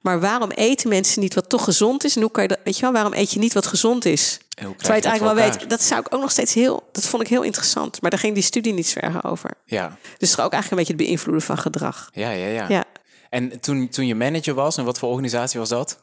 Maar 0.00 0.20
waarom 0.20 0.50
eten 0.50 0.88
mensen 0.88 1.20
niet 1.20 1.34
wat 1.34 1.48
toch 1.48 1.64
gezond 1.64 2.04
is? 2.04 2.16
En 2.16 2.22
hoe 2.22 2.30
kan 2.30 2.42
je 2.42 2.48
dat, 2.48 2.58
weet 2.64 2.76
je 2.76 2.82
wel, 2.82 2.92
waarom 2.92 3.12
eet 3.12 3.32
je 3.32 3.38
niet 3.38 3.52
wat 3.52 3.66
gezond 3.66 4.04
is? 4.04 4.38
Terwijl 4.48 4.74
je 4.80 4.92
het 4.92 5.04
eigenlijk 5.04 5.38
wel 5.38 5.48
weet. 5.48 5.70
Dat 5.70 5.82
zou 5.82 6.00
ik 6.00 6.14
ook 6.14 6.20
nog 6.20 6.30
steeds 6.30 6.54
heel, 6.54 6.88
dat 6.92 7.04
vond 7.04 7.22
ik 7.22 7.28
heel 7.28 7.42
interessant. 7.42 8.00
Maar 8.00 8.10
daar 8.10 8.20
ging 8.20 8.34
die 8.34 8.42
studie 8.42 8.72
niet 8.72 8.88
zo 8.88 8.98
erg 8.98 9.24
over. 9.24 9.50
Ja, 9.64 9.96
Dus 10.18 10.30
toch 10.30 10.44
ook 10.44 10.52
eigenlijk 10.52 10.70
een 10.70 10.76
beetje 10.76 10.92
het 10.92 11.02
beïnvloeden 11.02 11.42
van 11.42 11.58
gedrag. 11.58 12.10
ja, 12.12 12.30
ja. 12.30 12.46
ja. 12.46 12.66
Ja. 12.68 12.84
En 13.30 13.60
toen, 13.60 13.88
toen 13.88 14.06
je 14.06 14.14
manager 14.14 14.54
was, 14.54 14.76
en 14.76 14.84
wat 14.84 14.98
voor 14.98 15.08
organisatie 15.08 15.58
was 15.58 15.68
dat? 15.68 15.98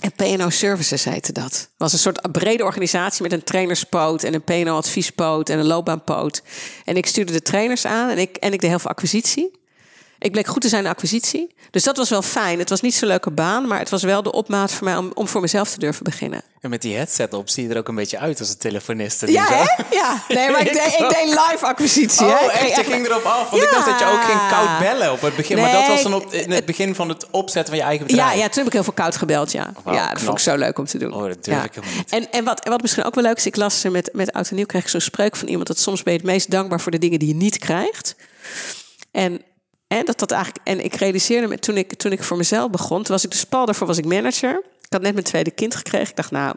En 0.00 0.12
PNO 0.12 0.50
Services 0.50 1.04
heette 1.04 1.32
dat. 1.32 1.52
Het 1.52 1.68
was 1.76 1.92
een 1.92 1.98
soort 1.98 2.32
brede 2.32 2.64
organisatie 2.64 3.22
met 3.22 3.32
een 3.32 3.44
trainerspoot 3.44 4.22
en 4.22 4.34
een 4.34 4.42
PNO 4.42 4.76
adviespoot 4.76 5.48
en 5.48 5.58
een 5.58 5.66
loopbaanpoot. 5.66 6.42
En 6.84 6.96
ik 6.96 7.06
stuurde 7.06 7.32
de 7.32 7.42
trainers 7.42 7.84
aan 7.84 8.08
en 8.08 8.18
ik, 8.18 8.36
en 8.36 8.52
ik 8.52 8.60
deed 8.60 8.70
heel 8.70 8.78
veel 8.78 8.90
acquisitie. 8.90 9.60
Ik 10.22 10.32
bleek 10.32 10.46
goed 10.46 10.62
te 10.62 10.68
zijn 10.68 10.84
in 10.84 10.90
acquisitie. 10.90 11.54
Dus 11.70 11.82
dat 11.84 11.96
was 11.96 12.08
wel 12.10 12.22
fijn. 12.22 12.58
Het 12.58 12.68
was 12.68 12.80
niet 12.80 12.94
zo'n 12.94 13.08
leuke 13.08 13.30
baan, 13.30 13.66
maar 13.66 13.78
het 13.78 13.88
was 13.90 14.02
wel 14.02 14.22
de 14.22 14.32
opmaat 14.32 14.72
voor 14.72 14.84
mij 14.84 14.96
om, 14.96 15.10
om 15.14 15.28
voor 15.28 15.40
mezelf 15.40 15.70
te 15.70 15.78
durven 15.78 16.04
beginnen. 16.04 16.42
En 16.60 16.70
met 16.70 16.82
die 16.82 16.96
headset 16.96 17.32
op 17.34 17.48
zie 17.48 17.62
je 17.66 17.72
er 17.72 17.78
ook 17.78 17.88
een 17.88 17.94
beetje 17.94 18.18
uit 18.18 18.40
als 18.40 18.48
een 18.48 18.58
telefoniste. 18.58 19.32
Ja, 19.32 19.46
hè? 19.48 19.84
Ja. 19.96 20.22
Nee, 20.28 20.50
maar 20.50 20.60
ik 20.66 20.72
deed, 20.72 20.86
ik 20.98 21.08
deed 21.08 21.28
live 21.28 21.58
acquisitie. 21.66 22.26
hè? 22.26 22.32
Oh, 22.32 22.54
echt? 22.54 22.68
Je 22.68 22.74
ging 22.74 22.86
ging 22.86 23.06
erop 23.06 23.24
af. 23.24 23.50
Want 23.50 23.62
ik 23.62 23.70
dacht 23.70 23.86
dat 23.86 23.98
je 23.98 24.04
ook 24.04 24.22
ging 24.22 24.48
koud 24.48 24.78
bellen 24.78 25.12
op 25.12 25.20
het 25.20 25.36
begin. 25.36 25.56
Maar 25.58 25.72
dat 25.72 25.80
Nee, 25.80 25.90
was 25.90 26.02
dan 26.02 26.14
op, 26.14 26.32
in 26.32 26.50
het 26.50 26.64
begin 26.66 26.94
van 26.94 27.08
het 27.08 27.26
opzetten 27.30 27.68
van 27.74 27.76
je 27.82 27.88
eigen 27.88 28.06
bedrijf. 28.06 28.30
Ja, 28.30 28.36
ja, 28.36 28.44
toen 28.44 28.56
heb 28.58 28.66
ik 28.66 28.72
heel 28.72 28.84
veel 28.84 28.92
koud 28.92 29.16
gebeld, 29.16 29.52
ja. 29.52 29.72
Wauw, 29.84 29.94
ja, 29.96 30.00
dat 30.02 30.10
knap. 30.10 30.24
vond 30.24 30.38
ik 30.38 30.44
zo 30.44 30.56
leuk 30.56 30.78
om 30.78 30.86
te 30.86 30.98
doen. 30.98 31.12
Oh, 31.12 31.22
dat 31.22 31.44
durf 31.44 31.56
ja. 31.56 31.64
ik 31.64 31.74
helemaal 31.74 31.94
niet. 31.96 32.10
En, 32.10 32.32
en, 32.32 32.44
wat, 32.44 32.60
en 32.64 32.70
wat 32.70 32.82
misschien 32.82 33.04
ook 33.04 33.14
wel 33.14 33.24
leuk 33.24 33.36
is, 33.36 33.46
ik 33.46 33.56
las 33.56 33.82
met, 33.82 34.10
met 34.12 34.32
Oud 34.32 34.48
en 34.48 34.56
Nieuw, 34.56 34.66
kreeg 34.66 34.82
ik 34.82 34.88
zo'n 34.88 35.00
spreuk 35.00 35.36
van 35.36 35.48
iemand 35.48 35.66
dat 35.66 35.78
soms 35.78 36.02
ben 36.02 36.12
je 36.12 36.18
het 36.18 36.28
meest 36.28 36.50
dankbaar 36.50 36.80
voor 36.80 36.90
de 36.92 36.98
dingen 36.98 37.18
die 37.18 37.28
je 37.28 37.34
niet 37.34 37.58
krijgt. 37.58 38.14
En, 39.10 39.42
en, 39.98 40.04
dat 40.04 40.18
dat 40.18 40.30
eigenlijk, 40.30 40.66
en 40.66 40.84
ik 40.84 40.94
realiseerde 40.94 41.46
me 41.46 41.58
toen 41.58 41.76
ik, 41.76 41.94
toen 41.94 42.12
ik 42.12 42.22
voor 42.22 42.36
mezelf 42.36 42.70
begon, 42.70 43.02
toen 43.02 43.14
was 43.14 43.24
ik 43.24 43.30
dus 43.30 43.44
pal 43.44 43.66
daarvoor 43.66 43.86
was 43.86 43.98
ik 43.98 44.04
manager. 44.04 44.62
Ik 44.80 44.92
had 44.92 45.02
net 45.02 45.12
mijn 45.12 45.24
tweede 45.24 45.50
kind 45.50 45.74
gekregen. 45.74 46.08
Ik 46.08 46.16
dacht, 46.16 46.30
nou, 46.30 46.54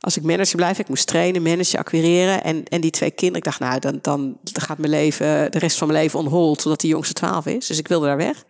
als 0.00 0.16
ik 0.16 0.22
manager 0.22 0.56
blijf, 0.56 0.78
ik 0.78 0.88
moest 0.88 1.06
trainen, 1.06 1.42
managen, 1.42 1.78
acquireren. 1.78 2.44
En, 2.44 2.64
en 2.64 2.80
die 2.80 2.90
twee 2.90 3.10
kinderen, 3.10 3.38
ik 3.38 3.44
dacht, 3.44 3.60
nou, 3.60 3.78
dan, 3.80 3.98
dan 4.02 4.36
gaat 4.42 4.78
mijn 4.78 4.90
leven, 4.90 5.50
de 5.50 5.58
rest 5.58 5.78
van 5.78 5.86
mijn 5.88 6.00
leven 6.02 6.18
on 6.18 6.26
hold, 6.26 6.58
totdat 6.58 6.80
die 6.80 6.90
jongste 6.90 7.14
12 7.14 7.46
is. 7.46 7.66
Dus 7.66 7.78
ik 7.78 7.88
wilde 7.88 8.06
daar 8.06 8.16
weg. 8.16 8.44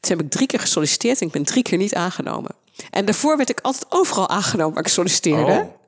Toen 0.00 0.16
heb 0.16 0.26
ik 0.26 0.30
drie 0.30 0.46
keer 0.46 0.60
gesolliciteerd 0.60 1.20
en 1.20 1.26
ik 1.26 1.32
ben 1.32 1.44
drie 1.44 1.62
keer 1.62 1.78
niet 1.78 1.94
aangenomen. 1.94 2.50
En 2.90 3.04
daarvoor 3.04 3.36
werd 3.36 3.50
ik 3.50 3.60
altijd 3.62 3.86
overal 3.88 4.28
aangenomen 4.28 4.74
waar 4.74 4.84
ik 4.84 4.90
solliciteerde. 4.90 5.52
Oh. 5.52 5.85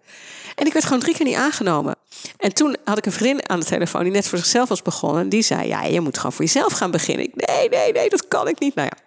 En 0.59 0.67
ik 0.67 0.73
werd 0.73 0.85
gewoon 0.85 1.01
drie 1.01 1.15
keer 1.15 1.27
niet 1.27 1.35
aangenomen. 1.37 1.97
En 2.37 2.55
toen 2.55 2.77
had 2.85 2.99
ik 2.99 3.07
een 3.07 3.13
vriendin 3.13 3.49
aan 3.49 3.61
de 3.61 3.67
telefoon 3.67 4.03
die 4.03 4.13
net 4.13 4.29
voor 4.29 4.39
zichzelf 4.39 4.69
was 4.69 4.83
begonnen. 4.83 5.23
En 5.23 5.29
die 5.29 5.43
zei, 5.43 5.69
ja, 5.69 5.85
je 5.85 6.01
moet 6.01 6.17
gewoon 6.17 6.33
voor 6.33 6.45
jezelf 6.45 6.73
gaan 6.73 6.91
beginnen. 6.91 7.25
Ik, 7.25 7.47
nee, 7.47 7.69
nee, 7.69 7.93
nee, 7.93 8.09
dat 8.09 8.29
kan 8.29 8.49
ik 8.49 8.59
niet. 8.59 8.75
Nou 8.75 8.89
ja, 8.93 9.03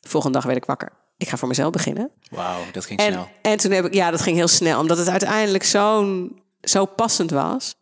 de 0.00 0.08
volgende 0.08 0.36
dag 0.36 0.46
werd 0.46 0.56
ik 0.58 0.64
wakker. 0.64 0.92
Ik 1.16 1.28
ga 1.28 1.36
voor 1.36 1.48
mezelf 1.48 1.70
beginnen. 1.70 2.10
Wauw, 2.30 2.60
dat 2.72 2.84
ging 2.84 3.00
En, 3.00 3.12
snel. 3.12 3.28
en 3.42 3.56
toen 3.56 3.70
heb 3.70 3.84
ik, 3.84 3.94
ja, 3.94 4.10
dat 4.10 4.20
ging 4.20 4.36
heel 4.36 4.48
snel, 4.48 4.80
omdat 4.80 4.98
het 4.98 5.08
uiteindelijk 5.08 5.64
zo'n 5.64 6.40
zo 6.60 6.84
passend 6.84 7.30
was. 7.30 7.74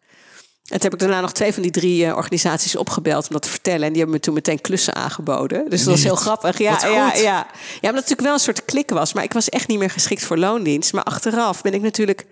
En 0.65 0.81
toen 0.81 0.81
heb 0.81 0.93
ik 0.93 0.99
daarna 0.99 1.21
nog 1.21 1.33
twee 1.33 1.53
van 1.53 1.63
die 1.63 1.71
drie 1.71 2.07
eh, 2.07 2.17
organisaties 2.17 2.77
opgebeld 2.77 3.27
om 3.27 3.33
dat 3.33 3.43
te 3.43 3.49
vertellen. 3.49 3.83
En 3.83 3.89
die 3.89 3.97
hebben 3.97 4.15
me 4.15 4.21
toen 4.21 4.35
meteen 4.35 4.61
klussen 4.61 4.95
aangeboden. 4.95 5.71
Dus 5.71 5.85
dat 5.85 5.95
was 5.95 6.03
heel 6.03 6.17
grappig. 6.17 6.59
Ja, 6.59 6.79
ja, 6.83 6.89
ja. 6.89 7.13
ja, 7.15 7.39
omdat 7.43 7.47
het 7.81 7.93
natuurlijk 7.93 8.21
wel 8.21 8.33
een 8.33 8.39
soort 8.39 8.65
klik 8.65 8.91
was. 8.91 9.13
Maar 9.13 9.25
ik 9.25 9.33
was 9.33 9.49
echt 9.49 9.69
niet 9.69 9.79
meer 9.79 9.91
geschikt 9.91 10.25
voor 10.25 10.39
loondienst. 10.39 10.93
Maar 10.93 11.03
achteraf 11.03 11.63
ben 11.63 11.75
ik 11.75 11.83
natuurlijk 11.83 12.27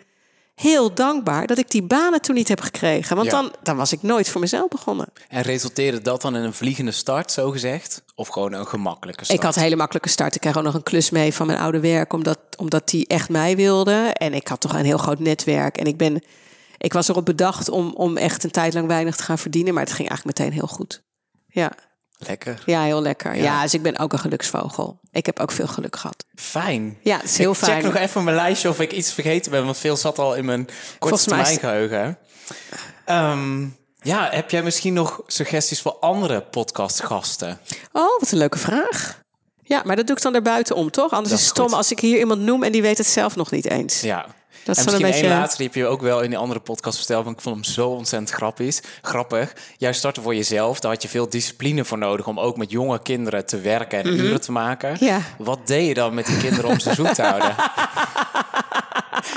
heel 0.63 0.95
dankbaar 0.95 1.47
dat 1.47 1.59
ik 1.59 1.71
die 1.71 1.83
banen 1.83 2.21
toen 2.21 2.35
niet 2.35 2.49
heb 2.49 2.61
gekregen. 2.61 3.17
Want 3.17 3.31
Ja. 3.31 3.41
dan, 3.41 3.53
dan 3.63 3.77
was 3.77 3.93
ik 3.93 4.03
nooit 4.03 4.29
voor 4.29 4.41
mezelf 4.41 4.69
begonnen. 4.69 5.07
En 5.29 5.43
resulteerde 5.43 6.01
dat 6.03 6.23
dan 6.23 6.37
in 6.37 6.43
een 6.43 6.53
vliegende 6.53 6.91
start, 6.91 7.33
zo 7.33 7.51
gezegd? 7.51 8.03
Of 8.15 8.29
gewoon 8.29 8.53
een 8.53 8.67
gemakkelijke 8.67 9.25
start? 9.25 9.39
Ik 9.39 9.45
had 9.45 9.57
een 9.57 9.63
hele 9.63 9.77
makkelijke 9.77 10.09
start. 10.09 10.35
Ik 10.35 10.41
kreeg 10.41 10.57
ook 10.57 10.63
nog 10.65 10.75
een 10.75 10.83
klus 10.83 11.11
mee 11.11 11.35
van 11.35 11.47
mijn 11.47 11.59
oude 11.59 11.81
werk, 11.81 12.13
omdat, 12.13 12.39
omdat 12.57 12.89
die 12.89 13.07
echt 13.07 13.29
mij 13.29 13.57
wilde. 13.57 13.93
En 14.13 14.35
ik 14.35 14.49
had 14.49 14.61
toch 14.61 14.75
een 14.75 14.85
heel 14.85 14.99
groot 14.99 15.19
netwerk. 15.19 15.77
En 15.77 15.85
ik, 15.87 15.97
ben, 15.97 16.23
ik 16.79 16.93
was 16.93 17.09
erop 17.09 17.25
bedacht 17.25 17.69
om, 17.69 17.93
om 17.95 18.17
echt 18.17 18.45
een 18.45 18.51
tijd 18.51 18.75
lang 18.75 18.87
weinig 18.87 19.17
te 19.17 19.23
gaan 19.23 19.39
verdienen. 19.39 19.75
Maar 19.75 19.83
het 19.85 19.93
ging 19.93 20.09
eigenlijk 20.09 20.39
meteen 20.39 20.55
heel 20.59 20.69
goed. 20.69 21.03
Ja. 21.47 21.73
Lekker. 22.27 22.63
Ja, 22.67 22.83
heel 22.83 23.03
lekker. 23.03 23.37
Ja. 23.37 23.43
Ja. 23.43 23.63
dus 23.63 23.75
ik 23.75 23.83
ben 23.83 23.99
ook 23.99 24.13
een 24.13 24.19
geluksvogel. 24.19 25.01
Ik 25.11 25.27
heb 25.27 25.41
ook 25.41 25.53
veel 25.53 25.67
geluk 25.67 25.97
gehad. 25.97 26.25
Fijn. 26.35 26.99
Ja, 27.03 27.17
het 27.17 27.25
is 27.25 27.39
heel 27.39 27.51
ik 27.51 27.57
fijn. 27.57 27.73
check 27.73 27.93
nog 27.93 28.03
even 28.03 28.25
mijn 28.25 28.37
lijstje 28.37 28.69
of 28.69 28.81
ik 28.81 28.93
iets 28.93 29.13
vergeten 29.13 29.51
ben, 29.51 29.65
want 29.65 29.79
veel 29.79 29.97
zat 29.97 30.19
al 30.19 30.35
in 30.35 30.45
mijn 30.45 30.69
korte 30.99 31.25
termijn 31.25 31.59
geheugen. 31.59 32.19
Ehm, 33.05 33.63
ja, 34.03 34.29
heb 34.31 34.51
jij 34.51 34.63
misschien 34.63 34.93
nog 34.93 35.21
suggesties 35.27 35.81
voor 35.83 35.97
andere 36.01 36.41
podcastgasten? 36.43 37.59
Oh, 37.93 38.21
wat 38.21 38.33
een 38.33 38.39
leuke 38.39 38.59
vraag. 38.59 39.21
Ja, 39.63 39.83
maar 39.85 39.97
dat 39.97 40.07
doe 40.07 40.17
ik 40.17 40.23
dan 40.23 40.33
daarbuiten 40.33 40.77
om, 40.77 40.91
toch? 40.91 41.11
Anders 41.13 41.29
Dat 41.31 41.39
is 41.39 41.41
is 41.41 41.47
het 41.47 41.57
stom 41.57 41.67
goed. 41.69 41.77
als 41.77 41.91
ik 41.91 42.01
hier 42.01 42.19
iemand 42.19 42.41
noem 42.41 42.63
en 42.63 42.73
die 42.73 42.83
weet 42.83 42.99
het 42.99 43.07
zelf 43.07 43.37
nog 43.37 43.51
niet 43.51 43.71
eens. 43.71 44.01
Ja. 44.01 44.27
Dat 44.65 44.77
en 44.79 44.85
wel 44.85 44.95
een 44.95 45.01
misschien 45.01 45.03
één 45.03 45.23
beetje- 45.23 45.29
laatste, 45.41 45.57
die 45.57 45.67
heb 45.67 45.75
je 45.77 45.87
ook 45.87 46.01
wel 46.01 46.21
in 46.21 46.31
die 46.31 46.39
andere 46.39 46.61
podcast 46.61 46.97
verteld, 46.99 47.25
want 47.25 47.37
ik 47.37 47.43
vond 47.43 47.55
hem 47.55 47.65
zo 47.65 47.89
ontzettend 47.89 48.31
grappig. 48.31 48.81
grappig. 49.03 49.53
Jij 49.77 49.93
startte 49.93 50.21
voor 50.23 50.35
jezelf, 50.35 50.81
daar 50.81 50.91
had 50.93 51.03
je 51.03 51.09
veel 51.09 51.29
discipline 51.29 51.85
voor 51.85 51.99
nodig 51.99 52.27
om 52.27 52.41
ook 52.41 52.57
met 52.57 52.71
jonge 52.71 53.03
kinderen 53.03 53.47
te 53.47 53.61
werken 53.61 53.99
en 53.99 54.07
uren 54.07 54.41
te 54.41 54.53
maken. 54.53 54.97
Ja. 55.01 55.19
Wat 55.39 55.59
deed 55.67 55.87
je 55.87 55.95
dan 55.95 56.15
met 56.15 56.27
die 56.27 56.37
kinderen 56.37 56.71
om 56.71 56.79
ze 56.81 56.95
zoet 56.95 57.15
te 57.15 57.23
houden? 57.23 57.55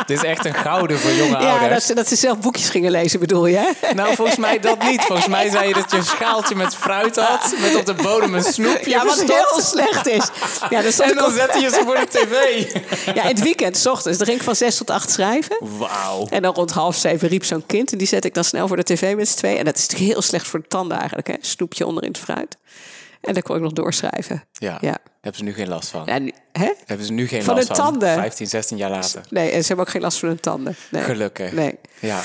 Dit 0.06 0.18
is 0.18 0.24
echt 0.24 0.46
een 0.46 0.54
gouden 0.54 1.00
voor 1.00 1.12
jonge 1.12 1.40
Ja, 1.40 1.50
ouders. 1.52 1.70
dat 1.74 1.84
ze, 1.84 1.94
dat 1.96 2.08
ze 2.08 2.16
zelf 2.16 2.40
boekjes 2.40 2.70
gingen 2.70 2.92
lezen, 2.92 3.20
bedoel 3.20 3.46
je? 3.46 3.74
Nou, 3.96 4.16
volgens 4.16 4.38
mij 4.38 4.60
dat 4.60 4.84
niet. 4.84 5.02
Volgens 5.02 5.28
mij 5.28 5.50
zei 5.50 5.68
je 5.68 5.74
dat 5.74 5.92
je 5.92 5.98
een 5.98 6.04
schaaltje 6.04 6.56
met 6.56 6.76
fruit 6.76 7.16
had, 7.16 7.54
met 7.62 7.76
op 7.76 7.86
de 7.86 7.94
bodem 7.94 8.34
een 8.34 8.44
snoepje 8.44 8.90
Ja, 8.90 9.06
wat 9.06 9.16
verstopt. 9.16 9.50
heel 9.52 9.62
slecht 9.62 10.08
is. 10.08 10.24
Ja, 10.70 10.82
dan 10.82 10.92
En 11.10 11.16
dan 11.16 11.26
op- 11.26 11.32
zette 11.32 11.60
je 11.60 11.70
ze 11.70 11.82
voor 11.86 11.96
de 11.96 12.08
tv. 12.10 12.34
ja, 13.16 13.22
in 13.24 13.28
het 13.36 13.42
weekend, 13.42 13.78
s 13.78 13.86
ochtends, 13.86 14.18
dan 14.18 14.28
ging 14.28 14.40
ik 14.40 14.44
van 14.46 14.56
zes 14.56 14.78
tot 14.78 14.90
acht 14.90 15.12
schrijven. 15.16 15.58
Wauw. 15.78 16.28
En 16.30 16.42
dan 16.42 16.54
rond 16.54 16.72
half 16.72 16.96
zeven 16.96 17.28
riep 17.28 17.44
zo'n 17.44 17.66
kind. 17.66 17.92
En 17.92 17.98
die 17.98 18.08
zet 18.08 18.26
ik 18.26 18.34
dan 18.34 18.44
snel 18.44 18.68
voor 18.68 18.78
de 18.78 18.84
tv 18.84 19.16
met 19.16 19.28
z'n 19.28 19.38
twee. 19.38 19.58
En 19.58 19.66
dat 19.66 19.76
is 19.76 19.82
natuurlijk 19.82 20.12
heel 20.12 20.22
slecht 20.22 20.48
voor 20.48 20.60
de 20.60 20.68
tanden 20.68 20.98
eigenlijk. 20.98 21.28
Hè? 21.28 21.36
Snoepje 21.40 21.86
onder 21.86 22.04
in 22.04 22.10
het 22.10 22.18
fruit. 22.18 22.58
En 23.22 23.34
dan 23.34 23.44
kon 23.44 23.56
ik 23.56 23.62
nog 23.62 23.74
doorschrijven. 23.74 24.44
Ja. 24.52 24.78
Ja. 24.82 24.98
Hebben 25.26 25.36
ze 25.36 25.44
nu 25.44 25.54
geen 25.54 25.68
last 25.68 25.90
van? 25.90 26.04
Ja, 26.06 26.18
nu, 26.20 26.32
hè? 26.52 26.72
Hebben 26.86 27.06
ze 27.06 27.12
nu 27.14 27.28
geen 27.28 27.44
Van 27.44 27.56
last 27.56 27.68
de 27.68 27.76
van? 27.76 27.86
tanden? 27.86 28.14
15, 28.14 28.48
16 28.48 28.78
jaar 28.78 28.90
later. 28.90 29.22
Nee, 29.30 29.50
en 29.52 29.62
ze 29.62 29.68
hebben 29.68 29.86
ook 29.86 29.92
geen 29.92 30.02
last 30.02 30.20
van 30.20 30.28
hun 30.28 30.40
tanden. 30.40 30.76
Nee. 30.92 31.04
Gelukkig. 31.04 31.52
Nee. 31.52 31.76
Ja. 32.00 32.22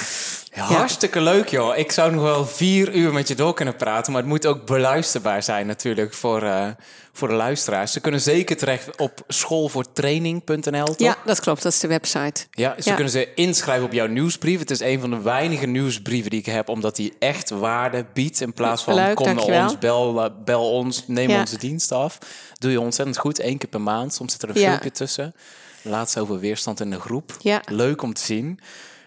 Hartstikke 0.55 1.21
leuk, 1.21 1.49
joh. 1.49 1.77
Ik 1.77 1.93
zou 1.93 2.13
nog 2.13 2.23
wel 2.23 2.47
vier 2.47 2.95
uur 2.95 3.13
met 3.13 3.29
je 3.29 3.35
door 3.35 3.55
kunnen 3.55 3.77
praten. 3.77 4.13
Maar 4.13 4.21
het 4.21 4.31
moet 4.31 4.47
ook 4.47 4.67
beluisterbaar 4.67 5.43
zijn 5.43 5.67
natuurlijk 5.67 6.15
voor, 6.15 6.43
eh, 6.43 6.67
voor 7.13 7.29
de 7.29 7.35
luisteraars. 7.35 7.93
Ze 7.93 8.01
kunnen 8.01 8.21
zeker 8.21 8.57
terecht 8.57 8.97
op 8.97 9.25
schoolvoortraining.nl? 9.29 10.95
Ja, 10.97 11.17
dat 11.25 11.41
klopt. 11.41 11.63
Dat 11.63 11.73
is 11.73 11.81
de 11.81 11.87
website. 11.89 12.47
Ja, 12.51 12.75
ze 12.79 12.89
Ja. 12.89 12.95
kunnen 12.95 13.13
ze 13.13 13.35
inschrijven 13.35 13.85
op 13.87 13.93
jouw 13.93 14.07
nieuwsbrief. 14.07 14.59
Het 14.59 14.71
is 14.71 14.81
een 14.81 15.01
van 15.01 15.11
de 15.11 15.21
weinige 15.21 15.67
nieuwsbrieven 15.67 16.31
die 16.31 16.41
ik 16.41 16.47
heb, 16.47 16.69
omdat 16.69 16.97
die 16.97 17.13
echt 17.19 17.51
waarde 17.51 18.05
biedt. 18.13 18.41
In 18.41 18.53
plaats 18.53 18.83
van 18.83 18.95
Leuk, 18.95 19.15
kom 19.15 19.35
naar 19.35 19.63
ons, 19.65 19.79
bel, 19.79 20.25
eh, 20.25 20.31
bel 20.45 20.71
ons, 20.73 21.05
neem 21.07 21.31
Ja. 21.31 21.41
onze 21.41 21.59
dienst 21.59 21.93
af. 21.93 22.19
Doe 22.61 22.71
je 22.71 22.81
ontzettend 22.81 23.19
goed, 23.19 23.39
één 23.39 23.59
keer 23.59 23.69
per 23.69 23.81
maand. 23.81 24.15
Soms 24.15 24.33
zit 24.33 24.43
er 24.43 24.49
een 24.49 24.61
Ja. 24.61 24.69
filmpje 24.69 24.91
tussen. 24.91 25.35
Laatst 25.83 26.19
over 26.19 26.39
weerstand 26.39 26.81
in 26.81 26.91
de 26.91 27.01
groep. 27.01 27.37
Ja. 27.39 27.63
Leuk 27.67 28.03
om 28.03 28.15
te 28.15 28.23
zien. 28.23 28.61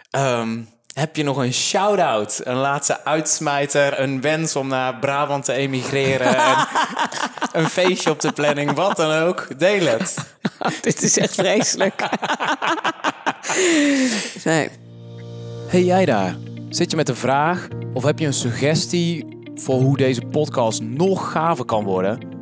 Ehm, 0.09 0.59
heb 0.93 1.15
je 1.15 1.23
nog 1.23 1.37
een 1.37 1.53
shout-out? 1.53 2.41
Een 2.43 2.55
laatste 2.55 3.03
uitsmijter? 3.05 3.99
Een 3.99 4.21
wens 4.21 4.55
om 4.55 4.67
naar 4.67 4.95
Brabant 4.99 5.45
te 5.45 5.53
emigreren? 5.53 6.35
en 7.53 7.63
een 7.63 7.69
feestje 7.69 8.09
op 8.09 8.19
de 8.19 8.31
planning? 8.31 8.71
Wat 8.71 8.95
dan 8.97 9.11
ook? 9.11 9.47
Deel 9.59 9.85
het. 9.85 10.15
Dit 10.81 11.01
is 11.03 11.17
echt 11.17 11.33
vreselijk. 11.33 12.03
nee. 14.43 14.69
Hey 15.67 15.83
jij 15.83 16.05
daar, 16.05 16.35
zit 16.69 16.89
je 16.91 16.95
met 16.97 17.09
een 17.09 17.15
vraag 17.15 17.67
of 17.93 18.03
heb 18.03 18.19
je 18.19 18.25
een 18.25 18.33
suggestie 18.33 19.25
voor 19.55 19.75
hoe 19.81 19.97
deze 19.97 20.21
podcast 20.21 20.81
nog 20.81 21.31
gaver 21.31 21.65
kan 21.65 21.83
worden? 21.83 22.32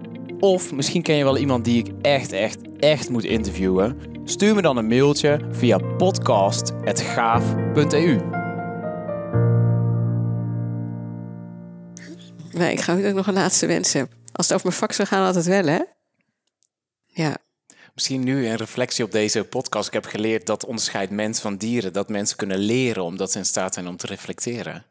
Of 0.41 0.71
misschien 0.71 1.01
ken 1.01 1.15
je 1.15 1.23
wel 1.23 1.37
iemand 1.37 1.65
die 1.65 1.83
ik 1.83 1.91
echt, 2.01 2.31
echt, 2.31 2.57
echt 2.79 3.09
moet 3.09 3.23
interviewen? 3.23 3.97
Stuur 4.25 4.55
me 4.55 4.61
dan 4.61 4.77
een 4.77 4.87
mailtje 4.87 5.39
via 5.51 5.77
podcast.gaaf.eu. 5.77 8.21
nee, 12.51 12.71
ik 12.71 12.81
ga 12.81 12.93
ook 12.93 13.13
nog 13.13 13.27
een 13.27 13.33
laatste 13.33 13.65
wens 13.65 13.93
hebben. 13.93 14.15
Als 14.31 14.45
het 14.45 14.55
over 14.55 14.67
mijn 14.67 14.79
vak 14.79 14.91
zou 14.91 15.07
gaan, 15.07 15.25
altijd 15.25 15.45
wel, 15.45 15.65
hè? 15.65 15.79
Ja. 17.05 17.37
Misschien 17.93 18.23
nu 18.23 18.47
een 18.47 18.55
reflectie 18.55 19.03
op 19.03 19.11
deze 19.11 19.43
podcast. 19.43 19.87
Ik 19.87 19.93
heb 19.93 20.05
geleerd 20.05 20.45
dat 20.45 20.65
onderscheidt 20.65 21.11
mens 21.11 21.39
van 21.39 21.57
dieren. 21.57 21.93
Dat 21.93 22.09
mensen 22.09 22.37
kunnen 22.37 22.57
leren 22.57 23.03
omdat 23.03 23.31
ze 23.31 23.37
in 23.37 23.45
staat 23.45 23.73
zijn 23.73 23.87
om 23.87 23.97
te 23.97 24.07
reflecteren. 24.07 24.85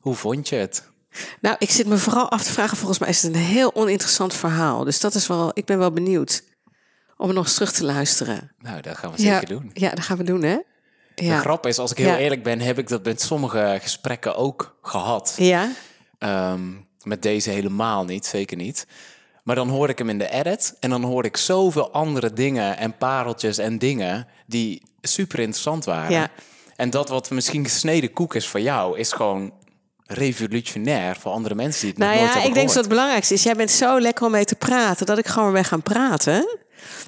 Hoe 0.00 0.14
vond 0.14 0.48
je 0.48 0.56
het? 0.56 0.94
Nou, 1.40 1.56
ik 1.58 1.70
zit 1.70 1.86
me 1.86 1.98
vooral 1.98 2.30
af 2.30 2.42
te 2.42 2.52
vragen. 2.52 2.76
Volgens 2.76 2.98
mij 2.98 3.08
is 3.08 3.22
het 3.22 3.34
een 3.34 3.40
heel 3.40 3.74
oninteressant 3.74 4.34
verhaal. 4.34 4.84
Dus 4.84 5.00
dat 5.00 5.14
is 5.14 5.26
wel. 5.26 5.50
Ik 5.54 5.64
ben 5.64 5.78
wel 5.78 5.90
benieuwd 5.90 6.42
om 7.16 7.32
nog 7.34 7.44
eens 7.44 7.54
terug 7.54 7.72
te 7.72 7.84
luisteren. 7.84 8.52
Nou, 8.58 8.80
dat 8.80 8.96
gaan 8.98 9.12
we 9.12 9.20
zeker 9.20 9.46
doen. 9.48 9.70
Ja, 9.74 9.90
dat 9.90 10.04
gaan 10.04 10.16
we 10.16 10.24
doen, 10.24 10.42
hè? 10.42 10.56
De 11.14 11.24
Ja. 11.24 11.38
grap 11.40 11.66
is, 11.66 11.78
als 11.78 11.90
ik 11.90 11.96
heel 11.96 12.06
Ja. 12.06 12.16
eerlijk 12.18 12.42
ben, 12.42 12.60
heb 12.60 12.78
ik 12.78 12.88
dat 12.88 13.04
met 13.04 13.20
sommige 13.20 13.78
gesprekken 13.82 14.36
ook 14.36 14.76
gehad. 14.82 15.34
Ja. 15.38 15.70
Ehm, 16.18 16.60
met 17.02 17.22
deze 17.22 17.50
helemaal 17.50 18.04
niet, 18.04 18.26
zeker 18.26 18.56
niet. 18.56 18.86
Maar 19.42 19.56
dan 19.56 19.68
hoor 19.68 19.88
ik 19.88 19.98
hem 19.98 20.08
in 20.08 20.18
de 20.18 20.30
edit 20.30 20.74
en 20.80 20.90
dan 20.90 21.02
hoor 21.04 21.24
ik 21.24 21.36
zoveel 21.36 21.92
andere 21.92 22.32
dingen 22.32 22.76
en 22.78 22.96
pareltjes 22.96 23.58
en 23.58 23.78
dingen 23.78 24.26
die 24.46 24.82
super 25.02 25.38
interessant 25.38 25.84
waren. 25.84 26.10
Ja. 26.12 26.28
En 26.76 26.90
dat 26.90 27.08
wat 27.08 27.30
misschien 27.30 27.64
gesneden 27.64 28.12
koek 28.12 28.34
is 28.34 28.46
voor 28.48 28.60
jou, 28.60 28.98
is 28.98 29.12
gewoon 29.12 29.52
revolutionair 30.06 31.16
voor 31.16 31.32
andere 31.32 31.54
mensen 31.54 31.80
die 31.80 31.90
het 31.90 31.98
Nou 31.98 32.10
nog 32.10 32.20
nooit 32.20 32.32
ja, 32.32 32.40
hebben 32.40 32.48
ik 32.48 32.54
denk 32.54 32.74
dat 32.74 32.84
het 32.84 32.88
belangrijkste 32.88 33.34
is. 33.34 33.42
Jij 33.42 33.54
bent 33.54 33.70
zo 33.70 34.00
lekker 34.00 34.26
om 34.26 34.30
mee 34.30 34.44
te 34.44 34.54
praten 34.54 35.06
dat 35.06 35.18
ik 35.18 35.26
gewoon 35.26 35.52
ben 35.52 35.64
gaan 35.64 35.82
praten. 35.82 36.58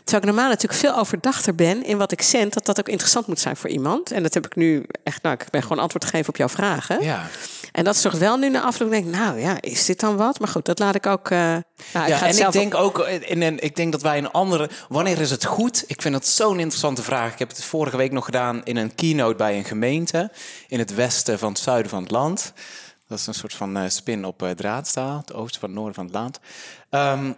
Terwijl 0.05 0.23
ik 0.23 0.25
normaal 0.25 0.49
natuurlijk 0.49 0.81
veel 0.81 0.97
overdachter 0.97 1.55
ben 1.55 1.85
in 1.85 1.99
wat 1.99 2.13
ik 2.13 2.23
zend, 2.23 2.55
dat 2.55 2.67
dat 2.67 2.79
ook 2.79 2.89
interessant 2.89 3.27
moet 3.27 3.41
zijn 3.41 3.57
voor 3.57 3.71
iemand. 3.71 4.11
En 4.11 4.23
dat 4.23 4.35
heb 4.35 4.47
ik 4.47 4.57
nu 4.57 4.85
echt, 5.03 5.23
nou, 5.23 5.35
ik 5.35 5.51
ben 5.51 5.63
gewoon 5.63 5.79
antwoord 5.79 6.05
gegeven 6.05 6.29
op 6.29 6.37
jouw 6.37 6.49
vragen. 6.49 7.03
Ja. 7.03 7.27
En 7.73 7.85
dat 7.85 7.97
zorgt 7.97 8.19
wel 8.19 8.37
nu 8.37 8.49
na 8.49 8.63
afloop, 8.63 8.91
denk 8.91 9.07
ik, 9.07 9.13
nou 9.13 9.41
ja, 9.41 9.57
is 9.61 9.85
dit 9.85 10.01
dan 10.01 10.17
wat? 10.17 10.39
Maar 10.39 10.49
goed, 10.49 10.65
dat 10.65 10.79
laat 10.79 10.95
ik 10.95 11.07
ook. 11.07 11.31
eh 11.31 11.39
nou, 11.39 11.63
ik 12.07 12.09
Ja, 12.09 12.27
en 12.27 12.39
ik 12.39 12.53
denk 12.53 12.75
ook, 12.75 12.99
in 12.99 13.43
een, 13.43 13.59
ik 13.59 13.77
denk 13.77 13.93
dat 13.93 14.03
wij 14.03 14.19
een 14.19 14.31
andere. 14.31 14.71
Wanneer 14.89 15.21
is 15.21 15.31
het 15.31 15.45
goed? 15.45 15.85
Ik 15.87 16.03
vind 16.03 16.15
dat 16.15 16.27
zo'n 16.27 16.59
interessante 16.59 17.03
vraag. 17.03 17.33
Ik 17.33 17.39
heb 17.39 17.49
het 17.49 17.65
vorige 17.65 17.97
week 17.97 18.13
nog 18.13 18.25
gedaan 18.25 18.61
in 18.65 18.77
een 18.77 18.95
keynote 18.95 19.37
bij 19.37 19.57
een 19.57 19.65
gemeente 19.65 20.31
in 20.69 20.79
het 20.79 20.95
westen 20.95 21.39
van 21.39 21.49
het 21.49 21.59
zuiden 21.59 21.91
van 21.91 22.03
het 22.03 22.11
land. 22.11 22.53
Dat 23.09 23.19
is 23.19 23.27
een 23.27 23.35
soort 23.35 23.55
van 23.55 23.77
eh, 23.77 23.89
spin 23.89 24.25
op 24.25 24.43
eh, 24.43 24.51
draadstaal, 24.51 25.19
het 25.19 25.35
oosten 25.35 25.61
van 25.61 25.69
het 25.69 25.79
noorden 25.79 25.95
van 25.95 26.05
het 26.05 26.15
land. 26.15 26.41
Ehm, 26.91 27.33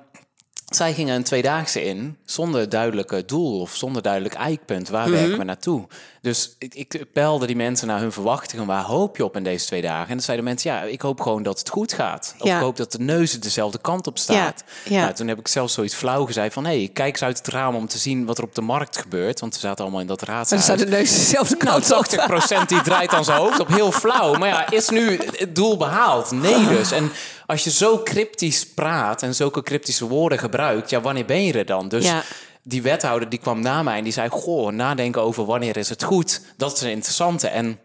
zij 0.70 0.94
gingen 0.94 1.14
een 1.14 1.22
tweedaagse 1.22 1.84
in 1.84 2.16
zonder 2.24 2.68
duidelijke 2.68 3.24
doel 3.24 3.60
of 3.60 3.74
zonder 3.74 4.02
duidelijk 4.02 4.34
eikpunt. 4.34 4.88
Waar 4.88 5.10
werken 5.10 5.38
we 5.38 5.44
naartoe? 5.44 5.86
Dus 6.20 6.54
ik, 6.58 6.74
ik 6.74 7.04
peilde 7.12 7.46
die 7.46 7.56
mensen 7.56 7.86
naar 7.86 8.00
hun 8.00 8.12
verwachtingen. 8.12 8.66
Waar 8.66 8.82
hoop 8.82 9.16
je 9.16 9.24
op 9.24 9.36
in 9.36 9.42
deze 9.44 9.66
twee 9.66 9.82
dagen? 9.82 10.08
En 10.08 10.14
dan 10.14 10.20
zeiden 10.20 10.44
mensen, 10.44 10.70
ja, 10.70 10.82
ik 10.82 11.00
hoop 11.00 11.20
gewoon 11.20 11.42
dat 11.42 11.58
het 11.58 11.68
goed 11.68 11.92
gaat. 11.92 12.34
Of 12.38 12.46
Ja. 12.46 12.56
ik 12.56 12.62
hoop 12.62 12.76
dat 12.76 12.92
de 12.92 12.98
neuzen 12.98 13.40
dezelfde 13.40 13.78
kant 13.80 14.06
op 14.06 14.18
staat. 14.18 14.64
Ja, 14.84 14.94
ja. 14.94 15.00
Nou, 15.02 15.14
toen 15.14 15.28
heb 15.28 15.38
ik 15.38 15.48
zelfs 15.48 15.74
zoiets 15.74 15.94
flauw 15.94 16.26
gezegd 16.26 16.52
van... 16.52 16.64
hé, 16.64 16.78
hey, 16.78 16.90
kijk 16.92 17.12
eens 17.12 17.22
uit 17.22 17.38
het 17.38 17.48
raam 17.48 17.74
om 17.74 17.86
te 17.88 17.98
zien 17.98 18.24
wat 18.26 18.38
er 18.38 18.44
op 18.44 18.54
de 18.54 18.60
markt 18.60 18.96
gebeurt. 18.98 19.40
Want 19.40 19.54
we 19.54 19.60
zaten 19.60 19.82
allemaal 19.84 20.00
in 20.00 20.06
dat 20.06 20.22
raadshuis. 20.22 20.62
staat 20.62 20.78
de 20.78 20.86
neus 20.86 21.14
dezelfde 21.14 21.56
Nou, 21.58 21.82
kant 21.82 22.12
op. 22.12 22.62
80% 22.62 22.66
die 22.66 22.80
draait 22.82 23.12
aan 23.12 23.24
zijn 23.24 23.38
hoofd 23.38 23.60
op. 23.60 23.68
Heel 23.68 23.92
flauw. 23.92 24.34
Maar 24.34 24.48
ja, 24.48 24.70
is 24.70 24.88
nu 24.88 25.20
het 25.36 25.54
doel 25.54 25.76
behaald? 25.76 26.30
Nee 26.30 26.66
dus. 26.76 26.92
En 26.92 27.12
als 27.50 27.64
je 27.64 27.70
zo 27.70 28.02
cryptisch 28.02 28.66
praat 28.66 29.22
en 29.22 29.34
zulke 29.34 29.62
cryptische 29.62 30.06
woorden 30.08 30.38
gebruikt... 30.38 30.90
ja, 30.90 31.00
wanneer 31.00 31.24
ben 31.24 31.44
je 31.44 31.52
er 31.52 31.66
dan? 31.66 31.88
Dus 31.88 32.04
Ja. 32.04 32.22
die 32.62 32.82
wethouder 32.82 33.28
die 33.28 33.38
kwam 33.38 33.60
na 33.60 33.82
mij 33.82 33.96
en 33.98 34.04
die 34.04 34.12
zei... 34.12 34.28
goh, 34.28 34.72
nadenken 34.72 35.22
over 35.22 35.44
wanneer 35.44 35.76
is 35.76 35.88
het 35.88 36.02
goed. 36.02 36.40
Dat 36.56 36.72
is 36.76 36.80
een 36.80 36.90
interessante. 36.90 37.48
En 37.48 37.78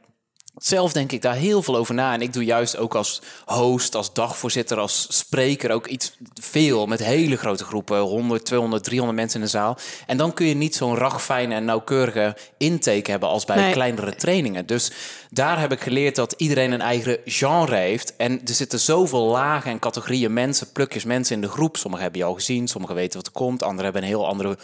zelf 0.58 0.94
denk 0.94 1.12
ik 1.12 1.22
daar 1.22 1.36
heel 1.36 1.62
veel 1.62 1.76
over 1.76 1.94
na. 1.94 2.14
En 2.14 2.22
ik 2.22 2.34
doe 2.34 2.46
juist 2.46 2.78
ook 2.78 2.96
als 2.96 3.22
host, 3.46 3.96
als 3.96 4.14
dagvoorzitter, 4.14 4.78
als 4.78 5.08
spreker 5.10 5.72
ook 5.72 5.88
iets 5.88 6.18
veel 6.42 6.86
met 6.86 7.04
hele 7.04 7.38
grote 7.38 7.64
groepen. 7.64 8.00
100, 8.00 8.46
200, 8.46 8.84
300 8.84 9.18
mensen 9.20 9.40
in 9.40 9.46
de 9.46 9.52
zaal. 9.52 9.78
En 10.08 10.18
dan 10.18 10.34
kun 10.34 10.46
je 10.46 10.54
niet 10.54 10.76
zo'n 10.76 10.96
ragfijne 10.96 11.56
en 11.56 11.66
nauwkeurige 11.66 12.38
intake 12.58 13.12
hebben 13.12 13.30
als 13.30 13.46
bij 13.46 13.56
Nee. 13.56 13.72
kleinere 13.72 14.16
trainingen. 14.16 14.66
Dus 14.66 14.92
daar 15.30 15.60
heb 15.60 15.72
ik 15.72 15.82
geleerd 15.82 16.16
dat 16.16 16.34
iedereen 16.38 16.72
een 16.72 16.82
eigen 16.82 17.18
genre 17.26 17.76
heeft. 17.76 18.16
En 18.16 18.42
er 18.46 18.54
zitten 18.54 18.80
zoveel 18.80 19.24
lagen 19.24 19.72
en 19.72 19.80
categorieën 19.80 20.34
mensen, 20.34 20.72
plukjes 20.72 21.04
mensen 21.04 21.36
in 21.36 21.42
de 21.42 21.50
groep. 21.50 21.78
Sommigen 21.78 22.04
hebben 22.04 22.22
je 22.22 22.28
al 22.28 22.34
gezien, 22.34 22.68
sommigen 22.68 22.96
weten 22.96 23.18
wat 23.18 23.28
er 23.28 23.34
komt. 23.34 23.64
Anderen 23.64 23.84
hebben 23.84 24.02
een 24.02 24.08
heel 24.08 24.28
andere 24.28 24.58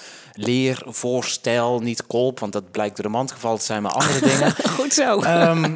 leervoorstel. 0.46 1.80
Niet 1.80 2.08
kolp, 2.08 2.40
want 2.40 2.54
dat 2.54 2.72
blijkt 2.72 2.96
door 2.96 3.06
de 3.06 3.12
mand 3.12 3.32
gevallen 3.32 3.60
te 3.60 3.66
zijn, 3.66 3.82
maar 3.82 3.92
andere 3.92 4.20
dingen. 4.30 4.54
Goed 4.70 4.94
zo. 4.94 5.20
Ehm, 5.22 5.76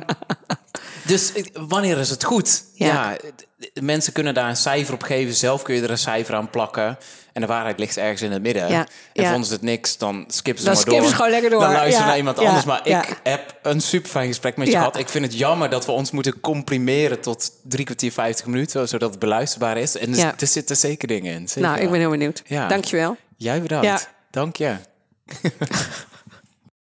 Dus 1.06 1.34
eh, 1.34 1.44
wanneer 1.54 1.98
is 1.98 2.10
het 2.10 2.24
goed? 2.24 2.64
Ja. 2.74 3.16
Mensen 3.82 4.14
kunnen 4.14 4.34
daar 4.34 4.50
een 4.50 4.56
cijfer 4.58 4.94
op 4.94 5.04
geven. 5.04 5.34
Zelf 5.34 5.62
kun 5.62 5.76
je 5.76 5.82
er 5.82 5.90
een 5.90 5.98
cijfer 5.98 6.36
aan 6.36 6.50
plakken. 6.50 6.98
En 7.34 7.42
de 7.42 7.48
waarheid 7.48 7.80
ligt 7.80 7.98
ergens 7.98 8.22
in 8.22 8.32
het 8.32 8.42
midden. 8.42 8.70
Ja, 8.70 8.88
En 9.14 9.24
ja. 9.24 9.30
vonden 9.30 9.48
ze 9.48 9.54
het 9.54 9.62
niks, 9.62 9.98
dan 9.98 10.26
skippen 10.28 10.64
ze 10.64 10.70
Dan 10.70 10.74
maar 10.74 10.76
skippen 10.82 11.02
door. 11.02 11.10
ze 11.10 11.16
gewoon 11.16 11.32
lekker 11.32 11.50
door. 11.50 11.60
Dan 11.60 11.72
luisteren 11.72 12.00
Ja, 12.02 12.08
naar 12.08 12.18
iemand 12.18 12.38
anders. 12.40 12.66
Maar 12.66 12.88
ik 12.88 13.20
heb 13.24 13.56
een 13.62 13.82
super 13.82 14.10
fijn 14.10 14.28
gesprek 14.28 14.58
met 14.58 14.68
je 14.68 14.74
gehad. 14.74 14.98
Ik 14.98 15.10
vind 15.10 15.26
het 15.26 15.38
jammer 15.38 15.70
dat 15.70 15.86
we 15.86 15.92
ons 15.92 16.12
moeten 16.12 16.40
comprimeren 16.40 17.20
tot 17.22 17.52
drie 17.64 17.86
kwartier, 17.86 18.12
vijftig 18.12 18.46
minuten. 18.46 18.88
Zodat 18.88 19.10
het 19.10 19.20
beluisterbaar 19.20 19.78
is. 19.78 19.98
En 19.98 20.18
er, 20.18 20.34
er 20.40 20.48
zitten 20.48 20.78
zeker 20.78 21.08
dingen 21.08 21.34
in. 21.34 21.48
Zeker 21.48 21.62
Nou, 21.70 21.82
ik 21.82 21.90
ben 21.92 22.00
heel 22.00 22.10
benieuwd. 22.10 22.42
Ja. 22.46 22.68
Dankjewel. 22.68 23.18
Jij 23.38 23.62
bedankt. 23.62 24.10
Dank 24.36 24.60
je. 24.60 24.80